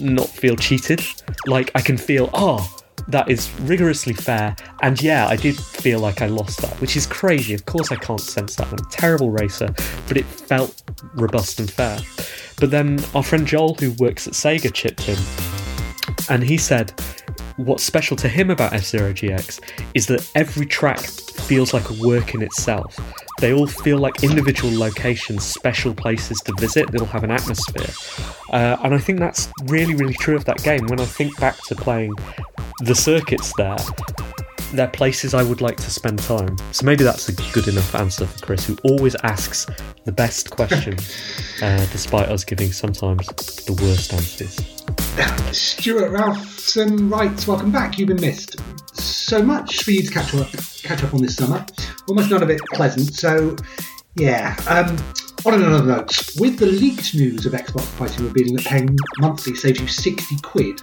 not 0.00 0.28
feel 0.28 0.56
cheated. 0.56 1.02
Like 1.46 1.70
I 1.74 1.80
can 1.80 1.96
feel, 1.96 2.30
oh, 2.32 2.76
that 3.08 3.30
is 3.30 3.50
rigorously 3.60 4.12
fair, 4.12 4.56
and 4.82 5.00
yeah, 5.00 5.26
I 5.26 5.36
did 5.36 5.56
feel 5.56 6.00
like 6.00 6.22
I 6.22 6.26
lost 6.26 6.60
that, 6.62 6.74
which 6.80 6.96
is 6.96 7.06
crazy. 7.06 7.54
Of 7.54 7.64
course, 7.66 7.92
I 7.92 7.96
can't 7.96 8.20
sense 8.20 8.56
that. 8.56 8.66
I'm 8.68 8.74
a 8.74 8.90
terrible 8.90 9.30
racer, 9.30 9.68
but 10.06 10.16
it 10.16 10.24
felt 10.24 10.82
robust 11.14 11.60
and 11.60 11.70
fair. 11.70 11.98
But 12.58 12.70
then 12.70 12.98
our 13.14 13.22
friend 13.22 13.46
Joel, 13.46 13.74
who 13.74 13.92
works 13.92 14.26
at 14.26 14.32
Sega, 14.32 14.72
chipped 14.72 15.08
in, 15.08 15.18
and 16.28 16.42
he 16.42 16.56
said 16.56 16.92
what's 17.56 17.82
special 17.82 18.16
to 18.16 18.28
him 18.28 18.50
about 18.50 18.72
F 18.72 18.84
Zero 18.84 19.12
GX 19.12 19.60
is 19.94 20.06
that 20.06 20.30
every 20.34 20.66
track 20.66 21.00
feels 21.48 21.72
like 21.72 21.88
a 21.88 21.94
work 21.94 22.34
in 22.34 22.42
itself. 22.42 23.00
They 23.40 23.54
all 23.54 23.66
feel 23.66 23.98
like 23.98 24.22
individual 24.22 24.76
locations, 24.78 25.44
special 25.44 25.94
places 25.94 26.40
to 26.42 26.52
visit 26.58 26.92
that'll 26.92 27.06
have 27.06 27.24
an 27.24 27.30
atmosphere. 27.30 27.88
Uh, 28.52 28.76
and 28.84 28.94
I 28.94 28.98
think 28.98 29.18
that's 29.18 29.48
really, 29.64 29.94
really 29.94 30.12
true 30.12 30.36
of 30.36 30.44
that 30.44 30.62
game. 30.62 30.86
When 30.86 31.00
I 31.00 31.06
think 31.06 31.40
back 31.40 31.56
to 31.64 31.74
playing 31.74 32.12
the 32.80 32.94
circuits 32.94 33.54
there, 33.56 33.78
they're 34.74 34.88
places 34.88 35.32
I 35.32 35.42
would 35.42 35.62
like 35.62 35.76
to 35.76 35.90
spend 35.90 36.18
time. 36.18 36.56
So 36.72 36.84
maybe 36.84 37.02
that's 37.02 37.30
a 37.30 37.32
good 37.52 37.68
enough 37.68 37.94
answer 37.94 38.26
for 38.26 38.44
Chris, 38.44 38.66
who 38.66 38.76
always 38.84 39.16
asks 39.22 39.66
the 40.04 40.12
best 40.12 40.50
question, 40.50 40.98
uh, 41.62 41.86
despite 41.86 42.28
us 42.28 42.44
giving 42.44 42.72
sometimes 42.72 43.26
the 43.64 43.72
worst 43.82 44.12
answers. 44.12 44.77
Stuart 45.52 46.10
Ralphson 46.10 47.10
writes, 47.10 47.46
"Welcome 47.46 47.70
back. 47.70 47.98
You've 47.98 48.08
been 48.08 48.20
missed. 48.20 48.56
So 48.94 49.42
much 49.42 49.82
for 49.84 49.90
you 49.90 50.02
to 50.02 50.10
catch 50.10 50.34
up, 50.34 50.48
catch 50.82 51.04
up 51.04 51.14
on 51.14 51.22
this 51.22 51.36
summer. 51.36 51.64
Almost 52.08 52.30
none 52.30 52.42
of 52.42 52.50
it 52.50 52.60
pleasant. 52.72 53.14
So, 53.14 53.56
yeah. 54.16 54.56
Um, 54.68 54.96
on 55.46 55.54
another 55.54 55.84
note, 55.84 56.30
with 56.38 56.58
the 56.58 56.66
leaked 56.66 57.14
news 57.14 57.46
of 57.46 57.52
Xbox 57.52 57.84
pricing 57.96 58.24
revealing 58.24 58.54
that 58.56 58.64
paying 58.64 58.96
monthly 59.18 59.54
saves 59.54 59.80
you 59.80 59.86
60 59.86 60.36
quid, 60.42 60.80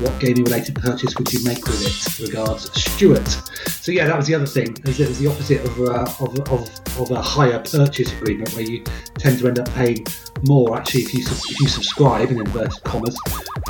what 0.00 0.18
gaming 0.20 0.44
related 0.44 0.76
purchase 0.76 1.16
would 1.16 1.32
you 1.32 1.42
make 1.44 1.64
with 1.66 1.82
it? 1.82 2.26
Regards, 2.26 2.70
Stuart. 2.80 3.26
So, 3.68 3.92
yeah, 3.92 4.06
that 4.06 4.16
was 4.16 4.26
the 4.26 4.34
other 4.34 4.46
thing, 4.46 4.76
is 4.84 5.00
it 5.00 5.08
was 5.08 5.18
the 5.18 5.28
opposite 5.28 5.64
of, 5.64 5.80
uh, 5.80 6.24
of, 6.24 6.38
of, 6.50 7.00
of 7.00 7.10
a 7.10 7.20
hire 7.20 7.58
purchase 7.58 8.12
agreement 8.12 8.52
where 8.54 8.64
you 8.64 8.84
tend 9.18 9.38
to 9.40 9.48
end 9.48 9.58
up 9.58 9.72
paying 9.74 10.06
more 10.46 10.76
actually 10.76 11.02
if 11.02 11.14
you, 11.14 11.20
if 11.20 11.60
you 11.60 11.68
subscribe, 11.68 12.30
in 12.30 12.38
inverted 12.38 12.82
commas, 12.84 13.16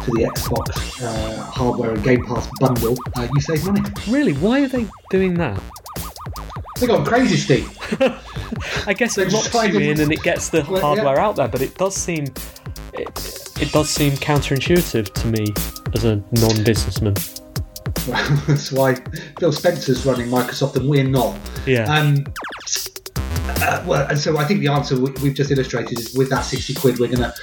to 0.05 0.11
the 0.13 0.31
Xbox 0.35 1.03
uh, 1.03 1.43
hardware 1.45 1.93
and 1.93 2.05
Game 2.05 2.25
Pass 2.25 2.49
bundle, 2.61 2.97
uh, 3.17 3.27
you 3.33 3.41
save 3.41 3.65
money. 3.67 3.83
Really, 4.09 4.33
why 4.35 4.63
are 4.63 4.69
they 4.69 4.87
doing 5.11 5.35
that? 5.35 5.61
They 6.81 6.87
got 6.87 7.07
crazy, 7.07 7.37
Steve. 7.37 7.79
I 8.87 8.95
guess 8.95 9.19
it 9.19 9.33
locks 9.33 9.53
you 9.55 9.81
in 9.81 10.01
and 10.01 10.13
it 10.13 10.23
gets 10.23 10.51
the 10.51 10.65
Well, 10.69 10.81
hardware 10.81 11.17
yeah. 11.17 11.27
out 11.27 11.37
there, 11.37 11.49
but 11.49 11.63
it 11.63 11.77
does 11.77 11.95
seem 11.95 12.25
it, 12.93 13.53
it 13.61 13.73
does 13.73 13.91
seem 13.91 14.13
counterintuitive 14.13 15.13
to 15.13 15.27
me 15.27 15.53
as 15.95 16.05
a 16.05 16.17
non-businessman. 16.33 17.15
That's 18.47 18.73
why 18.73 18.97
Phil 19.39 19.53
Spencer's 19.53 20.05
running 20.05 20.29
Microsoft 20.29 20.77
and 20.77 20.89
we're 20.89 21.05
not. 21.05 21.37
Yeah. 21.67 21.93
Um, 21.93 22.25
uh, 23.49 23.83
well, 23.87 24.07
and 24.09 24.19
so 24.19 24.37
I 24.37 24.45
think 24.45 24.61
the 24.61 24.69
answer 24.69 24.99
we've 24.99 25.35
just 25.35 25.51
illustrated 25.51 25.99
is 25.99 26.15
with 26.15 26.29
that 26.31 26.43
sixty 26.43 26.75
quid, 26.75 26.99
we're 26.99 27.09
going 27.09 27.21
to 27.21 27.35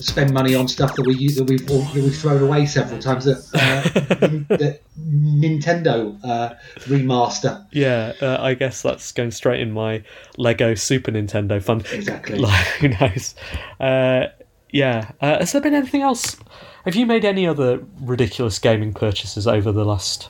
spend 0.00 0.32
money 0.32 0.54
on 0.54 0.68
stuff 0.68 0.94
that 0.96 1.06
we 1.06 1.14
use, 1.14 1.36
that 1.36 1.44
we've 1.44 1.66
that 1.66 1.90
we've 1.94 2.16
thrown 2.16 2.42
away 2.42 2.66
several 2.66 2.98
times. 3.00 3.24
That, 3.24 3.36
uh, 3.54 4.56
the 4.56 4.78
Nintendo 5.00 6.18
uh, 6.24 6.54
remaster. 6.84 7.64
Yeah, 7.72 8.12
uh, 8.20 8.38
I 8.40 8.54
guess 8.54 8.82
that's 8.82 9.12
going 9.12 9.30
straight 9.30 9.60
in 9.60 9.72
my 9.72 10.02
Lego 10.36 10.74
Super 10.74 11.12
Nintendo 11.12 11.62
fund. 11.62 11.86
Exactly. 11.92 12.38
Like, 12.48 12.66
who 12.80 12.88
knows? 12.88 13.34
Uh, 13.80 14.26
yeah. 14.70 15.10
Uh, 15.20 15.38
has 15.38 15.52
there 15.52 15.60
been 15.60 15.74
anything 15.74 16.02
else? 16.02 16.36
Have 16.84 16.94
you 16.94 17.04
made 17.06 17.24
any 17.24 17.46
other 17.46 17.84
ridiculous 18.00 18.58
gaming 18.58 18.94
purchases 18.94 19.46
over 19.46 19.72
the 19.72 19.84
last 19.84 20.28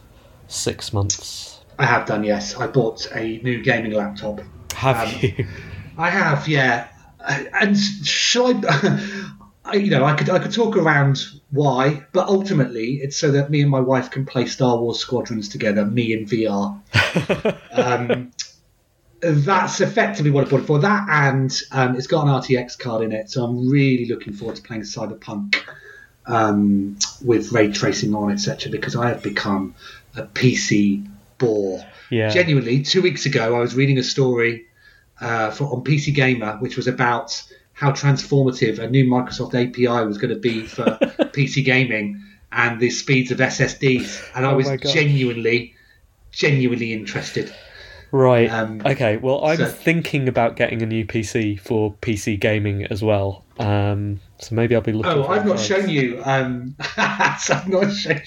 six 0.49 0.93
months? 0.93 1.61
I 1.79 1.87
have 1.87 2.07
done, 2.07 2.25
yes. 2.25 2.57
I 2.57 2.67
bought 2.67 3.07
a 3.15 3.39
new 3.45 3.63
gaming 3.63 3.93
laptop. 3.93 4.41
Have 4.75 5.09
Um, 5.09 5.15
you? 5.21 5.47
I 5.97 6.11
have, 6.11 6.49
yeah. 6.49 6.89
Uh, 7.21 7.45
And 7.61 7.77
shall 7.79 8.49
I? 8.67 9.25
I- 9.69 9.77
you 9.77 9.91
know, 9.91 10.05
I 10.05 10.15
could 10.15 10.31
I 10.31 10.39
could 10.39 10.53
talk 10.53 10.77
around 10.77 11.25
why, 11.51 12.05
but 12.13 12.29
ultimately 12.29 13.01
it's 13.03 13.17
so 13.17 13.31
that 13.33 13.51
me 13.51 13.61
and 13.63 13.71
my 13.71 13.81
wife 13.81 14.11
can 14.11 14.25
play 14.27 14.47
Star 14.47 14.79
Wars 14.79 14.99
Squadrons 14.99 15.49
together, 15.49 15.85
me 15.85 16.13
in 16.13 16.27
VR. 16.27 16.81
um, 17.73 18.33
that's 19.21 19.81
effectively 19.81 20.31
what 20.31 20.47
I 20.47 20.51
bought 20.51 20.61
it 20.61 20.67
for. 20.67 20.79
That 20.79 21.07
and 21.09 21.63
um, 21.73 21.97
it's 21.97 22.07
got 22.07 22.27
an 22.27 22.33
RTX 22.33 22.79
card 22.79 23.03
in 23.03 23.13
it, 23.13 23.31
so 23.31 23.45
I'm 23.45 23.69
really 23.69 24.07
looking 24.07 24.33
forward 24.33 24.57
to 24.57 24.63
playing 24.63 24.83
Cyberpunk 24.83 25.57
um, 26.27 26.99
with 27.25 27.53
ray 27.53 27.73
tracing 27.73 28.15
on, 28.15 28.31
etc. 28.33 28.71
Because 28.71 28.95
I 28.95 29.09
have 29.09 29.23
become 29.23 29.75
a 30.17 30.23
PC 30.23 31.09
bore. 31.39 31.85
Yeah. 32.11 32.31
Genuinely, 32.31 32.83
two 32.83 33.03
weeks 33.03 33.27
ago, 33.27 33.57
I 33.57 33.61
was 33.61 33.75
reading 33.75 33.99
a 33.99 34.03
story 34.03 34.67
uh, 35.21 35.51
for, 35.51 35.65
on 35.65 35.85
PC 35.85 36.15
Gamer, 36.15 36.57
which 36.59 36.77
was 36.77 36.87
about 36.87 37.43
how 37.79 37.93
transformative 37.93 38.81
a 38.81 38.91
new 38.91 39.05
Microsoft 39.05 39.55
API 39.55 40.05
was 40.05 40.19
going 40.19 40.35
to 40.35 40.41
be 40.41 40.63
for 40.63 40.85
PC 41.33 41.65
gaming 41.65 42.21
and 42.51 42.81
the 42.81 42.91
speeds 42.91 43.31
of 43.31 43.39
SSDs, 43.39 44.31
and 44.35 44.45
I 44.45 44.51
Oh 44.51 44.57
was 44.57 44.69
genuinely, 44.81 45.75
genuinely 46.33 46.93
interested. 46.93 47.55
Right. 48.11 48.51
Um, 48.51 48.83
okay. 48.85 49.19
Well, 49.19 49.45
I'm 49.45 49.59
so- 49.59 49.67
thinking 49.67 50.29
about 50.29 50.57
getting 50.57 50.83
a 50.83 50.87
new 50.87 51.05
PC 51.05 51.61
for 51.61 51.93
PC 52.03 52.41
gaming 52.41 52.85
as 52.85 53.03
well. 53.03 53.45
Um, 53.61 54.21
so 54.39 54.55
maybe 54.55 54.75
I'll 54.75 54.81
be 54.81 54.93
looking. 54.93 55.13
Oh, 55.13 55.25
for 55.25 55.33
I've 55.33 55.47
not 55.47 55.61
shown 55.61 55.89
you. 55.89 56.21
Um, 56.25 56.75
so 56.79 56.85
I've 57.55 57.69
not 57.69 57.93
shown. 57.93 58.21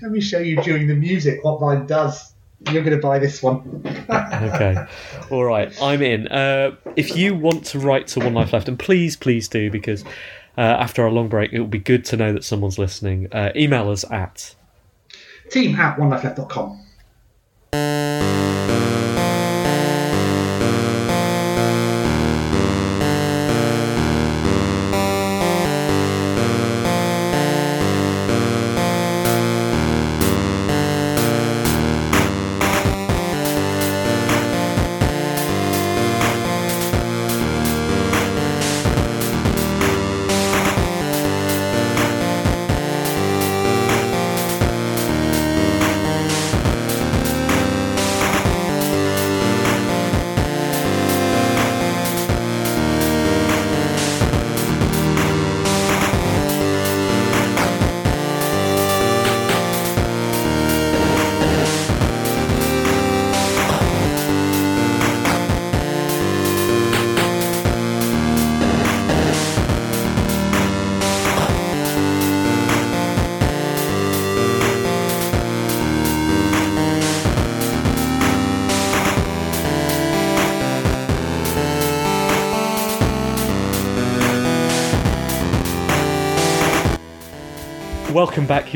Let 0.00 0.12
me 0.12 0.20
show 0.20 0.38
you 0.38 0.62
during 0.62 0.86
the 0.86 0.94
music 0.94 1.42
what 1.42 1.60
mine 1.60 1.86
does. 1.86 2.31
You're 2.70 2.82
going 2.82 2.96
to 2.96 3.02
buy 3.02 3.18
this 3.18 3.42
one. 3.42 3.82
okay. 4.10 4.86
All 5.30 5.44
right. 5.44 5.72
I'm 5.82 6.02
in. 6.02 6.28
Uh, 6.28 6.76
if 6.96 7.16
you 7.16 7.34
want 7.34 7.64
to 7.66 7.78
write 7.78 8.06
to 8.08 8.20
One 8.20 8.34
Life 8.34 8.52
Left, 8.52 8.68
and 8.68 8.78
please, 8.78 9.16
please 9.16 9.48
do, 9.48 9.70
because 9.70 10.04
uh, 10.56 10.60
after 10.60 11.02
our 11.02 11.10
long 11.10 11.28
break, 11.28 11.52
it 11.52 11.60
will 11.60 11.66
be 11.66 11.78
good 11.78 12.04
to 12.06 12.16
know 12.16 12.32
that 12.32 12.44
someone's 12.44 12.78
listening. 12.78 13.32
Uh, 13.32 13.52
email 13.56 13.90
us 13.90 14.04
at 14.10 14.54
Team 15.50 15.76
at 15.76 15.98
onelifeleft.com. 15.98 16.80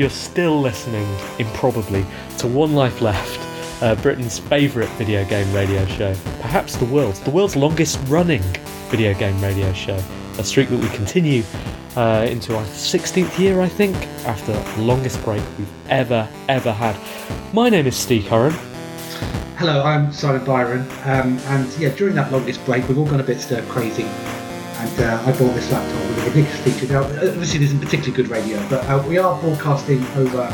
You're 0.07 0.13
still 0.13 0.61
listening, 0.61 1.05
improbably, 1.37 2.05
to 2.37 2.47
One 2.47 2.73
Life 2.73 3.01
Left, 3.01 3.83
uh, 3.83 3.93
Britain's 3.95 4.39
favourite 4.39 4.87
video 4.91 5.25
game 5.25 5.53
radio 5.53 5.85
show. 5.85 6.15
Perhaps 6.39 6.77
the 6.77 6.85
world's, 6.85 7.19
the 7.19 7.29
world's 7.29 7.57
longest 7.57 7.99
running 8.07 8.41
video 8.87 9.13
game 9.13 9.37
radio 9.41 9.73
show. 9.73 10.01
A 10.39 10.45
streak 10.45 10.69
that 10.69 10.79
we 10.79 10.87
continue 10.95 11.43
uh, 11.97 12.25
into 12.29 12.55
our 12.55 12.63
16th 12.67 13.37
year, 13.37 13.59
I 13.59 13.67
think, 13.67 13.97
after 14.25 14.53
the 14.53 14.81
longest 14.81 15.21
break 15.25 15.43
we've 15.57 15.67
ever, 15.89 16.25
ever 16.47 16.71
had. 16.71 16.95
My 17.53 17.67
name 17.67 17.85
is 17.85 17.97
Steve 17.97 18.27
Curran. 18.27 18.53
Hello, 19.57 19.83
I'm 19.83 20.13
Simon 20.13 20.45
Byron, 20.45 20.87
um, 21.03 21.37
and 21.47 21.69
yeah, 21.79 21.89
during 21.89 22.15
that 22.15 22.31
longest 22.31 22.65
break, 22.65 22.87
we've 22.87 22.97
all 22.97 23.07
gone 23.07 23.19
a 23.19 23.23
bit 23.23 23.41
stir 23.41 23.61
crazy, 23.63 24.05
and 24.87 24.99
uh, 25.01 25.23
I 25.25 25.31
bought 25.37 25.53
this 25.53 25.71
laptop 25.71 26.07
with 26.09 26.17
a 26.19 26.29
ridiculous 26.29 26.61
feature. 26.61 26.91
Now, 26.93 27.03
obviously, 27.03 27.59
this 27.59 27.69
isn't 27.69 27.79
particularly 27.81 28.13
good 28.15 28.29
radio, 28.29 28.57
but 28.69 28.83
uh, 28.85 29.03
we 29.07 29.17
are 29.17 29.39
broadcasting 29.41 30.03
over 30.15 30.47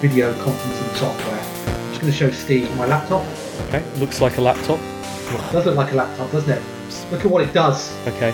video 0.00 0.32
conferencing 0.34 0.96
software. 0.96 1.74
I'm 1.74 1.88
just 1.90 2.00
going 2.00 2.12
to 2.12 2.18
show 2.18 2.30
Steve 2.30 2.74
my 2.76 2.86
laptop. 2.86 3.24
Okay, 3.68 3.82
looks 3.98 4.20
like 4.20 4.36
a 4.38 4.40
laptop. 4.40 4.78
It 4.80 5.52
does 5.52 5.66
look 5.66 5.76
like 5.76 5.92
a 5.92 5.96
laptop, 5.96 6.30
doesn't 6.32 6.50
it? 6.50 6.62
Look 7.10 7.24
at 7.24 7.30
what 7.30 7.42
it 7.42 7.52
does. 7.52 7.94
Okay. 8.06 8.32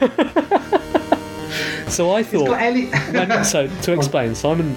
so 1.88 2.10
I 2.10 2.20
It's 2.20 2.30
thought. 2.30 2.46
got 2.48 2.62
Ellie. 2.62 2.86
when, 3.12 3.44
so 3.44 3.66
to 3.82 3.92
explain, 3.96 4.34
Simon 4.34 4.76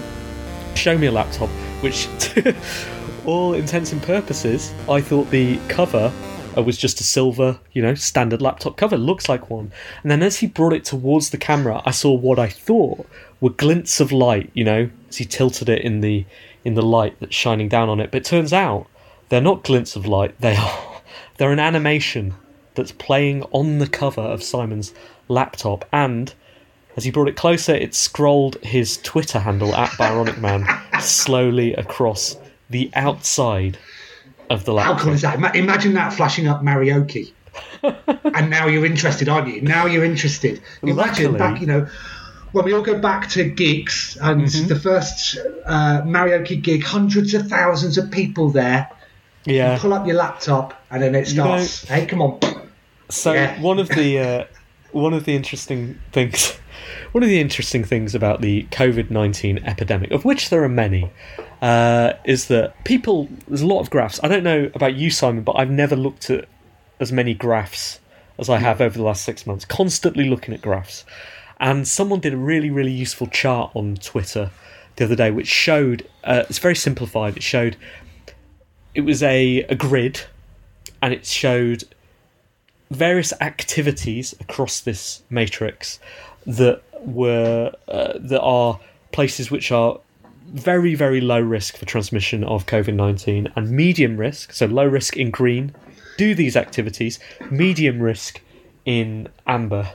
showed 0.74 1.00
me 1.00 1.06
a 1.08 1.12
laptop, 1.12 1.48
which, 1.82 2.08
to 2.18 2.54
all 3.26 3.54
intents 3.54 3.92
and 3.92 4.02
purposes, 4.02 4.72
I 4.88 5.00
thought 5.00 5.30
the 5.30 5.58
cover 5.68 6.12
Uh, 6.56 6.62
was 6.62 6.76
just 6.76 7.00
a 7.00 7.04
silver, 7.04 7.58
you 7.72 7.82
know, 7.82 7.94
standard 7.94 8.42
laptop 8.42 8.76
cover. 8.76 8.96
Looks 8.96 9.28
like 9.28 9.50
one. 9.50 9.72
And 10.02 10.10
then 10.10 10.22
as 10.22 10.38
he 10.38 10.46
brought 10.46 10.72
it 10.72 10.84
towards 10.84 11.30
the 11.30 11.38
camera, 11.38 11.82
I 11.84 11.90
saw 11.90 12.12
what 12.12 12.38
I 12.38 12.48
thought 12.48 13.06
were 13.40 13.50
glints 13.50 14.00
of 14.00 14.12
light. 14.12 14.50
You 14.54 14.64
know, 14.64 14.90
as 15.08 15.16
he 15.16 15.24
tilted 15.24 15.68
it 15.68 15.82
in 15.82 16.00
the 16.00 16.24
in 16.64 16.74
the 16.74 16.82
light 16.82 17.16
that's 17.20 17.34
shining 17.34 17.68
down 17.68 17.88
on 17.88 18.00
it. 18.00 18.10
But 18.10 18.18
it 18.18 18.24
turns 18.24 18.52
out 18.52 18.86
they're 19.28 19.40
not 19.40 19.64
glints 19.64 19.96
of 19.96 20.06
light. 20.06 20.38
They 20.40 20.56
are 20.56 21.00
they're 21.36 21.52
an 21.52 21.58
animation 21.58 22.34
that's 22.74 22.92
playing 22.92 23.42
on 23.50 23.78
the 23.78 23.88
cover 23.88 24.22
of 24.22 24.42
Simon's 24.42 24.94
laptop 25.28 25.84
and 25.92 26.32
As 26.96 27.04
he 27.04 27.10
brought 27.10 27.28
it 27.28 27.36
closer, 27.36 27.74
it 27.74 27.94
scrolled 27.94 28.56
his 28.62 28.98
Twitter 28.98 29.38
handle 29.40 29.74
at 29.74 29.90
Byronic 29.96 30.38
Man 30.38 30.66
slowly 31.00 31.72
across 31.74 32.36
the 32.68 32.90
outside 32.94 33.78
of 34.52 34.64
the 34.64 34.72
How 34.72 34.90
laptop. 34.90 34.98
cool 35.00 35.12
is 35.12 35.22
that? 35.22 35.54
Imagine 35.56 35.94
that 35.94 36.12
flashing 36.12 36.46
up 36.46 36.62
Marioke. 36.62 37.32
and 37.82 38.48
now 38.50 38.66
you're 38.66 38.86
interested, 38.86 39.28
aren't 39.28 39.48
you? 39.48 39.60
Now 39.60 39.86
you're 39.86 40.04
interested. 40.04 40.60
Imagine 40.82 41.32
Luckily- 41.32 41.38
back, 41.38 41.60
you 41.60 41.66
know, 41.66 41.86
when 42.52 42.64
we 42.66 42.74
all 42.74 42.82
go 42.82 42.98
back 42.98 43.28
to 43.30 43.44
gigs 43.44 44.16
and 44.20 44.42
Mm-hmm. 44.42 44.68
the 44.68 44.78
first 44.78 45.38
uh, 45.66 46.02
Marioke 46.04 46.62
gig, 46.62 46.84
hundreds 46.84 47.34
of 47.34 47.48
thousands 47.48 47.96
of 47.98 48.10
people 48.10 48.50
there. 48.50 48.90
Yeah. 49.44 49.78
Pull 49.78 49.92
up 49.94 50.06
your 50.06 50.16
laptop 50.16 50.80
and 50.90 51.02
then 51.02 51.14
it 51.14 51.34
know- 51.34 51.44
starts. 51.58 51.84
hey, 51.88 52.06
come 52.06 52.22
on. 52.22 52.38
So 53.08 53.32
Yeah. 53.32 53.60
one 53.60 53.78
of 53.78 53.88
the 53.88 54.18
uh, 54.18 54.44
one 54.92 55.12
of 55.12 55.24
the 55.24 55.34
interesting 55.34 55.98
things, 56.12 56.50
one 57.12 57.22
of 57.22 57.28
the 57.28 57.40
interesting 57.40 57.84
things 57.84 58.14
about 58.14 58.40
the 58.40 58.64
COVID 58.64 59.10
nineteen 59.10 59.58
epidemic, 59.58 60.10
of 60.10 60.24
which 60.24 60.50
there 60.50 60.62
are 60.62 60.68
many, 60.68 61.10
uh, 61.60 62.14
is 62.24 62.48
that 62.48 62.84
people. 62.84 63.28
There's 63.48 63.62
a 63.62 63.66
lot 63.66 63.80
of 63.80 63.90
graphs. 63.90 64.20
I 64.22 64.28
don't 64.28 64.44
know 64.44 64.70
about 64.74 64.94
you, 64.94 65.10
Simon, 65.10 65.42
but 65.42 65.52
I've 65.52 65.70
never 65.70 65.96
looked 65.96 66.30
at 66.30 66.46
as 67.00 67.12
many 67.12 67.34
graphs 67.34 68.00
as 68.38 68.48
I 68.48 68.58
have 68.58 68.80
over 68.80 68.96
the 68.96 69.04
last 69.04 69.24
six 69.24 69.46
months. 69.46 69.64
Constantly 69.64 70.28
looking 70.28 70.54
at 70.54 70.62
graphs, 70.62 71.04
and 71.60 71.86
someone 71.86 72.20
did 72.20 72.34
a 72.34 72.38
really 72.38 72.70
really 72.70 72.92
useful 72.92 73.26
chart 73.26 73.72
on 73.74 73.96
Twitter 73.96 74.50
the 74.96 75.04
other 75.04 75.16
day, 75.16 75.30
which 75.30 75.48
showed. 75.48 76.08
Uh, 76.24 76.44
it's 76.48 76.58
very 76.58 76.76
simplified. 76.76 77.36
It 77.36 77.42
showed. 77.42 77.76
It 78.94 79.02
was 79.02 79.22
a, 79.22 79.62
a 79.64 79.74
grid, 79.74 80.20
and 81.00 81.14
it 81.14 81.24
showed 81.24 81.84
various 82.92 83.32
activities 83.40 84.34
across 84.40 84.80
this 84.80 85.22
matrix 85.30 85.98
that 86.46 86.82
were 87.00 87.72
uh, 87.88 88.12
that 88.18 88.40
are 88.40 88.78
places 89.12 89.50
which 89.50 89.72
are 89.72 89.98
very 90.46 90.94
very 90.94 91.20
low 91.20 91.40
risk 91.40 91.76
for 91.76 91.86
transmission 91.86 92.44
of 92.44 92.66
COVID 92.66 92.94
nineteen 92.94 93.48
and 93.56 93.70
medium 93.70 94.16
risk. 94.16 94.52
So 94.52 94.66
low 94.66 94.86
risk 94.86 95.16
in 95.16 95.30
green, 95.30 95.74
do 96.18 96.34
these 96.34 96.56
activities. 96.56 97.18
Medium 97.50 98.00
risk 98.00 98.40
in 98.84 99.28
amber, 99.46 99.88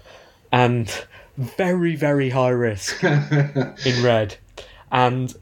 and 0.52 1.06
very 1.38 1.96
very 1.96 2.30
high 2.30 2.50
risk 2.50 3.04
in 3.04 4.04
red. 4.04 4.38
And 4.92 5.34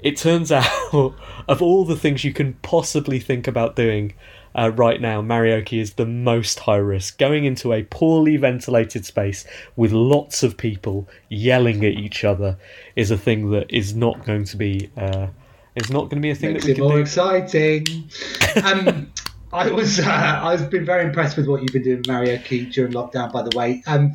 it 0.00 0.16
turns 0.16 0.50
out 0.52 1.14
of 1.48 1.62
all 1.62 1.84
the 1.84 1.96
things 1.96 2.24
you 2.24 2.32
can 2.32 2.54
possibly 2.62 3.18
think 3.18 3.46
about 3.46 3.76
doing 3.76 4.14
uh, 4.54 4.70
right 4.74 5.00
now, 5.00 5.22
Marioke 5.22 5.80
is 5.80 5.94
the 5.94 6.06
most 6.06 6.60
high 6.60 6.76
risk. 6.76 7.18
Going 7.18 7.44
into 7.44 7.72
a 7.72 7.82
poorly 7.84 8.36
ventilated 8.36 9.04
space 9.04 9.44
with 9.76 9.92
lots 9.92 10.42
of 10.42 10.56
people 10.56 11.08
yelling 11.28 11.84
at 11.84 11.92
each 11.92 12.24
other 12.24 12.58
is 12.96 13.10
a 13.10 13.18
thing 13.18 13.50
that 13.50 13.70
is 13.70 13.94
not 13.94 14.24
going 14.24 14.44
to 14.44 14.56
be. 14.56 14.90
Uh, 14.96 15.28
is 15.74 15.88
not 15.88 16.02
going 16.10 16.16
to 16.16 16.20
be 16.20 16.30
a 16.30 16.34
thing 16.34 16.52
Makes 16.52 16.66
that 16.66 16.68
we 16.68 16.72
it 16.72 16.74
can 16.74 16.84
more 16.84 16.96
do. 16.96 17.00
exciting. 17.00 18.10
um, 18.62 19.10
I 19.52 19.70
was 19.70 20.00
uh, 20.00 20.40
I've 20.42 20.70
been 20.70 20.84
very 20.84 21.04
impressed 21.04 21.36
with 21.36 21.46
what 21.46 21.62
you've 21.62 21.72
been 21.72 21.82
doing, 21.82 22.02
Marioke, 22.02 22.72
during 22.72 22.92
lockdown. 22.92 23.32
By 23.32 23.42
the 23.42 23.56
way, 23.56 23.82
um, 23.86 24.12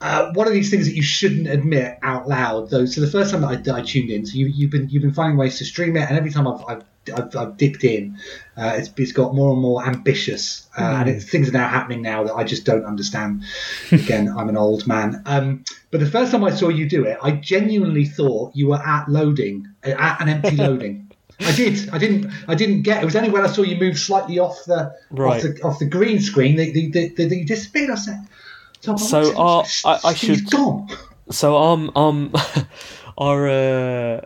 uh, 0.00 0.32
one 0.32 0.46
of 0.46 0.52
these 0.52 0.70
things 0.70 0.86
that 0.86 0.94
you 0.94 1.02
shouldn't 1.02 1.48
admit 1.48 1.98
out 2.02 2.28
loud, 2.28 2.70
though. 2.70 2.84
So 2.84 3.00
the 3.00 3.06
first 3.06 3.30
time 3.30 3.40
that 3.42 3.48
I, 3.48 3.56
that 3.56 3.74
I 3.74 3.82
tuned 3.82 4.10
in, 4.10 4.26
so 4.26 4.36
you, 4.36 4.46
you've 4.46 4.70
been 4.70 4.88
you've 4.88 5.02
been 5.02 5.14
finding 5.14 5.36
ways 5.36 5.58
to 5.58 5.64
stream 5.64 5.96
it, 5.96 6.08
and 6.08 6.18
every 6.18 6.30
time 6.30 6.46
I've 6.46 6.64
I've, 6.68 6.84
I've, 7.14 7.34
I've 7.36 7.56
dipped 7.56 7.84
in, 7.84 8.18
uh, 8.56 8.72
it's, 8.76 8.90
it's 8.96 9.12
got 9.12 9.34
more 9.34 9.52
and 9.52 9.60
more 9.60 9.84
ambitious, 9.86 10.68
uh, 10.78 10.82
and 10.82 11.08
it's, 11.08 11.24
things 11.28 11.48
are 11.48 11.52
now 11.52 11.68
happening 11.68 12.02
now 12.02 12.24
that 12.24 12.34
I 12.34 12.44
just 12.44 12.64
don't 12.64 12.84
understand. 12.84 13.42
Again, 13.92 14.28
I'm 14.28 14.48
an 14.48 14.56
old 14.56 14.86
man. 14.86 15.22
Um, 15.26 15.64
but 15.90 16.00
the 16.00 16.06
first 16.10 16.32
time 16.32 16.44
I 16.44 16.50
saw 16.50 16.68
you 16.68 16.88
do 16.88 17.04
it, 17.04 17.18
I 17.22 17.32
genuinely 17.32 18.04
thought 18.04 18.52
you 18.54 18.68
were 18.68 18.78
at 18.80 19.08
loading, 19.08 19.68
at 19.82 20.20
an 20.20 20.28
empty 20.28 20.56
loading. 20.66 21.10
I 21.40 21.50
did. 21.52 21.88
I 21.90 21.98
didn't. 21.98 22.30
I 22.46 22.54
didn't 22.54 22.82
get. 22.82 23.02
It 23.02 23.04
was 23.04 23.16
only 23.16 23.28
when 23.28 23.42
I 23.42 23.48
saw 23.48 23.62
you 23.62 23.76
move 23.76 23.98
slightly 23.98 24.38
off 24.38 24.64
the 24.66 24.94
Right. 25.10 25.36
off 25.36 25.42
the 25.42 25.62
off 25.64 25.78
the 25.80 25.86
green 25.86 26.20
screen 26.20 26.54
that 26.56 26.72
the, 26.72 26.90
the, 26.90 27.08
the, 27.08 27.36
you 27.38 27.44
disappeared. 27.44 27.90
I 27.90 27.96
said. 27.96 28.20
So, 28.80 28.96
So, 28.96 29.36
uh, 29.36 29.64
I- 29.84 30.00
I 30.04 30.14
should- 30.14 30.48
gone. 30.48 30.88
So 31.30 31.56
um 31.56 31.90
um 31.96 32.32
our 33.18 33.48
uh, 33.48 34.20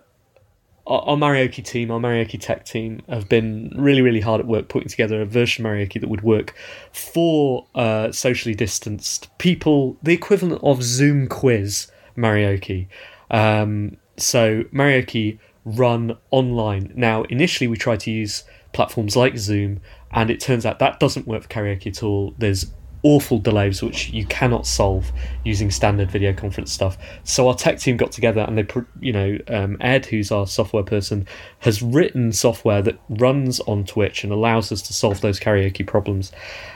our 0.89 1.23
our 1.23 1.49
team, 1.49 1.91
our 1.91 2.01
Marioke 2.01 2.41
tech 2.41 2.65
team, 2.65 3.03
have 3.09 3.29
been 3.29 3.73
really 3.77 4.03
really 4.03 4.21
hard 4.21 4.41
at 4.41 4.47
work 4.47 4.69
putting 4.69 4.89
together 4.89 5.21
a 5.21 5.27
version 5.27 5.65
of 5.65 5.71
Marioke 5.71 6.01
that 6.01 6.09
would 6.09 6.23
work 6.23 6.55
for 6.93 7.67
uh, 7.75 8.11
socially 8.11 8.55
distanced 8.55 9.29
people, 9.39 9.97
the 10.03 10.15
equivalent 10.15 10.63
of 10.63 10.83
Zoom 10.83 11.29
quiz 11.29 11.91
Marioke. 12.17 12.87
Um, 13.31 13.97
so 14.17 14.65
Marioke 14.73 15.39
run 15.65 16.17
online. 16.31 16.93
Now 16.97 17.25
initially 17.25 17.69
we 17.69 17.77
tried 17.77 18.01
to 18.01 18.11
use 18.11 18.45
platforms 18.73 19.17
like 19.17 19.37
Zoom, 19.37 19.81
and 20.11 20.31
it 20.31 20.41
turns 20.41 20.65
out 20.65 20.79
that 20.79 20.99
doesn't 20.99 21.27
work 21.27 21.43
for 21.43 21.49
karaoke 21.49 21.89
at 21.89 22.03
all. 22.03 22.35
There's 22.39 22.67
awful 23.09 23.39
delays 23.39 23.83
which 23.83 24.11
you 24.11 24.27
cannot 24.27 24.67
solve 24.67 25.11
using 25.43 25.71
standard 25.71 26.11
video 26.11 26.31
conference 26.31 26.71
stuff. 26.71 26.99
So 27.25 27.49
our 27.49 27.55
tech 27.55 27.79
team 27.79 27.97
got 27.97 28.13
together 28.13 28.43
and 28.43 28.59
they, 28.59 28.67
you 29.01 29.15
know, 29.15 29.39
um, 29.49 29.79
Ed, 29.81 30.05
who's 30.05 30.31
our 30.31 30.47
software 30.47 30.83
person, 30.83 31.27
has 31.61 31.81
written 31.81 32.33
software 32.33 32.83
that 32.83 33.01
runs 33.09 33.61
on 33.61 33.85
Twitch 33.85 34.25
and 34.25 34.31
allows 34.33 34.71
us 34.71 34.83
to 34.83 34.93
solve 34.93 35.23
those 35.23 35.41
karaoke 35.41 35.87
problems, 35.87 36.33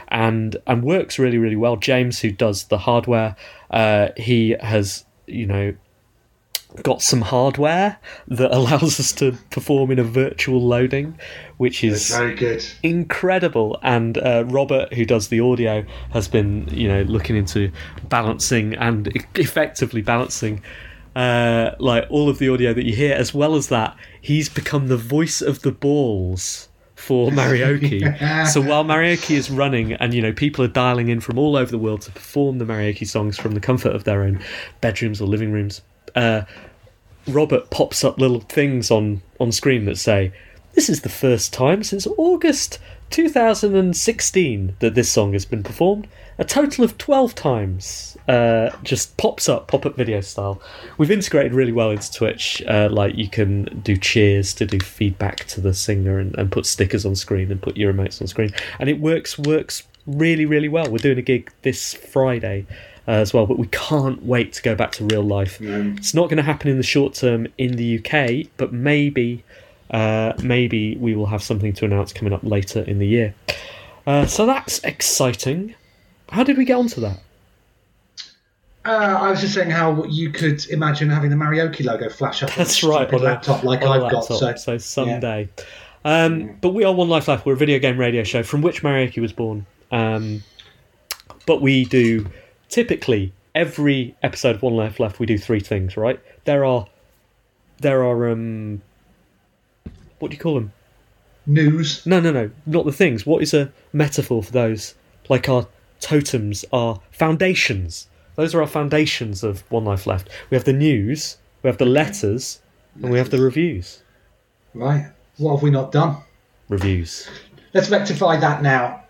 and 0.08 0.56
and 0.66 0.82
works 0.82 1.18
really 1.18 1.36
really 1.36 1.56
well. 1.56 1.76
James, 1.76 2.20
who 2.20 2.30
does 2.30 2.64
the 2.64 2.78
hardware, 2.78 3.36
uh, 3.70 4.08
he 4.16 4.56
has 4.60 5.04
you 5.26 5.46
know 5.46 5.74
got 6.82 7.02
some 7.02 7.20
hardware 7.20 7.98
that 8.28 8.50
allows 8.56 8.98
us 9.00 9.12
to 9.12 9.32
perform 9.50 9.90
in 9.90 9.98
a 9.98 10.04
virtual 10.04 10.60
loading, 10.60 11.18
which 11.58 11.84
is 11.84 12.08
Very 12.10 12.34
good. 12.34 12.64
incredible. 12.82 13.78
And 13.82 14.18
uh, 14.18 14.44
Robert, 14.46 14.92
who 14.94 15.04
does 15.04 15.28
the 15.28 15.40
audio, 15.40 15.84
has 16.12 16.28
been 16.28 16.68
you 16.70 16.88
know 16.88 17.02
looking 17.02 17.36
into 17.36 17.70
balancing 18.08 18.74
and 18.74 19.08
effectively 19.36 20.02
balancing. 20.02 20.62
Uh, 21.14 21.74
like 21.78 22.06
all 22.08 22.30
of 22.30 22.38
the 22.38 22.48
audio 22.48 22.72
that 22.72 22.86
you 22.86 22.94
hear, 22.94 23.14
as 23.14 23.34
well 23.34 23.54
as 23.54 23.68
that, 23.68 23.94
he's 24.22 24.48
become 24.48 24.88
the 24.88 24.96
voice 24.96 25.42
of 25.42 25.60
the 25.60 25.70
balls 25.70 26.68
for 26.94 27.30
Marioke. 27.32 28.46
so 28.48 28.62
while 28.62 28.82
Marioke 28.82 29.30
is 29.30 29.50
running, 29.50 29.92
and 29.94 30.14
you 30.14 30.22
know 30.22 30.32
people 30.32 30.64
are 30.64 30.68
dialing 30.68 31.08
in 31.08 31.20
from 31.20 31.36
all 31.38 31.54
over 31.56 31.70
the 31.70 31.76
world 31.78 32.00
to 32.02 32.10
perform 32.12 32.56
the 32.58 32.64
Marioke 32.64 33.06
songs 33.06 33.38
from 33.38 33.52
the 33.52 33.60
comfort 33.60 33.94
of 33.94 34.04
their 34.04 34.22
own 34.22 34.40
bedrooms 34.80 35.20
or 35.20 35.26
living 35.26 35.52
rooms, 35.52 35.82
uh, 36.14 36.42
Robert 37.26 37.70
pops 37.70 38.04
up 38.04 38.18
little 38.18 38.40
things 38.40 38.90
on 38.90 39.22
on 39.38 39.52
screen 39.52 39.84
that 39.84 39.98
say, 39.98 40.32
"This 40.74 40.88
is 40.88 41.02
the 41.02 41.08
first 41.08 41.52
time 41.52 41.82
since 41.82 42.06
August 42.16 42.78
2016 43.10 44.76
that 44.78 44.94
this 44.94 45.10
song 45.10 45.34
has 45.34 45.44
been 45.44 45.62
performed. 45.62 46.08
A 46.38 46.44
total 46.44 46.84
of 46.84 46.98
12 46.98 47.34
times." 47.34 48.08
Uh, 48.28 48.70
just 48.84 49.16
pops 49.16 49.48
up, 49.48 49.66
pop 49.66 49.84
up 49.84 49.96
video 49.96 50.20
style. 50.20 50.62
We've 50.96 51.10
integrated 51.10 51.54
really 51.54 51.72
well 51.72 51.90
into 51.90 52.12
Twitch. 52.12 52.62
Uh, 52.68 52.88
like 52.90 53.16
you 53.16 53.28
can 53.28 53.80
do 53.82 53.96
cheers 53.96 54.54
to 54.54 54.64
do 54.64 54.78
feedback 54.78 55.44
to 55.46 55.60
the 55.60 55.74
singer 55.74 56.20
and, 56.20 56.36
and 56.38 56.52
put 56.52 56.64
stickers 56.66 57.04
on 57.04 57.16
screen 57.16 57.50
and 57.50 57.60
put 57.60 57.76
your 57.76 57.92
emotes 57.92 58.20
on 58.20 58.28
screen, 58.28 58.52
and 58.78 58.88
it 58.88 59.00
works 59.00 59.38
works 59.38 59.82
really 60.06 60.46
really 60.46 60.68
well. 60.68 60.90
We're 60.90 60.98
doing 60.98 61.18
a 61.18 61.22
gig 61.22 61.52
this 61.62 61.94
Friday 61.94 62.66
uh, 63.08 63.12
as 63.12 63.34
well, 63.34 63.46
but 63.46 63.58
we 63.58 63.66
can't 63.68 64.22
wait 64.24 64.52
to 64.54 64.62
go 64.62 64.74
back 64.74 64.92
to 64.92 65.04
real 65.04 65.22
life. 65.22 65.60
It's 65.60 66.14
not 66.14 66.24
going 66.24 66.36
to 66.36 66.42
happen 66.42 66.70
in 66.70 66.76
the 66.76 66.82
short 66.82 67.14
term 67.14 67.46
in 67.58 67.76
the 67.76 67.98
UK, 67.98 68.48
but 68.56 68.72
maybe, 68.72 69.44
uh, 69.90 70.34
maybe 70.42 70.96
we 70.96 71.14
will 71.14 71.26
have 71.26 71.42
something 71.42 71.72
to 71.74 71.84
announce 71.84 72.12
coming 72.12 72.32
up 72.32 72.44
later 72.44 72.82
in 72.82 72.98
the 72.98 73.06
year. 73.06 73.34
Uh, 74.06 74.26
so 74.26 74.46
that's 74.46 74.78
exciting. 74.84 75.74
How 76.28 76.44
did 76.44 76.56
we 76.56 76.64
get 76.64 76.74
onto 76.74 77.00
that? 77.00 77.20
Uh, 78.84 78.88
I 79.20 79.30
was 79.30 79.40
just 79.40 79.54
saying 79.54 79.70
how 79.70 80.04
you 80.04 80.30
could 80.30 80.68
imagine 80.70 81.08
having 81.08 81.30
the 81.30 81.36
Marioke 81.36 81.84
logo 81.84 82.08
flash 82.08 82.42
up 82.42 82.50
on 82.50 82.54
That's 82.58 82.82
a 82.82 82.88
right, 82.88 83.12
on 83.12 83.20
a 83.20 83.22
laptop 83.22 83.62
like 83.62 83.84
I've 83.84 84.02
laptop, 84.02 84.28
got. 84.28 84.38
So, 84.38 84.56
so 84.56 84.78
someday. 84.78 85.48
Um, 86.04 86.56
but 86.60 86.70
we 86.70 86.82
are 86.82 86.92
One 86.92 87.08
Life 87.08 87.28
Left. 87.28 87.46
We're 87.46 87.52
a 87.52 87.56
video 87.56 87.78
game 87.78 87.96
radio 87.96 88.24
show 88.24 88.42
from 88.42 88.60
which 88.60 88.82
Marioke 88.82 89.20
was 89.20 89.32
born. 89.32 89.66
Um, 89.92 90.42
but 91.46 91.60
we 91.60 91.84
do 91.84 92.26
typically 92.72 93.32
every 93.54 94.16
episode 94.22 94.56
of 94.56 94.62
One 94.62 94.76
Life 94.76 94.98
Left. 94.98 95.20
We 95.20 95.26
do 95.26 95.38
three 95.38 95.60
things. 95.60 95.96
Right? 95.96 96.20
There 96.44 96.64
are 96.64 96.86
there 97.78 98.02
are 98.04 98.30
um, 98.30 98.82
what 100.18 100.30
do 100.30 100.36
you 100.36 100.40
call 100.40 100.54
them? 100.54 100.72
news. 101.46 102.04
No, 102.06 102.20
no, 102.20 102.30
no, 102.30 102.50
not 102.66 102.84
the 102.84 102.92
things. 102.92 103.26
What 103.26 103.42
is 103.42 103.54
a 103.54 103.72
metaphor 103.92 104.42
for 104.42 104.52
those? 104.52 104.94
Like 105.28 105.48
our 105.48 105.66
totems, 106.00 106.64
our 106.72 107.00
foundations. 107.10 108.08
Those 108.36 108.54
are 108.54 108.60
our 108.60 108.68
foundations 108.68 109.42
of 109.42 109.62
One 109.70 109.84
Life 109.84 110.06
Left. 110.06 110.28
We 110.50 110.56
have 110.56 110.64
the 110.64 110.72
news, 110.72 111.36
we 111.62 111.68
have 111.68 111.78
the 111.78 111.86
letters, 111.86 112.60
and 112.94 113.10
we 113.10 113.18
have 113.18 113.30
the 113.30 113.40
reviews. 113.40 114.02
Right. 114.74 115.06
What 115.36 115.56
have 115.56 115.62
we 115.62 115.70
not 115.70 115.92
done? 115.92 116.16
Reviews. 116.68 117.28
Let's 117.74 117.90
rectify 117.90 118.36
that 118.36 118.62
now. 118.62 119.04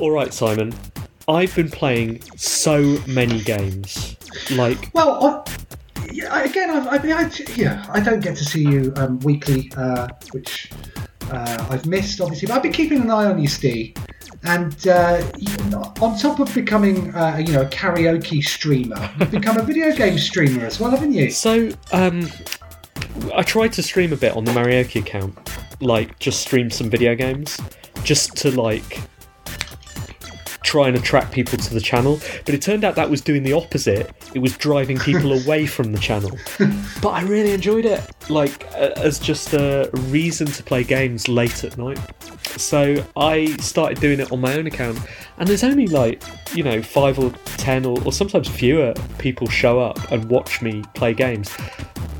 All 0.00 0.10
right, 0.10 0.32
Simon. 0.32 0.74
I've 1.28 1.54
been 1.54 1.70
playing 1.70 2.20
so 2.36 2.98
many 3.06 3.40
games. 3.42 4.16
Like, 4.50 4.90
Well, 4.94 5.44
I, 5.46 6.06
yeah, 6.12 6.42
again, 6.42 6.70
I've, 6.70 6.86
I, 6.86 7.22
I, 7.22 7.30
yeah, 7.56 7.86
I 7.88 8.00
don't 8.00 8.20
get 8.20 8.36
to 8.36 8.44
see 8.44 8.62
you 8.62 8.92
um, 8.96 9.18
weekly, 9.20 9.72
uh, 9.76 10.08
which 10.32 10.70
uh, 11.30 11.66
I've 11.70 11.86
missed, 11.86 12.20
obviously. 12.20 12.46
But 12.46 12.56
I've 12.56 12.62
been 12.62 12.72
keeping 12.72 13.00
an 13.00 13.10
eye 13.10 13.24
on 13.26 13.40
you, 13.40 13.48
Steve. 13.48 13.94
And 14.42 14.86
uh, 14.86 15.24
on 16.02 16.18
top 16.18 16.38
of 16.40 16.54
becoming, 16.54 17.14
uh, 17.14 17.36
you 17.38 17.52
know, 17.54 17.62
a 17.62 17.68
karaoke 17.68 18.44
streamer, 18.44 19.10
you've 19.18 19.30
become 19.30 19.56
a 19.56 19.62
video 19.62 19.94
game 19.94 20.18
streamer 20.18 20.66
as 20.66 20.78
well, 20.78 20.90
haven't 20.90 21.12
you? 21.12 21.30
so 21.30 21.70
um, 21.92 22.28
I 23.34 23.42
tried 23.42 23.72
to 23.74 23.82
stream 23.82 24.12
a 24.12 24.16
bit 24.16 24.36
on 24.36 24.44
the 24.44 24.52
Marioke 24.52 25.00
account, 25.00 25.38
like 25.80 26.18
just 26.18 26.42
stream 26.42 26.70
some 26.70 26.90
video 26.90 27.14
games, 27.14 27.58
just 28.02 28.36
to 28.38 28.50
like 28.50 29.00
try 30.64 30.88
and 30.88 30.96
attract 30.96 31.32
people 31.32 31.58
to 31.58 31.74
the 31.74 31.80
channel. 31.80 32.18
But 32.44 32.54
it 32.54 32.62
turned 32.62 32.82
out 32.82 32.96
that 32.96 33.08
was 33.08 33.20
doing 33.20 33.42
the 33.42 33.52
opposite. 33.52 34.10
It 34.34 34.40
was 34.40 34.56
driving 34.56 34.98
people 34.98 35.32
away 35.44 35.66
from 35.66 35.92
the 35.92 35.98
channel. 35.98 36.36
But 37.00 37.10
I 37.10 37.22
really 37.22 37.52
enjoyed 37.52 37.84
it, 37.84 38.02
like 38.28 38.64
as 38.74 39.18
just 39.18 39.52
a 39.52 39.90
reason 40.08 40.46
to 40.48 40.62
play 40.62 40.82
games 40.82 41.28
late 41.28 41.62
at 41.62 41.78
night. 41.78 41.98
So 42.58 43.04
I 43.16 43.46
started 43.56 44.00
doing 44.00 44.20
it 44.20 44.32
on 44.32 44.40
my 44.40 44.54
own 44.54 44.66
account, 44.66 44.98
and 45.38 45.48
there's 45.48 45.64
only 45.64 45.86
like 45.86 46.22
you 46.54 46.62
know 46.62 46.82
five 46.82 47.18
or 47.18 47.30
ten 47.56 47.84
or, 47.84 48.02
or 48.04 48.12
sometimes 48.12 48.48
fewer 48.48 48.94
people 49.18 49.48
show 49.48 49.80
up 49.80 50.10
and 50.10 50.24
watch 50.28 50.62
me 50.62 50.82
play 50.94 51.14
games. 51.14 51.54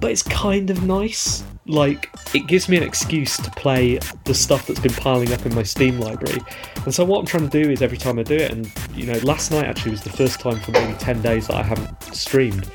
But 0.01 0.11
it's 0.11 0.22
kind 0.22 0.70
of 0.70 0.84
nice. 0.84 1.45
Like 1.67 2.11
it 2.35 2.47
gives 2.47 2.69
me 2.69 2.77
an 2.77 2.83
excuse 2.83 3.37
to 3.39 3.51
play 3.53 3.99
the 4.25 4.35
stuff 4.35 4.67
that's 4.67 4.81
been 4.81 4.93
piling 4.93 5.33
up 5.33 5.47
in 5.47 5.55
my 5.55 5.62
Steam 5.62 5.99
library. 5.99 6.41
And 6.85 6.95
so 6.95 7.05
what 7.05 7.21
I'm 7.21 7.27
trying 7.27 7.49
to 7.49 7.62
do 7.62 7.71
is 7.71 7.81
every 7.81 7.99
time 7.99 8.19
I 8.19 8.23
do 8.23 8.37
it, 8.37 8.51
and 8.51 8.71
you 8.95 9.07
know, 9.07 9.19
last 9.21 9.51
night 9.51 9.65
actually 9.65 9.93
was 9.93 10.03
the 10.03 10.11
first 10.11 10.41
time 10.41 10.61
for 10.61 10.73
maybe 10.73 10.93
ten 10.99 11.23
days 11.23 11.47
that 11.47 11.57
I 11.57 11.62
haven't 11.62 12.03
streamed. 12.15 12.71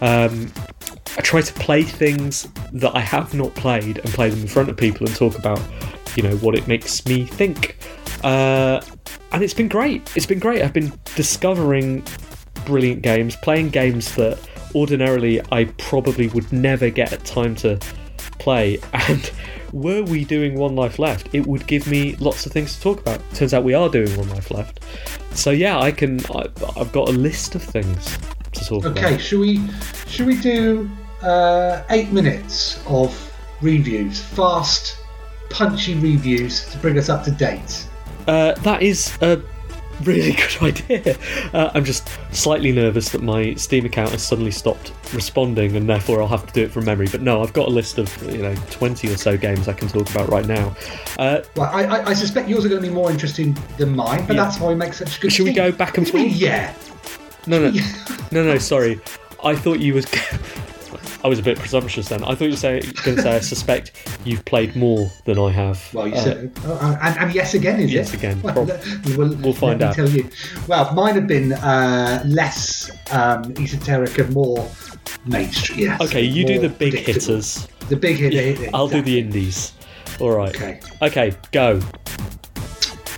Um, 0.00 0.52
I 1.16 1.20
try 1.22 1.40
to 1.40 1.52
play 1.54 1.84
things 1.84 2.48
that 2.72 2.94
I 2.94 3.00
have 3.00 3.34
not 3.34 3.54
played 3.54 3.98
and 3.98 4.08
play 4.12 4.28
them 4.28 4.40
in 4.40 4.48
front 4.48 4.68
of 4.68 4.76
people 4.76 5.06
and 5.06 5.14
talk 5.14 5.38
about, 5.38 5.62
you 6.16 6.22
know, 6.24 6.36
what 6.38 6.54
it 6.54 6.66
makes 6.66 7.06
me 7.06 7.24
think. 7.24 7.76
Uh, 8.24 8.82
and 9.32 9.42
it's 9.42 9.54
been 9.54 9.68
great. 9.68 10.10
It's 10.16 10.26
been 10.26 10.38
great. 10.40 10.62
I've 10.62 10.72
been 10.72 10.92
discovering 11.14 12.04
brilliant 12.66 13.02
games, 13.02 13.36
playing 13.36 13.70
games 13.70 14.14
that 14.16 14.38
ordinarily 14.74 15.40
I 15.52 15.64
probably 15.78 16.28
would 16.28 16.52
never 16.52 16.90
get 16.90 17.24
time 17.24 17.54
to 17.56 17.78
play. 18.38 18.78
And 18.92 19.30
were 19.72 20.02
we 20.02 20.24
doing 20.24 20.54
One 20.56 20.76
Life 20.76 20.98
Left, 20.98 21.34
it 21.34 21.46
would 21.46 21.66
give 21.66 21.86
me 21.86 22.16
lots 22.16 22.46
of 22.46 22.52
things 22.52 22.76
to 22.76 22.80
talk 22.80 23.00
about. 23.00 23.20
Turns 23.34 23.52
out 23.52 23.64
we 23.64 23.74
are 23.74 23.88
doing 23.88 24.16
One 24.16 24.28
Life 24.30 24.50
Left. 24.50 24.80
So 25.32 25.50
yeah, 25.50 25.78
I 25.78 25.90
can. 25.90 26.20
I, 26.26 26.46
I've 26.76 26.92
got 26.92 27.08
a 27.08 27.12
list 27.12 27.54
of 27.54 27.62
things 27.62 28.18
to 28.52 28.64
talk 28.64 28.84
about. 28.84 29.04
Okay, 29.04 29.18
should 29.18 29.40
we 29.40 29.60
should 30.06 30.26
we 30.26 30.40
do 30.40 30.88
uh, 31.22 31.82
eight 31.90 32.12
minutes 32.12 32.80
of 32.86 33.32
reviews, 33.60 34.20
fast, 34.20 34.96
punchy 35.50 35.94
reviews 35.94 36.70
to 36.70 36.78
bring 36.78 36.98
us 36.98 37.08
up 37.08 37.24
to 37.24 37.30
date? 37.30 37.88
Uh, 38.26 38.52
that 38.62 38.82
is 38.82 39.16
a 39.20 39.42
really 40.02 40.32
good 40.32 40.62
idea. 40.62 41.16
Uh, 41.52 41.70
I'm 41.74 41.84
just 41.84 42.08
slightly 42.34 42.72
nervous 42.72 43.10
that 43.10 43.22
my 43.22 43.54
Steam 43.54 43.84
account 43.86 44.10
has 44.10 44.22
suddenly 44.22 44.50
stopped 44.50 44.92
responding, 45.14 45.76
and 45.76 45.88
therefore 45.88 46.20
I'll 46.20 46.28
have 46.28 46.46
to 46.46 46.52
do 46.52 46.62
it 46.64 46.70
from 46.70 46.84
memory. 46.84 47.08
But 47.10 47.22
no, 47.22 47.42
I've 47.42 47.52
got 47.52 47.68
a 47.68 47.70
list 47.70 47.98
of 47.98 48.10
you 48.30 48.42
know 48.42 48.54
20 48.70 49.12
or 49.12 49.16
so 49.16 49.36
games 49.36 49.68
I 49.68 49.72
can 49.72 49.88
talk 49.88 50.10
about 50.10 50.28
right 50.28 50.46
now. 50.46 50.74
Uh, 51.18 51.40
Well, 51.56 51.70
I, 51.72 51.84
I, 51.84 52.06
I 52.08 52.14
suspect 52.14 52.48
yours 52.48 52.64
are 52.64 52.68
going 52.68 52.82
to 52.82 52.88
be 52.88 52.92
more 52.94 53.10
interesting 53.10 53.56
than 53.78 53.94
mine, 53.94 54.26
but 54.26 54.36
Yeah. 54.36 54.44
that's 54.44 54.58
why 54.60 54.68
we 54.68 54.74
make 54.74 54.92
such 54.94 55.20
good. 55.20 55.32
Should 55.32 55.44
we 55.44 55.52
go 55.52 55.70
back 55.72 55.96
and 55.98 56.06
What 56.08 56.12
do 56.12 56.18
you 56.18 56.24
mean, 56.24 56.32
forth? 56.32 56.40
Yeah. 56.42 56.74
no, 57.46 57.58
no, 57.70 57.80
no, 58.32 58.44
no. 58.44 58.58
Sorry, 58.58 59.00
I 59.42 59.54
thought 59.54 59.78
you 59.80 59.94
was. 59.94 60.06
I 61.24 61.28
was 61.28 61.38
a 61.38 61.42
bit 61.42 61.58
presumptuous 61.58 62.08
then. 62.10 62.22
I 62.22 62.34
thought 62.34 62.44
you 62.44 62.50
were 62.50 62.56
say, 62.56 62.80
going 63.02 63.16
to 63.16 63.22
say 63.22 63.36
I 63.36 63.40
suspect 63.40 63.92
you've 64.26 64.44
played 64.44 64.76
more 64.76 65.10
than 65.24 65.38
I 65.38 65.50
have. 65.50 65.82
Well, 65.94 66.06
you 66.06 66.12
Uh, 66.14 66.18
said, 66.20 66.52
uh, 66.66 66.98
and, 67.00 67.18
and 67.18 67.34
yes 67.34 67.54
again, 67.54 67.80
is 67.80 67.90
yes 67.92 68.12
it? 68.12 68.18
again. 68.18 68.42
Well, 68.42 68.66
we'll, 69.16 69.34
we'll 69.36 69.54
find 69.54 69.80
let 69.80 69.90
out. 69.90 69.96
Me 69.98 70.04
tell 70.04 70.08
you. 70.10 70.30
Well, 70.68 70.92
mine 70.92 71.14
have 71.14 71.26
been 71.26 71.54
uh, 71.54 72.22
less 72.26 72.90
um, 73.10 73.54
esoteric 73.58 74.18
and 74.18 74.34
more 74.34 74.68
mainstream. 75.24 75.78
Yes, 75.78 76.00
Okay, 76.02 76.20
you 76.22 76.44
do 76.46 76.58
the 76.58 76.68
big 76.68 76.92
predictable. 76.92 77.14
hitters. 77.36 77.68
The 77.88 77.96
big 77.96 78.16
hitter. 78.18 78.68
I'll 78.74 78.88
do 78.88 79.00
the 79.00 79.18
indies. 79.18 79.72
All 80.20 80.30
right. 80.36 80.54
Okay. 80.54 80.80
Okay, 81.00 81.32
go. 81.52 81.80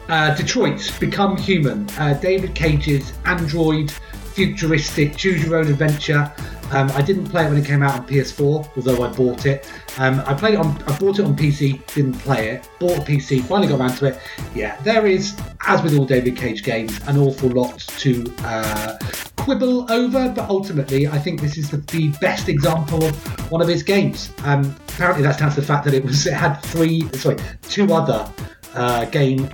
Uh, 0.09 0.33
Detroit, 0.37 0.93
Become 1.01 1.37
Human. 1.39 1.89
Uh, 1.99 2.15
David 2.15 2.55
Cage's 2.55 3.13
Android 3.25 3.91
futuristic 3.91 5.17
choose 5.17 5.43
your 5.45 5.57
own 5.57 5.67
adventure. 5.67 6.31
Um, 6.73 6.91
I 6.93 7.03
didn't 7.03 7.27
play 7.27 7.45
it 7.45 7.49
when 7.49 7.59
it 7.59 7.65
came 7.65 7.83
out 7.83 7.95
on 7.95 8.07
PS4, 8.07 8.77
although 8.77 9.05
I 9.05 9.13
bought 9.13 9.47
it. 9.47 9.71
Um, 9.99 10.21
I 10.27 10.35
played 10.35 10.55
it 10.55 10.61
on. 10.61 10.83
I 10.85 10.99
bought 10.99 11.19
it 11.19 11.25
on 11.25 11.37
PC, 11.37 11.85
didn't 11.95 12.15
play 12.15 12.51
it. 12.51 12.69
Bought 12.79 12.99
a 12.99 13.01
PC, 13.01 13.45
finally 13.45 13.69
got 13.69 13.81
around 13.81 13.97
to 13.97 14.07
it. 14.07 14.19
Yeah, 14.55 14.81
there 14.83 15.07
is, 15.07 15.39
as 15.67 15.83
with 15.83 15.97
all 15.97 16.05
David 16.05 16.37
Cage 16.37 16.63
games, 16.63 16.99
an 17.07 17.19
awful 17.19 17.49
lot 17.51 17.79
to 17.79 18.35
uh, 18.41 18.99
quibble 19.37 19.91
over. 19.91 20.29
But 20.35 20.49
ultimately, 20.49 21.07
I 21.07 21.19
think 21.19 21.41
this 21.41 21.57
is 21.57 21.71
the, 21.71 21.79
the 21.79 22.09
best 22.21 22.49
example 22.49 23.05
of 23.05 23.53
one 23.53 23.63
of 23.63 23.69
his 23.69 23.83
games. 23.83 24.33
Um, 24.45 24.75
apparently, 24.89 25.23
that's 25.23 25.39
down 25.39 25.51
to 25.51 25.61
the 25.61 25.67
fact 25.67 25.85
that 25.85 25.95
it 25.95 26.05
was 26.05 26.27
it 26.27 26.35
had 26.35 26.57
three, 26.57 27.09
sorry, 27.13 27.37
two 27.63 27.93
other 27.93 28.31
uh, 28.75 29.05
game 29.07 29.49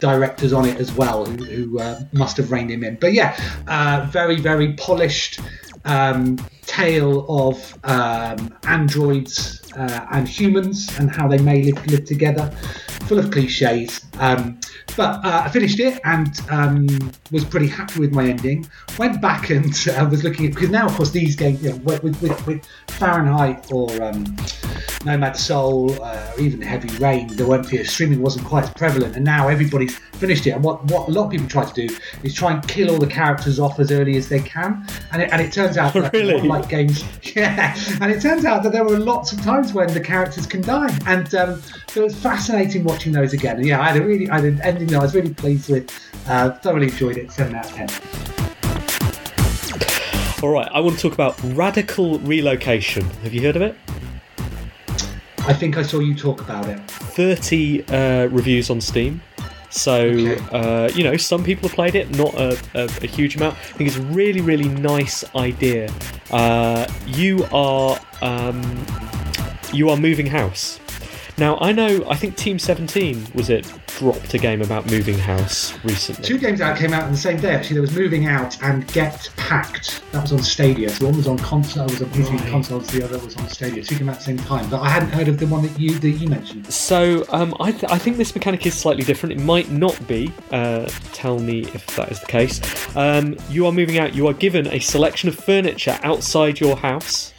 directors 0.00 0.52
on 0.52 0.66
it 0.66 0.78
as 0.78 0.92
well 0.92 1.24
who, 1.24 1.44
who 1.44 1.78
uh, 1.78 2.00
must 2.12 2.36
have 2.36 2.52
reined 2.52 2.70
him 2.70 2.84
in. 2.84 2.96
But 2.96 3.12
yeah, 3.12 3.38
uh, 3.66 4.06
very, 4.10 4.36
very 4.36 4.74
polished 4.74 5.40
um, 5.86 6.36
tale 6.66 7.24
of 7.28 7.78
um, 7.84 8.54
androids 8.64 9.62
uh, 9.76 10.06
and 10.12 10.28
humans 10.28 10.88
and 10.98 11.10
how 11.10 11.28
they 11.28 11.38
may 11.38 11.62
live, 11.62 11.86
live 11.86 12.04
together, 12.04 12.50
full 13.06 13.18
of 13.18 13.30
cliches. 13.30 14.04
Um, 14.18 14.58
but 14.96 15.24
uh, 15.24 15.42
I 15.44 15.48
finished 15.50 15.78
it 15.78 16.00
and 16.04 16.40
um, 16.50 16.86
was 17.30 17.44
pretty 17.44 17.66
happy 17.66 18.00
with 18.00 18.12
my 18.12 18.26
ending. 18.26 18.66
Went 18.98 19.20
back 19.20 19.50
and 19.50 19.66
uh, 19.88 20.08
was 20.10 20.24
looking 20.24 20.46
at 20.46 20.54
because 20.54 20.70
now, 20.70 20.86
of 20.86 20.94
course, 20.94 21.10
these 21.10 21.36
games 21.36 21.62
you 21.62 21.70
know, 21.70 21.76
with, 21.76 22.02
with, 22.22 22.46
with, 22.46 22.66
Fahrenheit 22.96 23.70
or 23.70 23.90
um, 24.02 24.24
Nomad 25.04 25.36
Soul, 25.36 25.92
uh, 26.02 26.32
or 26.34 26.40
even 26.40 26.62
Heavy 26.62 26.88
Rain, 26.96 27.26
the 27.36 27.46
weren't 27.46 27.66
streaming 27.86 28.22
wasn't 28.22 28.46
quite 28.46 28.64
as 28.64 28.70
prevalent, 28.70 29.16
and 29.16 29.24
now 29.24 29.48
everybody's 29.48 29.98
finished 30.14 30.46
it. 30.46 30.52
And 30.52 30.64
what, 30.64 30.82
what 30.84 31.08
a 31.08 31.10
lot 31.10 31.26
of 31.26 31.30
people 31.30 31.46
try 31.46 31.66
to 31.66 31.86
do 31.88 31.94
is 32.22 32.32
try 32.32 32.52
and 32.52 32.66
kill 32.66 32.90
all 32.90 32.98
the 32.98 33.06
characters 33.06 33.60
off 33.60 33.78
as 33.78 33.92
early 33.92 34.16
as 34.16 34.30
they 34.30 34.40
can, 34.40 34.86
and 35.12 35.20
it, 35.20 35.28
and 35.30 35.42
it 35.42 35.52
turns 35.52 35.76
out 35.76 35.92
that 35.94 36.12
Really? 36.14 36.40
like 36.40 36.70
games, 36.70 37.04
yeah, 37.36 37.76
and 38.00 38.10
it 38.10 38.22
turns 38.22 38.46
out 38.46 38.62
that 38.62 38.72
there 38.72 38.84
were 38.84 38.98
lots 38.98 39.32
of 39.32 39.42
times 39.42 39.65
when 39.72 39.92
the 39.92 40.00
characters 40.00 40.46
can 40.46 40.60
die, 40.62 40.96
and 41.06 41.34
um, 41.34 41.62
so 41.88 42.04
it's 42.04 42.16
fascinating 42.16 42.84
watching 42.84 43.12
those 43.12 43.32
again. 43.32 43.56
And 43.56 43.66
yeah, 43.66 43.80
I 43.80 43.88
had 43.92 44.00
a 44.00 44.04
really, 44.04 44.28
I 44.30 44.36
had 44.36 44.44
an 44.44 44.60
ending 44.62 44.88
that 44.88 44.98
I 45.00 45.02
was 45.02 45.14
really 45.14 45.34
pleased 45.34 45.70
with. 45.70 45.90
Uh, 46.28 46.50
thoroughly 46.58 46.88
enjoyed 46.88 47.16
it. 47.16 47.30
Seven 47.30 47.54
out 47.54 47.66
of 47.66 47.72
ten. 47.72 47.88
All 50.42 50.50
right, 50.50 50.68
I 50.72 50.80
want 50.80 50.96
to 50.96 51.02
talk 51.02 51.14
about 51.14 51.40
Radical 51.56 52.18
Relocation. 52.20 53.04
Have 53.22 53.32
you 53.32 53.40
heard 53.40 53.56
of 53.56 53.62
it? 53.62 53.74
I 55.48 55.52
think 55.54 55.76
I 55.78 55.82
saw 55.82 56.00
you 56.00 56.14
talk 56.14 56.40
about 56.40 56.68
it. 56.68 56.78
30 56.90 57.84
uh, 57.88 58.26
reviews 58.26 58.68
on 58.68 58.80
Steam. 58.80 59.22
So, 59.70 59.96
Okay. 60.02 60.38
uh, 60.52 60.88
you 60.94 61.04
know, 61.04 61.16
some 61.16 61.42
people 61.44 61.68
have 61.68 61.74
played 61.74 61.94
it, 61.94 62.10
not 62.16 62.34
a, 62.34 62.58
a, 62.74 62.84
a 62.84 63.06
huge 63.06 63.36
amount. 63.36 63.54
I 63.54 63.72
think 63.76 63.88
it's 63.88 63.98
a 63.98 64.02
really, 64.02 64.40
really 64.40 64.68
nice 64.68 65.24
idea. 65.34 65.92
Uh, 66.30 66.86
you 67.06 67.44
are 67.52 67.98
um, 68.22 68.60
you 69.72 69.88
are 69.90 69.96
moving 69.96 70.26
house. 70.26 70.80
Now, 71.38 71.58
I 71.60 71.70
know, 71.70 72.02
I 72.08 72.16
think 72.16 72.36
Team 72.36 72.58
17 72.58 73.26
was 73.34 73.50
it 73.50 73.70
dropped 73.98 74.32
a 74.32 74.38
game 74.38 74.62
about 74.62 74.90
moving 74.90 75.18
house 75.18 75.74
recently. 75.84 76.24
Two 76.24 76.38
games 76.38 76.62
out 76.62 76.78
came 76.78 76.94
out 76.94 77.02
on 77.02 77.12
the 77.12 77.18
same 77.18 77.38
day. 77.38 77.54
Actually, 77.54 77.74
there 77.74 77.82
was 77.82 77.94
Moving 77.94 78.26
Out 78.26 78.62
and 78.62 78.86
Get 78.94 79.28
Packed. 79.36 80.02
That 80.12 80.22
was 80.22 80.32
on 80.32 80.42
Stadia. 80.42 80.88
So 80.88 81.04
one 81.06 81.16
was 81.16 81.26
on 81.26 81.36
console, 81.36 81.84
was 81.84 82.00
on 82.00 82.08
PC 82.08 82.30
Right. 82.40 82.48
consoles. 82.50 82.86
The 82.88 83.04
other 83.04 83.18
was 83.18 83.36
on 83.36 83.48
Stadia. 83.50 83.82
Two 83.84 83.96
came 83.96 84.08
out 84.08 84.12
at 84.14 84.18
the 84.20 84.24
same 84.24 84.38
time. 84.38 84.68
But 84.70 84.80
I 84.80 84.88
hadn't 84.88 85.10
heard 85.10 85.28
of 85.28 85.38
the 85.38 85.46
one 85.46 85.60
that 85.62 85.78
you 85.78 85.98
that 85.98 86.08
you 86.08 86.26
mentioned. 86.26 86.72
So 86.72 87.26
um, 87.28 87.54
I, 87.60 87.70
th- 87.72 87.84
I 87.90 87.98
think 87.98 88.16
this 88.16 88.34
mechanic 88.34 88.64
is 88.64 88.72
slightly 88.72 89.04
different. 89.04 89.34
It 89.38 89.44
might 89.44 89.70
not 89.70 90.06
be. 90.08 90.32
Uh, 90.50 90.88
tell 91.12 91.38
me 91.38 91.64
if 91.74 91.84
that 91.96 92.10
is 92.10 92.20
the 92.20 92.26
case. 92.26 92.62
Um, 92.96 93.36
you 93.50 93.66
are 93.66 93.72
moving 93.72 93.98
out. 93.98 94.14
You 94.14 94.26
are 94.28 94.34
given 94.34 94.68
a 94.68 94.78
selection 94.78 95.28
of 95.28 95.34
furniture 95.36 95.98
outside 96.02 96.60
your 96.60 96.76
house, 96.76 97.34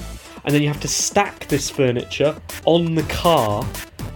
and 0.48 0.56
then 0.56 0.62
you 0.62 0.70
have 0.70 0.80
to 0.80 0.88
stack 0.88 1.46
this 1.50 1.70
furniture 1.70 2.34
on 2.64 2.96
the 2.96 3.04
car 3.04 3.68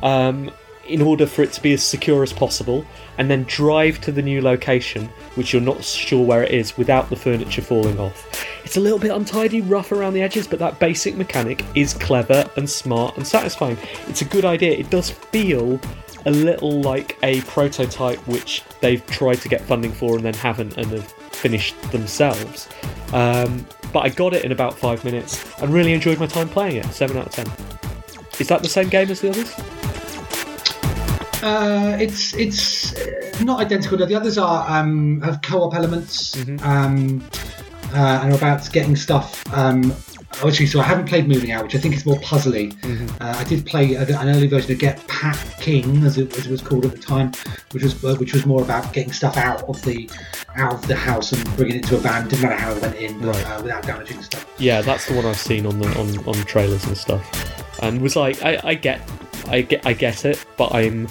um, 0.02 0.50
in 0.88 1.02
order 1.02 1.28
for 1.28 1.42
it 1.44 1.52
to 1.52 1.62
be 1.62 1.74
as 1.74 1.84
secure 1.84 2.24
as 2.24 2.32
possible, 2.32 2.86
and 3.18 3.30
then 3.30 3.44
drive 3.44 4.00
to 4.02 4.14
the 4.14 4.22
new 4.22 4.42
location, 4.42 5.08
which 5.36 5.52
you're 5.52 5.62
not 5.62 5.84
sure 5.84 6.26
where 6.26 6.42
it 6.44 6.52
is, 6.52 6.78
without 6.78 7.10
the 7.10 7.16
furniture 7.18 7.62
falling 7.62 8.00
off. 8.00 8.46
It's 8.64 8.78
a 8.78 8.80
little 8.80 8.98
bit 8.98 9.12
untidy, 9.12 9.60
rough 9.60 9.92
around 9.92 10.14
the 10.14 10.22
edges, 10.22 10.48
but 10.48 10.58
that 10.60 10.80
basic 10.80 11.16
mechanic 11.16 11.66
is 11.76 11.94
clever 11.94 12.50
and 12.56 12.70
smart 12.70 13.18
and 13.18 13.28
satisfying. 13.28 13.78
It's 14.08 14.22
a 14.22 14.26
good 14.26 14.46
idea. 14.46 14.72
It 14.72 14.90
does 14.90 15.10
feel 15.10 15.82
a 16.26 16.32
little 16.32 16.82
like 16.82 17.18
a 17.24 17.42
prototype 17.42 18.20
which 18.28 18.64
they've 18.80 19.06
tried 19.08 19.42
to 19.42 19.50
get 19.50 19.60
funding 19.62 19.92
for 19.92 20.16
and 20.16 20.24
then 20.24 20.34
haven't 20.34 20.78
and 20.78 20.88
have 20.88 21.12
finished 21.32 21.80
themselves. 21.92 22.70
Um, 23.12 23.66
but 23.92 24.06
I 24.06 24.10
got 24.10 24.34
it 24.34 24.46
in 24.46 24.52
about 24.52 24.78
five 24.78 25.04
minutes 25.04 25.44
and 25.62 25.74
really 25.74 25.94
enjoyed 25.94 26.20
my 26.20 26.28
time 26.28 26.50
playing 26.50 26.78
it. 26.78 26.86
Seven 26.88 27.18
out 27.18 27.28
of 27.28 27.34
ten. 27.34 27.48
Is 28.40 28.48
that 28.48 28.64
the 28.64 28.70
same 28.70 28.90
game 28.90 29.10
as 29.10 29.22
the 29.22 29.30
others? 29.30 29.54
Uh, 31.44 31.98
it's 32.00 32.34
it's 32.36 32.96
uh, 32.96 33.44
not 33.44 33.60
identical. 33.60 33.98
The 33.98 34.16
others 34.16 34.38
are 34.38 34.66
um, 34.70 35.22
have 35.22 35.42
co-op 35.42 35.74
elements 35.74 36.38
um, 36.64 37.24
uh, 37.94 38.22
and 38.24 38.34
are 38.34 38.38
about 38.38 38.72
getting 38.72 38.96
stuff. 38.96 39.44
Um, 39.54 39.94
actually, 40.46 40.66
so 40.66 40.80
I 40.80 40.84
haven't 40.84 41.06
played 41.08 41.28
Moving 41.28 41.52
Out, 41.52 41.64
which 41.64 41.76
I 41.76 41.78
think 41.80 41.96
is 41.96 42.06
more 42.06 42.16
puzzly. 42.18 42.76
Uh, 43.22 43.36
I 43.38 43.44
did 43.44 43.66
play 43.66 43.94
a- 43.96 44.02
an 44.20 44.30
early 44.30 44.48
version 44.48 44.72
of 44.72 44.80
Get 44.80 45.06
Packing, 45.08 46.04
as 46.04 46.18
it, 46.18 46.36
as 46.38 46.46
it 46.48 46.52
was 46.52 46.62
called 46.62 46.86
at 46.86 46.92
the 46.92 46.98
time, 46.98 47.32
which 47.72 47.84
was 47.84 48.04
uh, 48.04 48.16
which 48.16 48.34
was 48.34 48.46
more 48.46 48.62
about 48.62 48.92
getting 48.94 49.12
stuff 49.14 49.38
out 49.38 49.64
of 49.64 49.82
the 49.84 50.10
out 50.56 50.74
of 50.74 50.88
the 50.88 50.96
house 50.96 51.32
and 51.32 51.44
bringing 51.58 51.78
it 51.78 51.86
to 51.86 51.96
a 51.96 52.00
van. 52.00 52.28
Didn't 52.28 52.42
matter 52.44 52.56
how 52.56 52.72
it 52.74 52.82
went 52.82 52.96
in, 52.96 53.20
but, 53.20 53.36
Right. 53.36 53.46
uh, 53.52 53.62
without 53.62 53.84
damaging 53.84 54.22
stuff. 54.24 54.46
Yeah, 54.58 54.82
that's 54.82 55.08
the 55.08 55.14
one 55.14 55.26
I've 55.26 55.38
seen 55.38 55.66
on 55.66 55.80
the 55.80 55.88
on, 56.00 56.18
on 56.28 56.34
trailers 56.46 56.86
and 56.86 56.98
stuff, 56.98 57.80
and 57.82 58.02
was 58.02 58.16
like, 58.16 58.42
I, 58.44 58.60
I 58.64 58.74
get, 58.76 59.02
I 59.48 59.62
get, 59.62 59.86
I 59.86 59.94
get 59.94 60.26
it, 60.26 60.44
but 60.58 60.74
I'm 60.74 61.08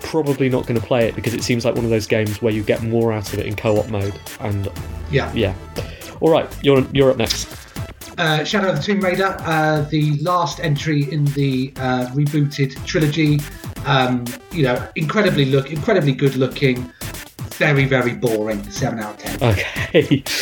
probably 0.00 0.48
not 0.48 0.66
going 0.66 0.80
to 0.80 0.86
play 0.86 1.08
it 1.08 1.14
because 1.16 1.34
it 1.34 1.42
seems 1.42 1.64
like 1.64 1.74
one 1.74 1.84
of 1.84 1.90
those 1.90 2.06
games 2.06 2.40
where 2.40 2.52
you 2.52 2.62
get 2.62 2.82
more 2.82 3.12
out 3.12 3.32
of 3.32 3.38
it 3.38 3.46
in 3.46 3.56
co-op 3.56 3.88
mode, 3.88 4.14
and 4.40 4.68
Yeah. 5.10 5.32
yeah. 5.34 5.54
All 6.20 6.30
right, 6.30 6.48
you're 6.62 6.86
you're 6.92 7.10
up 7.10 7.16
next. 7.16 7.48
Uh, 8.16 8.44
Shadow 8.44 8.70
of 8.70 8.76
the 8.76 8.82
Tomb 8.82 9.00
Raider, 9.00 9.36
uh, 9.40 9.82
the 9.82 10.16
last 10.20 10.60
entry 10.60 11.10
in 11.12 11.24
the 11.26 11.72
uh, 11.76 12.06
rebooted 12.08 12.84
trilogy. 12.86 13.40
Um, 13.86 14.24
you 14.52 14.62
know, 14.62 14.88
incredibly 14.96 15.46
look, 15.46 15.70
incredibly 15.72 16.12
good 16.12 16.36
looking. 16.36 16.92
Very, 17.58 17.84
very 17.84 18.14
boring. 18.14 18.68
Seven 18.70 19.00
out 19.00 19.14
of 19.14 19.18
ten. 19.18 19.50
Okay. 19.50 20.22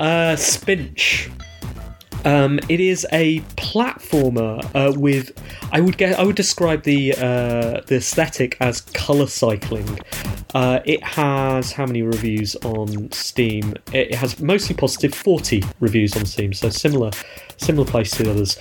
Uh, 0.00 0.34
Spinch. 0.34 1.30
Um, 2.24 2.60
it 2.68 2.80
is 2.80 3.06
a 3.12 3.40
platformer 3.56 4.62
uh, 4.74 4.92
with, 4.98 5.32
I 5.72 5.80
would 5.80 5.96
get, 5.96 6.18
I 6.18 6.24
would 6.24 6.36
describe 6.36 6.82
the 6.82 7.12
uh, 7.14 7.80
the 7.86 7.96
aesthetic 7.96 8.56
as 8.60 8.82
color 8.82 9.26
cycling. 9.26 9.98
Uh, 10.54 10.80
it 10.84 11.02
has 11.02 11.72
how 11.72 11.86
many 11.86 12.02
reviews 12.02 12.56
on 12.56 13.10
Steam? 13.12 13.74
It 13.92 14.14
has 14.14 14.40
mostly 14.40 14.74
positive, 14.74 15.14
forty 15.14 15.62
reviews 15.80 16.16
on 16.16 16.26
Steam, 16.26 16.52
so 16.52 16.68
similar, 16.68 17.10
similar 17.56 17.86
place 17.86 18.10
to 18.12 18.24
the 18.24 18.30
others. 18.32 18.58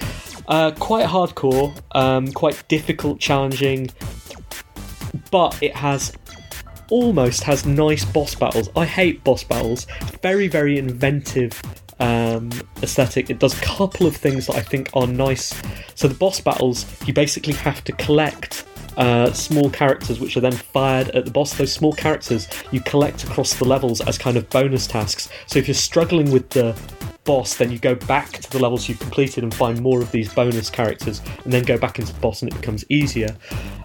Uh, 0.47 0.71
quite 0.71 1.05
hardcore, 1.05 1.77
um, 1.91 2.31
quite 2.31 2.63
difficult, 2.69 3.19
challenging, 3.19 3.89
but 5.31 5.61
it 5.61 5.75
has 5.75 6.13
almost 6.89 7.43
has 7.43 7.65
nice 7.65 8.05
boss 8.05 8.35
battles. 8.35 8.69
I 8.75 8.85
hate 8.85 9.23
boss 9.23 9.43
battles. 9.43 9.85
Very, 10.21 10.47
very 10.47 10.77
inventive 10.77 11.61
um, 11.99 12.49
aesthetic. 12.81 13.29
It 13.29 13.39
does 13.39 13.57
a 13.57 13.63
couple 13.63 14.07
of 14.07 14.15
things 14.15 14.47
that 14.47 14.55
I 14.55 14.61
think 14.61 14.89
are 14.93 15.07
nice. 15.07 15.59
So 15.95 16.07
the 16.07 16.15
boss 16.15 16.39
battles, 16.39 16.85
you 17.05 17.13
basically 17.13 17.53
have 17.53 17.83
to 17.85 17.91
collect. 17.93 18.65
Uh, 18.99 19.31
small 19.31 19.69
characters 19.69 20.19
which 20.19 20.35
are 20.35 20.41
then 20.41 20.51
fired 20.51 21.07
at 21.11 21.23
the 21.23 21.31
boss. 21.31 21.53
Those 21.53 21.71
small 21.71 21.93
characters 21.93 22.49
you 22.71 22.81
collect 22.81 23.23
across 23.23 23.53
the 23.53 23.63
levels 23.63 24.01
as 24.01 24.17
kind 24.17 24.35
of 24.35 24.49
bonus 24.49 24.87
tasks. 24.87 25.29
So 25.47 25.57
if 25.57 25.69
you're 25.69 25.75
struggling 25.75 26.31
with 26.31 26.49
the 26.49 26.77
boss, 27.23 27.55
then 27.55 27.71
you 27.71 27.79
go 27.79 27.95
back 27.95 28.31
to 28.31 28.49
the 28.51 28.59
levels 28.59 28.89
you've 28.89 28.99
completed 28.99 29.43
and 29.45 29.53
find 29.53 29.79
more 29.81 30.01
of 30.01 30.11
these 30.11 30.33
bonus 30.33 30.69
characters, 30.69 31.21
and 31.45 31.53
then 31.53 31.63
go 31.63 31.77
back 31.77 31.99
into 31.99 32.11
the 32.11 32.19
boss, 32.19 32.41
and 32.41 32.51
it 32.51 32.59
becomes 32.59 32.83
easier. 32.89 33.33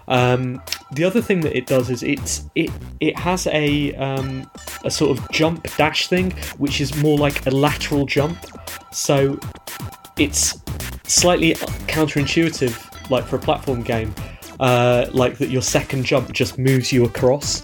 Um, 0.09 0.61
the 0.91 1.05
other 1.05 1.21
thing 1.21 1.39
that 1.41 1.55
it 1.55 1.65
does 1.65 1.89
is 1.89 2.03
it's 2.03 2.43
it 2.55 2.69
it 2.99 3.17
has 3.17 3.47
a 3.47 3.93
um, 3.95 4.49
a 4.83 4.91
sort 4.91 5.17
of 5.17 5.31
jump 5.31 5.65
dash 5.77 6.07
thing, 6.07 6.31
which 6.57 6.81
is 6.81 6.95
more 7.01 7.17
like 7.17 7.45
a 7.45 7.51
lateral 7.51 8.05
jump. 8.05 8.37
So 8.91 9.39
it's 10.17 10.59
slightly 11.07 11.53
counterintuitive, 11.87 13.09
like 13.09 13.25
for 13.25 13.37
a 13.37 13.39
platform 13.39 13.81
game, 13.81 14.13
uh, 14.59 15.07
like 15.11 15.37
that 15.37 15.49
your 15.49 15.61
second 15.61 16.05
jump 16.05 16.31
just 16.31 16.57
moves 16.57 16.91
you 16.91 17.05
across 17.05 17.63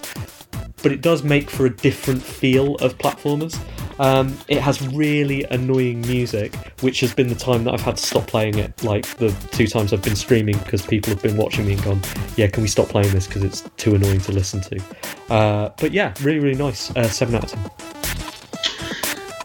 but 0.81 0.91
it 0.91 1.01
does 1.01 1.23
make 1.23 1.49
for 1.49 1.65
a 1.65 1.69
different 1.69 2.21
feel 2.21 2.75
of 2.75 2.97
platformers. 2.97 3.59
Um, 3.99 4.35
it 4.47 4.59
has 4.59 4.81
really 4.87 5.43
annoying 5.45 6.01
music, 6.01 6.55
which 6.81 7.01
has 7.01 7.13
been 7.13 7.27
the 7.27 7.35
time 7.35 7.63
that 7.65 7.73
I've 7.73 7.81
had 7.81 7.97
to 7.97 8.03
stop 8.03 8.25
playing 8.25 8.57
it. 8.57 8.83
Like 8.83 9.05
the 9.17 9.29
two 9.51 9.67
times 9.67 9.93
I've 9.93 10.01
been 10.01 10.15
streaming 10.15 10.57
because 10.59 10.85
people 10.85 11.13
have 11.13 11.21
been 11.21 11.37
watching 11.37 11.67
me 11.67 11.73
and 11.73 11.83
gone, 11.83 12.01
"Yeah, 12.35 12.47
can 12.47 12.63
we 12.63 12.69
stop 12.69 12.89
playing 12.89 13.11
this 13.11 13.27
because 13.27 13.43
it's 13.43 13.61
too 13.77 13.95
annoying 13.95 14.21
to 14.21 14.31
listen 14.31 14.61
to?" 14.61 14.83
Uh, 15.29 15.69
but 15.77 15.91
yeah, 15.91 16.13
really, 16.21 16.39
really 16.39 16.57
nice. 16.57 16.95
Uh, 16.95 17.07
Seven 17.07 17.35
out 17.35 17.43
of 17.43 17.51
ten. 17.51 18.00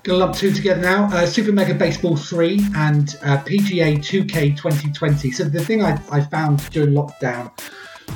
Gonna 0.07 0.19
lump 0.19 0.37
two 0.37 0.53
together 0.53 0.81
now. 0.81 1.07
Uh, 1.07 1.27
Super 1.27 1.51
Mega 1.51 1.75
Baseball 1.75 2.15
3 2.15 2.61
and 2.77 3.17
uh, 3.25 3.39
PGA 3.39 3.99
2K 3.99 4.57
2020. 4.57 5.33
So 5.33 5.43
the 5.43 5.65
thing 5.65 5.83
I, 5.83 6.01
I 6.13 6.21
found 6.21 6.71
during 6.71 6.95
lockdown 6.95 7.51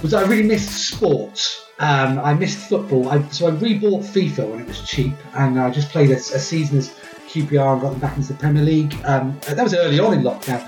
was 0.01 0.15
I 0.15 0.23
really 0.23 0.45
missed 0.45 0.87
sports. 0.87 1.67
Um, 1.81 2.21
I 2.21 2.33
missed 2.33 2.69
football. 2.69 3.09
I, 3.09 3.27
so 3.31 3.49
I 3.49 3.51
rebought 3.51 4.05
FIFA 4.05 4.51
when 4.51 4.61
it 4.61 4.69
was 4.69 4.89
cheap, 4.89 5.15
and 5.35 5.59
I 5.59 5.69
just 5.71 5.89
played 5.89 6.13
a, 6.13 6.15
a 6.15 6.39
season 6.39 6.79
as 6.79 6.95
QPR 7.27 7.73
and 7.73 7.83
got 7.83 7.91
them 7.91 7.99
back 7.99 8.17
into 8.17 8.35
the 8.35 8.39
Premier 8.39 8.63
League. 8.63 8.95
Um, 9.05 9.37
that 9.49 9.61
was 9.61 9.75
early 9.75 9.99
on 9.99 10.15
in 10.15 10.23
lockdown. 10.23 10.65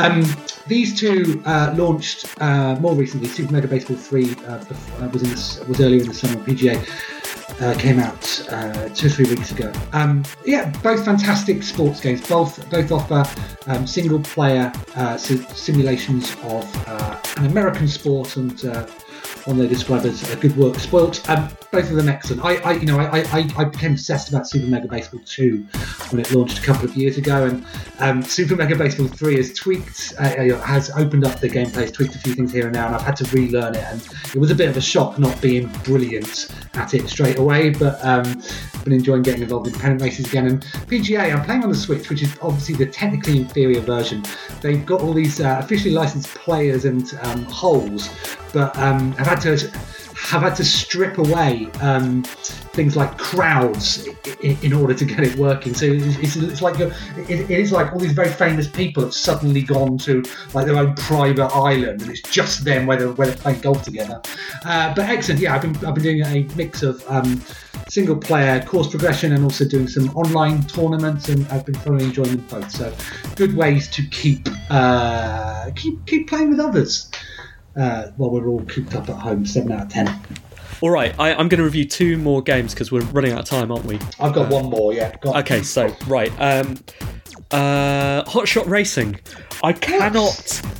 Um, 0.00 0.24
these 0.68 0.98
two 0.98 1.42
uh, 1.44 1.74
launched 1.76 2.34
uh, 2.40 2.76
more 2.76 2.94
recently. 2.94 3.28
Super 3.28 3.52
Mega 3.52 3.68
Baseball 3.68 3.98
3 3.98 4.24
uh, 4.24 4.52
uh, 4.52 5.08
was, 5.12 5.22
in 5.22 5.28
the, 5.28 5.66
was 5.68 5.80
earlier 5.82 6.00
in 6.00 6.08
the 6.08 6.14
summer. 6.14 6.42
PGA 6.44 6.82
uh, 7.60 7.74
came 7.78 7.98
out 7.98 8.46
uh, 8.50 8.88
two 8.90 9.06
or 9.06 9.10
three 9.10 9.28
weeks 9.28 9.50
ago. 9.52 9.72
Um, 9.92 10.24
yeah, 10.44 10.70
both 10.82 11.04
fantastic 11.04 11.62
sports 11.62 12.00
games. 12.00 12.26
Both 12.26 12.68
both 12.70 12.90
offer 12.92 13.24
um, 13.66 13.86
single 13.86 14.20
player 14.20 14.72
uh, 14.96 15.16
si- 15.16 15.44
simulations 15.54 16.34
of 16.44 16.88
uh, 16.88 17.20
an 17.36 17.46
American 17.46 17.88
sport 17.88 18.36
and. 18.36 18.64
One 19.44 19.58
they 19.58 19.66
describe 19.66 20.04
as 20.04 20.30
a 20.30 20.36
good 20.36 20.56
work 20.56 20.76
spoilt. 20.76 21.28
Um, 21.28 21.48
both 21.72 21.88
of 21.90 21.96
them 21.96 22.08
excellent. 22.08 22.44
I, 22.44 22.56
I 22.56 22.72
you 22.72 22.86
know, 22.86 22.98
I, 22.98 23.20
I, 23.20 23.48
I 23.56 23.64
became 23.64 23.92
obsessed 23.92 24.28
about 24.28 24.46
Super 24.46 24.66
Mega 24.66 24.86
Baseball 24.86 25.20
2 25.24 25.66
when 26.10 26.20
it 26.20 26.30
launched 26.32 26.58
a 26.58 26.62
couple 26.62 26.84
of 26.84 26.94
years 26.94 27.16
ago, 27.16 27.46
and 27.46 27.64
um, 27.98 28.22
Super 28.22 28.54
Mega 28.54 28.76
Baseball 28.76 29.08
3 29.08 29.36
has 29.36 29.54
tweaked, 29.54 30.12
uh, 30.20 30.22
uh, 30.24 30.60
has 30.60 30.90
opened 30.90 31.24
up 31.24 31.40
the 31.40 31.48
gameplay, 31.48 31.82
has 31.82 31.92
tweaked 31.92 32.14
a 32.14 32.18
few 32.18 32.34
things 32.34 32.52
here 32.52 32.66
and 32.66 32.74
now, 32.74 32.86
and 32.86 32.94
I've 32.94 33.02
had 33.02 33.16
to 33.16 33.24
relearn 33.36 33.74
it, 33.74 33.84
and 33.84 34.00
it 34.34 34.36
was 34.36 34.50
a 34.50 34.54
bit 34.54 34.68
of 34.68 34.76
a 34.76 34.82
shock 34.82 35.18
not 35.18 35.40
being 35.40 35.68
brilliant 35.84 36.54
at 36.74 36.94
it 36.94 37.08
straight 37.08 37.38
away, 37.38 37.70
but 37.70 38.02
um, 38.04 38.24
I've 38.26 38.84
been 38.84 38.92
enjoying 38.92 39.22
getting 39.22 39.42
involved 39.42 39.66
in 39.66 39.72
pennant 39.72 40.02
races 40.02 40.26
again. 40.26 40.46
And 40.46 40.62
PGA, 40.62 41.34
I'm 41.34 41.44
playing 41.44 41.62
on 41.62 41.70
the 41.70 41.74
Switch, 41.74 42.10
which 42.10 42.22
is 42.22 42.36
obviously 42.42 42.74
the 42.74 42.86
technically 42.86 43.38
inferior 43.38 43.80
version. 43.80 44.22
They've 44.60 44.84
got 44.84 45.00
all 45.00 45.14
these 45.14 45.40
uh, 45.40 45.58
officially 45.62 45.94
licensed 45.94 46.28
players 46.34 46.84
and 46.84 47.18
um, 47.22 47.44
holes, 47.44 48.10
but 48.52 48.76
um, 48.78 49.14
I've 49.18 49.26
had 49.34 49.40
to 49.40 49.70
have 50.14 50.42
had 50.42 50.54
to 50.56 50.64
strip 50.64 51.18
away 51.18 51.68
um, 51.80 52.22
things 52.22 52.96
like 52.96 53.18
crowds 53.18 54.06
in, 54.40 54.56
in 54.62 54.72
order 54.72 54.94
to 54.94 55.04
get 55.04 55.20
it 55.20 55.36
working. 55.36 55.74
So 55.74 55.86
it's, 55.86 56.36
it's, 56.36 56.62
like 56.62 56.78
it, 56.80 56.92
it 57.28 57.50
is 57.50 57.72
like 57.72 57.92
all 57.92 57.98
these 57.98 58.12
very 58.12 58.28
famous 58.30 58.68
people 58.68 59.02
have 59.02 59.14
suddenly 59.14 59.62
gone 59.62 59.98
to 59.98 60.22
like 60.54 60.66
their 60.66 60.76
own 60.76 60.94
private 60.94 61.48
island, 61.48 62.02
and 62.02 62.10
it's 62.10 62.22
just 62.22 62.64
them 62.64 62.86
where 62.86 62.96
they're, 62.96 63.12
where 63.12 63.28
they're 63.28 63.36
playing 63.36 63.60
golf 63.60 63.82
together. 63.82 64.20
Uh, 64.64 64.94
but 64.94 65.08
excellent, 65.08 65.40
yeah. 65.40 65.54
I've 65.54 65.62
been 65.62 65.76
I've 65.84 65.94
been 65.94 66.04
doing 66.04 66.22
a 66.24 66.54
mix 66.56 66.82
of 66.82 67.04
um, 67.08 67.42
single 67.88 68.16
player 68.16 68.62
course 68.62 68.88
progression 68.88 69.32
and 69.32 69.44
also 69.44 69.66
doing 69.66 69.88
some 69.88 70.08
online 70.16 70.62
tournaments, 70.64 71.28
and 71.28 71.46
I've 71.48 71.66
been 71.66 71.74
thoroughly 71.74 72.04
enjoying 72.04 72.36
them 72.36 72.46
both. 72.48 72.70
So 72.70 72.94
good 73.34 73.56
ways 73.56 73.88
to 73.88 74.02
keep 74.08 74.46
uh, 74.70 75.70
keep 75.74 76.04
keep 76.06 76.28
playing 76.28 76.50
with 76.50 76.60
others 76.60 77.10
uh, 77.76 78.08
while 78.16 78.30
we're 78.30 78.48
all 78.48 78.64
cooped 78.64 78.94
up 78.94 79.08
at 79.08 79.16
home. 79.16 79.46
Seven 79.46 79.72
out 79.72 79.82
of 79.82 79.88
ten. 79.88 80.20
All 80.80 80.90
right, 80.90 81.14
I, 81.18 81.32
I'm 81.32 81.48
going 81.48 81.58
to 81.58 81.64
review 81.64 81.84
two 81.84 82.18
more 82.18 82.42
games 82.42 82.74
because 82.74 82.90
we're 82.90 83.04
running 83.12 83.32
out 83.32 83.40
of 83.40 83.44
time, 83.44 83.70
aren't 83.70 83.84
we? 83.84 84.00
I've 84.18 84.32
got 84.32 84.50
one 84.50 84.66
more. 84.68 84.92
Yeah. 84.92 85.14
Go. 85.20 85.32
Okay, 85.34 85.62
so 85.62 85.94
right, 86.08 86.32
um, 86.40 86.76
uh, 87.52 88.24
Hotshot 88.24 88.66
Racing. 88.66 89.20
I 89.62 89.72
cannot, 89.72 90.34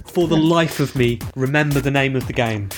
for 0.06 0.26
the 0.26 0.36
life 0.36 0.80
of 0.80 0.96
me, 0.96 1.20
remember 1.36 1.78
the 1.80 1.90
name 1.90 2.16
of 2.16 2.26
the 2.26 2.32
game. 2.32 2.68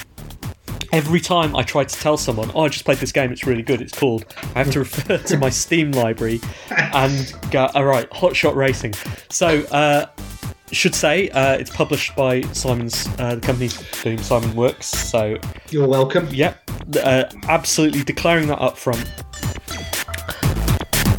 Every 0.92 1.18
time 1.18 1.56
I 1.56 1.62
try 1.62 1.82
to 1.84 1.96
tell 1.96 2.16
someone, 2.18 2.50
"Oh, 2.54 2.64
I 2.64 2.68
just 2.68 2.84
played 2.84 2.98
this 2.98 3.10
game. 3.10 3.32
It's 3.32 3.46
really 3.46 3.62
good. 3.62 3.80
It's 3.80 3.98
called," 3.98 4.26
I 4.54 4.58
have 4.62 4.70
to 4.72 4.78
refer 4.80 5.16
to 5.16 5.36
my 5.38 5.48
Steam 5.48 5.92
library 5.92 6.40
and 6.70 7.32
go, 7.50 7.70
"All 7.74 7.84
right, 7.84 8.08
Hotshot 8.10 8.54
Racing." 8.54 8.92
So, 9.30 9.62
uh, 9.72 10.06
should 10.72 10.94
say 10.94 11.28
uh, 11.30 11.54
it's 11.54 11.70
published 11.70 12.16
by 12.16 12.40
Simon's 12.52 13.06
uh, 13.18 13.36
the 13.36 13.40
company 13.40 13.70
doing 14.02 14.18
Simon 14.18 14.54
Works. 14.56 14.86
So, 14.86 15.38
You're 15.70 15.88
welcome. 15.88 16.28
Yep, 16.30 16.70
uh, 17.02 17.24
absolutely 17.48 18.02
declaring 18.02 18.48
that 18.48 18.60
up 18.60 18.76
front. 18.76 19.04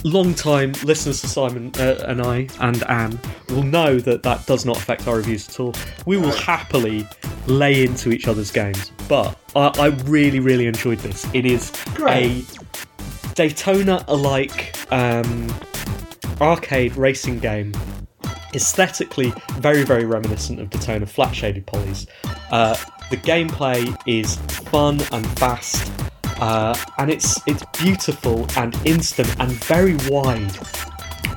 Long 0.03 0.35
time 0.35 0.73
listeners 0.83 1.21
to 1.21 1.27
Simon 1.27 1.71
uh, 1.79 2.03
and 2.07 2.21
I 2.21 2.47
and 2.59 2.83
Ann 2.87 3.19
will 3.49 3.63
know 3.63 3.97
that 3.99 4.21
that 4.21 4.45
does 4.45 4.63
not 4.63 4.77
affect 4.77 5.07
our 5.07 5.15
reviews 5.17 5.49
at 5.49 5.59
all. 5.59 5.73
We 6.05 6.17
will 6.17 6.31
happily 6.31 7.07
lay 7.47 7.83
into 7.83 8.11
each 8.11 8.27
other's 8.27 8.51
games, 8.51 8.91
but 9.07 9.35
I, 9.55 9.67
I 9.79 9.87
really, 10.05 10.39
really 10.39 10.67
enjoyed 10.67 10.99
this. 10.99 11.25
It 11.33 11.45
is 11.47 11.71
Great. 11.95 12.45
a 12.45 13.33
Daytona-alike 13.33 14.75
um, 14.91 15.53
arcade 16.39 16.95
racing 16.95 17.39
game. 17.39 17.73
Aesthetically, 18.55 19.33
very, 19.55 19.83
very 19.83 20.05
reminiscent 20.05 20.61
of 20.61 20.69
Daytona 20.69 21.05
flat 21.05 21.35
shaded 21.35 21.67
polys. 21.67 22.07
Uh, 22.51 22.77
the 23.09 23.17
gameplay 23.17 23.95
is 24.07 24.37
fun 24.69 25.01
and 25.11 25.27
fast, 25.37 25.91
uh, 26.39 26.75
and 26.97 27.11
it's 27.11 27.39
it's 27.47 27.63
beautiful 27.77 28.47
and 28.55 28.73
instant 28.85 29.29
and 29.39 29.51
very 29.65 29.95
wide. 30.09 30.57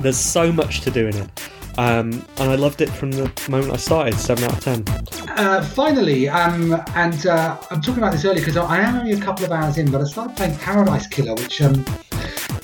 There's 0.01 0.17
so 0.17 0.53
much 0.53 0.81
to 0.83 0.91
do 0.93 1.09
in 1.09 1.17
it. 1.17 1.29
Um, 1.77 2.25
and 2.39 2.51
I 2.51 2.55
loved 2.55 2.81
it 2.81 2.89
from 2.89 3.13
the 3.13 3.31
moment 3.49 3.73
I 3.73 3.77
started. 3.77 4.15
Seven 4.15 4.45
out 4.45 4.53
of 4.53 4.61
ten. 4.61 4.85
Uh, 5.31 5.63
finally, 5.63 6.29
um, 6.29 6.81
and 6.95 7.27
uh, 7.27 7.57
I'm 7.71 7.81
talking 7.81 8.03
about 8.03 8.13
this 8.13 8.25
earlier 8.25 8.41
because 8.41 8.57
I 8.57 8.81
am 8.81 8.97
only 8.97 9.13
a 9.13 9.21
couple 9.21 9.45
of 9.45 9.53
hours 9.53 9.79
in, 9.79 9.91
but 9.91 10.01
I 10.01 10.05
started 10.05 10.37
playing 10.37 10.57
Paradise 10.57 11.07
Killer, 11.07 11.35
which 11.35 11.63
um, 11.63 11.85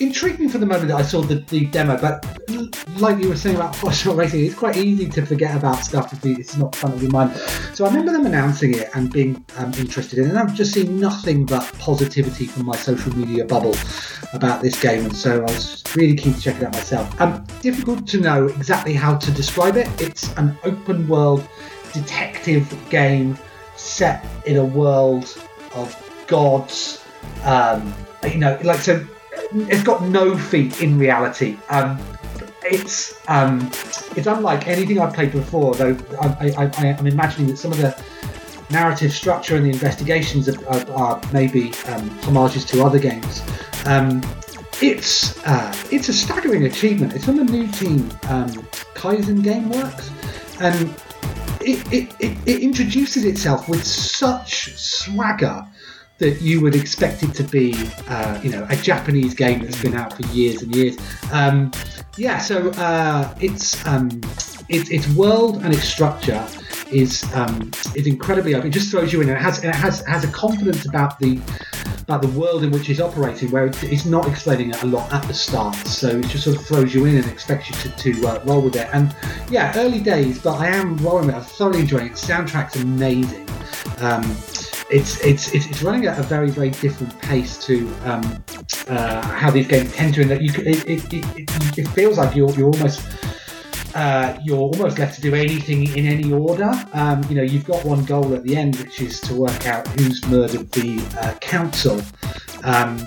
intrigued 0.01 0.41
me 0.41 0.49
for 0.49 0.59
the 0.59 0.67
moment 0.67 0.89
that 0.89 0.97
I 0.97 1.03
saw 1.03 1.21
the, 1.21 1.37
the 1.37 1.67
demo. 1.67 1.99
But 2.01 2.25
like 2.99 3.19
you 3.19 3.29
were 3.29 3.37
saying 3.37 3.57
about 3.57 3.75
Fossil 3.75 4.15
Racing, 4.15 4.45
it's 4.45 4.55
quite 4.55 4.77
easy 4.77 5.09
to 5.09 5.25
forget 5.25 5.57
about 5.57 5.77
stuff 5.85 6.13
if 6.13 6.25
it's 6.25 6.57
not 6.57 6.75
front 6.75 6.95
of 6.95 7.03
your 7.03 7.11
mind. 7.11 7.35
So 7.75 7.85
I 7.85 7.89
remember 7.89 8.13
them 8.13 8.27
announcing 8.27 8.75
it 8.75 8.91
and 8.95 9.13
being 9.13 9.45
um, 9.57 9.73
interested 9.75 10.19
in 10.19 10.27
it, 10.27 10.29
and 10.31 10.39
I've 10.39 10.55
just 10.55 10.73
seen 10.73 10.99
nothing 10.99 11.47
but 11.47 11.71
positivity 11.79 12.47
from 12.47 12.67
my 12.67 12.77
social 12.77 13.17
media 13.17 13.45
bubble 13.45 13.75
about 14.33 14.63
this 14.63 14.81
game, 14.81 15.05
and 15.05 15.17
so 15.17 15.41
I 15.41 15.45
was 15.45 15.83
really 15.97 16.17
keen 16.17 16.35
to 16.35 16.41
check 16.41 16.57
it 16.57 16.65
out 16.65 16.73
myself. 16.73 17.21
Um, 17.21 17.47
difficult 17.61 18.07
to 18.09 18.21
know 18.21 18.47
exactly 18.47 18.95
how 18.95 19.17
to 19.17 19.31
describe 19.31 19.77
it. 19.77 19.89
It's 20.01 20.33
an 20.37 20.57
open 20.65 21.09
world 21.09 21.47
detective 21.93 22.73
game 22.91 23.39
set 23.77 24.25
in 24.47 24.57
a 24.57 24.65
world 24.65 25.37
of 25.75 26.25
gods. 26.27 27.05
Um, 27.45 27.95
you 28.25 28.39
know, 28.39 28.59
like 28.63 28.81
so, 28.81 29.07
it's 29.55 29.83
got 29.83 30.03
no 30.03 30.37
feet 30.37 30.83
in 30.83 30.99
reality. 30.99 31.57
Um, 31.69 32.01
it's 32.65 33.21
um, 33.29 33.71
it's 34.17 34.27
unlike 34.27 34.67
anything 34.67 34.99
I've 34.99 35.15
played 35.15 35.33
before. 35.33 35.75
Though 35.75 35.97
I, 36.21 36.51
I, 36.57 36.97
I'm 36.99 37.07
imagining 37.07 37.49
that 37.49 37.57
some 37.57 37.73
of 37.73 37.79
the 37.79 38.01
narrative 38.71 39.13
structure 39.13 39.57
and 39.57 39.67
the 39.67 39.71
investigations 39.71 40.49
are, 40.49 40.69
are, 40.69 40.91
are 40.93 41.33
maybe 41.33 41.73
um, 41.89 42.09
homages 42.21 42.65
to 42.67 42.83
other 42.83 42.99
games. 42.99 43.43
Um, 43.87 44.23
it's 44.83 45.39
uh, 45.47 45.75
it's 45.91 46.09
a 46.09 46.13
staggering 46.13 46.65
achievement. 46.65 47.15
It's 47.15 47.25
from 47.25 47.37
the 47.37 47.45
new 47.45 47.67
team, 47.69 48.11
um, 48.29 48.51
Kaizen 48.95 49.43
GameWorks, 49.43 50.11
and 50.61 50.91
it, 51.61 51.93
it, 51.93 52.15
it, 52.19 52.37
it 52.47 52.63
introduces 52.63 53.25
itself 53.25 53.69
with 53.69 53.85
such 53.85 54.75
swagger 54.77 55.67
that 56.19 56.41
you 56.41 56.61
would 56.61 56.75
expect 56.75 57.23
it 57.23 57.35
to 57.35 57.43
be, 57.43 57.75
uh, 58.09 58.41
you 58.43 58.51
know, 58.51 58.67
a 58.71 58.77
Japanese 58.77 59.35
game 59.35 59.61
that's 59.61 59.81
been 59.83 59.95
out 59.95 60.13
for 60.13 60.23
years 60.29 60.63
and 60.63 60.75
years. 60.75 60.97
Um, 61.33 61.73
yeah, 62.17 62.39
so 62.39 62.71
uh, 62.73 63.35
it's 63.41 63.85
um, 63.87 64.09
it, 64.69 64.91
its 64.91 65.09
world 65.15 65.63
and 65.63 65.75
its 65.75 65.85
structure 65.85 66.47
is 66.93 67.25
um, 67.35 67.71
is 67.95 68.07
incredibly 68.07 68.55
open. 68.55 68.69
It 68.69 68.73
just 68.73 68.91
throws 68.91 69.13
you 69.13 69.21
in, 69.21 69.29
and 69.29 69.37
it 69.37 69.43
has 69.43 69.59
and 69.59 69.71
it 69.71 69.75
has 69.75 70.07
has 70.07 70.23
a 70.25 70.29
confidence 70.29 70.87
about 70.87 71.19
the 71.19 71.41
about 72.03 72.23
the 72.23 72.29
world 72.39 72.63
in 72.63 72.71
which 72.71 72.89
it's 72.91 73.01
operating, 73.01 73.51
where 73.51 73.67
it, 73.67 73.83
it's 73.83 74.05
not 74.05 74.29
explaining 74.29 74.71
it 74.71 74.83
a 74.83 74.87
lot 74.87 75.13
at 75.13 75.27
the 75.27 75.35
start. 75.35 75.75
So 75.75 76.09
it 76.09 76.27
just 76.27 76.45
sort 76.45 76.57
of 76.57 76.65
throws 76.65 76.95
you 76.95 77.07
in 77.07 77.17
and 77.17 77.27
expects 77.27 77.69
you 77.71 77.91
to, 77.91 78.13
to 78.13 78.29
uh, 78.29 78.45
roll 78.45 78.61
with 78.61 78.77
it. 78.77 78.89
And 78.93 79.15
yeah, 79.51 79.73
early 79.77 80.01
days, 80.01 80.39
but 80.39 80.59
I 80.59 80.69
am 80.69 80.97
rolling 80.99 81.27
with 81.27 81.35
it. 81.35 81.39
I'm 81.39 81.45
thoroughly 81.45 81.81
enjoying 81.81 82.07
it. 82.07 82.13
Soundtrack's 82.13 82.77
amazing. 82.77 83.49
Um, 83.99 84.23
it's, 84.91 85.21
it's 85.25 85.55
it's 85.55 85.83
running 85.83 86.07
at 86.07 86.19
a 86.19 86.23
very 86.23 86.51
very 86.51 86.71
different 86.71 87.19
pace 87.21 87.59
to 87.67 87.89
um, 88.05 88.45
uh, 88.89 89.23
how 89.23 89.51
these 89.51 89.67
games 89.67 89.93
tend 89.95 90.15
to. 90.15 90.23
In 90.23 90.29
that 90.29 90.43
you 90.43 90.53
it, 90.57 90.89
it, 90.89 91.13
it, 91.13 91.25
it, 91.37 91.79
it 91.79 91.89
feels 91.89 92.19
like 92.19 92.37
you're 92.37 92.51
you're 92.51 92.71
almost 92.71 93.07
uh, 93.95 94.39
you're 94.43 94.59
almost 94.59 94.99
left 94.99 95.15
to 95.15 95.21
do 95.21 95.35
anything 95.35 95.97
in 95.97 96.07
any 96.07 96.33
order. 96.33 96.71
Um, 96.93 97.23
you 97.29 97.37
know, 97.37 97.43
you've 97.43 97.65
got 97.65 97.85
one 97.85 98.05
goal 98.05 98.35
at 98.35 98.43
the 98.43 98.57
end, 98.57 98.77
which 98.77 99.01
is 99.01 99.21
to 99.23 99.35
work 99.35 99.67
out 99.67 99.87
who's 99.89 100.25
murdered 100.27 100.71
the 100.73 101.05
uh, 101.21 101.35
council. 101.39 102.01
Um, 102.65 103.07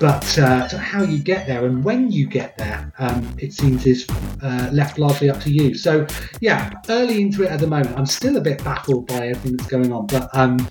but 0.00 0.38
uh, 0.38 0.66
so 0.66 0.78
how 0.78 1.02
you 1.02 1.18
get 1.18 1.46
there 1.46 1.66
and 1.66 1.84
when 1.84 2.10
you 2.10 2.26
get 2.26 2.56
there, 2.56 2.90
um, 2.98 3.36
it 3.38 3.52
seems 3.52 3.84
is 3.84 4.08
uh, 4.42 4.70
left 4.72 4.98
largely 4.98 5.28
up 5.28 5.38
to 5.42 5.50
you. 5.50 5.74
So 5.74 6.06
yeah, 6.40 6.70
early 6.88 7.20
into 7.20 7.42
it 7.42 7.50
at 7.50 7.60
the 7.60 7.66
moment, 7.66 7.98
I'm 7.98 8.06
still 8.06 8.38
a 8.38 8.40
bit 8.40 8.64
baffled 8.64 9.06
by 9.06 9.28
everything 9.28 9.58
that's 9.58 9.68
going 9.68 9.92
on. 9.92 10.06
But 10.06 10.30
um, 10.32 10.66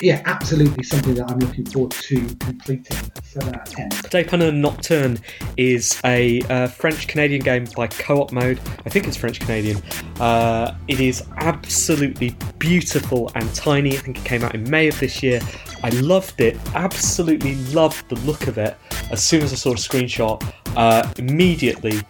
yeah, 0.00 0.20
absolutely 0.24 0.82
something 0.82 1.14
that 1.14 1.30
I'm 1.30 1.38
looking 1.38 1.64
forward 1.64 1.92
to 1.92 2.26
completing. 2.40 2.96
Seven 3.22 4.60
Nocturne 4.60 5.18
is 5.56 6.00
a 6.04 6.40
uh, 6.42 6.66
French 6.66 7.06
Canadian 7.06 7.42
game 7.42 7.66
by 7.76 7.86
Co 7.86 8.20
op 8.20 8.32
Mode. 8.32 8.58
I 8.84 8.90
think 8.90 9.06
it's 9.06 9.16
French 9.16 9.38
Canadian. 9.38 9.80
Uh, 10.18 10.76
it 10.88 10.98
is 10.98 11.22
absolutely 11.36 12.36
beautiful 12.58 13.30
and 13.36 13.54
tiny. 13.54 13.96
I 13.96 14.00
think 14.00 14.18
it 14.18 14.24
came 14.24 14.42
out 14.42 14.56
in 14.56 14.68
May 14.68 14.88
of 14.88 14.98
this 14.98 15.22
year. 15.22 15.40
I 15.84 15.88
loved 15.90 16.40
it, 16.40 16.56
absolutely 16.74 17.56
loved 17.72 18.08
the 18.08 18.14
look 18.26 18.46
of 18.46 18.56
it. 18.56 18.71
As 19.10 19.22
soon 19.22 19.42
as 19.42 19.52
I 19.52 19.56
saw 19.56 19.72
a 19.72 19.74
screenshot, 19.74 20.42
uh, 20.76 21.10
immediately 21.18 22.00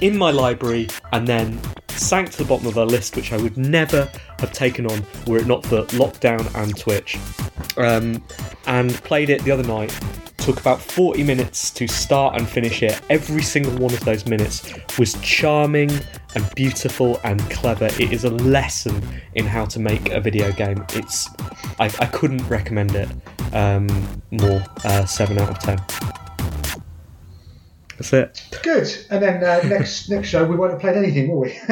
in 0.00 0.16
my 0.16 0.30
library 0.30 0.88
and 1.12 1.26
then 1.26 1.60
sank 1.88 2.30
to 2.30 2.38
the 2.38 2.44
bottom 2.44 2.66
of 2.66 2.76
a 2.76 2.84
list 2.84 3.16
which 3.16 3.32
I 3.32 3.36
would 3.36 3.56
never 3.56 4.10
have 4.38 4.52
taken 4.52 4.86
on 4.86 5.04
were 5.26 5.38
it 5.38 5.46
not 5.46 5.64
for 5.64 5.82
lockdown 5.86 6.52
and 6.54 6.76
Twitch. 6.76 7.18
Um, 7.76 8.22
and 8.66 8.92
played 9.04 9.30
it 9.30 9.42
the 9.42 9.50
other 9.50 9.62
night. 9.62 9.96
Took 10.40 10.58
about 10.58 10.80
40 10.80 11.22
minutes 11.22 11.70
to 11.72 11.86
start 11.86 12.36
and 12.36 12.48
finish 12.48 12.82
it. 12.82 13.00
Every 13.10 13.42
single 13.42 13.72
one 13.74 13.92
of 13.92 14.00
those 14.00 14.26
minutes 14.26 14.72
was 14.98 15.14
charming 15.20 15.90
and 16.34 16.54
beautiful 16.54 17.20
and 17.24 17.38
clever. 17.50 17.86
It 17.86 18.12
is 18.12 18.24
a 18.24 18.30
lesson 18.30 19.02
in 19.34 19.44
how 19.44 19.66
to 19.66 19.78
make 19.78 20.10
a 20.10 20.20
video 20.20 20.50
game. 20.52 20.84
It's 20.94 21.28
I, 21.78 21.84
I 21.84 22.06
couldn't 22.06 22.46
recommend 22.48 22.94
it 22.94 23.08
um, 23.52 23.86
more. 24.30 24.64
Uh, 24.84 25.04
seven 25.04 25.38
out 25.38 25.50
of 25.50 25.58
ten. 25.58 25.78
That's 27.98 28.14
it. 28.14 28.58
Good. 28.62 28.88
And 29.10 29.22
then 29.22 29.44
uh, 29.44 29.60
next 29.68 30.08
next 30.10 30.28
show 30.28 30.46
we 30.46 30.56
won't 30.56 30.72
have 30.72 30.80
played 30.80 30.96
anything, 30.96 31.28
will 31.28 31.40
we? 31.40 31.60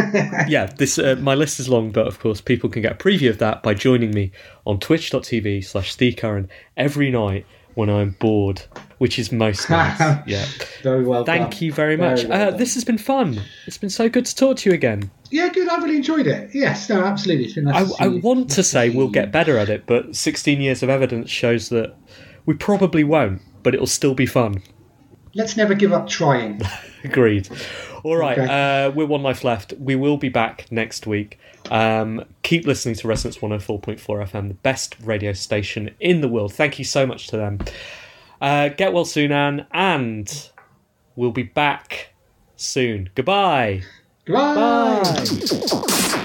yeah, 0.46 0.66
this 0.66 0.98
uh, 0.98 1.16
my 1.18 1.34
list 1.34 1.58
is 1.58 1.70
long, 1.70 1.90
but 1.90 2.06
of 2.06 2.18
course 2.20 2.42
people 2.42 2.68
can 2.68 2.82
get 2.82 2.92
a 2.92 2.96
preview 2.96 3.30
of 3.30 3.38
that 3.38 3.62
by 3.62 3.72
joining 3.72 4.10
me 4.10 4.30
on 4.66 4.78
twitch.tv 4.78 5.64
slash 5.64 5.96
Curran 6.16 6.50
every 6.76 7.10
night 7.10 7.46
when 7.74 7.88
I'm 7.90 8.10
bored, 8.18 8.62
which 8.98 9.18
is 9.18 9.30
most 9.30 9.70
nights. 9.70 10.00
yeah. 10.26 10.46
Very 10.82 11.04
well 11.04 11.24
Thank 11.24 11.52
done. 11.52 11.62
you 11.62 11.72
very 11.72 11.96
much. 11.96 12.22
Very 12.22 12.30
well 12.30 12.54
uh, 12.54 12.56
this 12.56 12.74
has 12.74 12.84
been 12.84 12.98
fun. 12.98 13.40
It's 13.66 13.78
been 13.78 13.90
so 13.90 14.08
good 14.08 14.26
to 14.26 14.34
talk 14.34 14.56
to 14.58 14.70
you 14.70 14.74
again. 14.74 15.10
Yeah, 15.30 15.48
good. 15.50 15.68
I 15.68 15.76
really 15.78 15.96
enjoyed 15.96 16.26
it. 16.26 16.50
Yes, 16.54 16.88
no, 16.88 17.04
absolutely. 17.04 17.44
It's 17.46 17.54
been 17.54 17.64
nice 17.64 17.92
I, 18.00 18.08
to 18.08 18.16
I 18.16 18.20
want 18.20 18.50
to 18.52 18.62
say 18.62 18.90
we'll 18.90 19.10
get 19.10 19.30
better 19.30 19.58
at 19.58 19.68
it, 19.68 19.84
but 19.86 20.16
16 20.16 20.60
years 20.60 20.82
of 20.82 20.88
evidence 20.88 21.30
shows 21.30 21.68
that 21.68 21.94
we 22.46 22.54
probably 22.54 23.04
won't, 23.04 23.42
but 23.62 23.74
it'll 23.74 23.86
still 23.86 24.14
be 24.14 24.26
fun. 24.26 24.62
Let's 25.34 25.56
never 25.56 25.74
give 25.74 25.92
up 25.92 26.08
trying. 26.08 26.62
Agreed. 27.04 27.48
All 28.04 28.16
right, 28.16 28.38
Okay. 28.38 28.84
uh, 28.86 28.90
we're 28.90 29.06
one 29.06 29.22
life 29.22 29.44
left. 29.44 29.72
We 29.78 29.96
will 29.96 30.16
be 30.16 30.28
back 30.28 30.66
next 30.70 31.06
week. 31.06 31.38
Um, 31.70 32.24
keep 32.42 32.66
listening 32.66 32.94
to 32.96 33.08
Resonance 33.08 33.38
104.4 33.38 33.98
FM, 33.98 34.48
the 34.48 34.54
best 34.54 34.96
radio 35.02 35.32
station 35.32 35.94
in 36.00 36.20
the 36.20 36.28
world. 36.28 36.52
Thank 36.54 36.78
you 36.78 36.84
so 36.84 37.06
much 37.06 37.26
to 37.28 37.36
them. 37.36 37.58
Uh, 38.40 38.68
get 38.68 38.92
well 38.92 39.04
soon, 39.04 39.32
Ann, 39.32 39.66
and 39.72 40.50
we'll 41.16 41.32
be 41.32 41.42
back 41.42 42.10
soon. 42.56 43.10
Goodbye. 43.14 43.82
Goodbye. 44.24 45.02
Bye. 45.02 46.24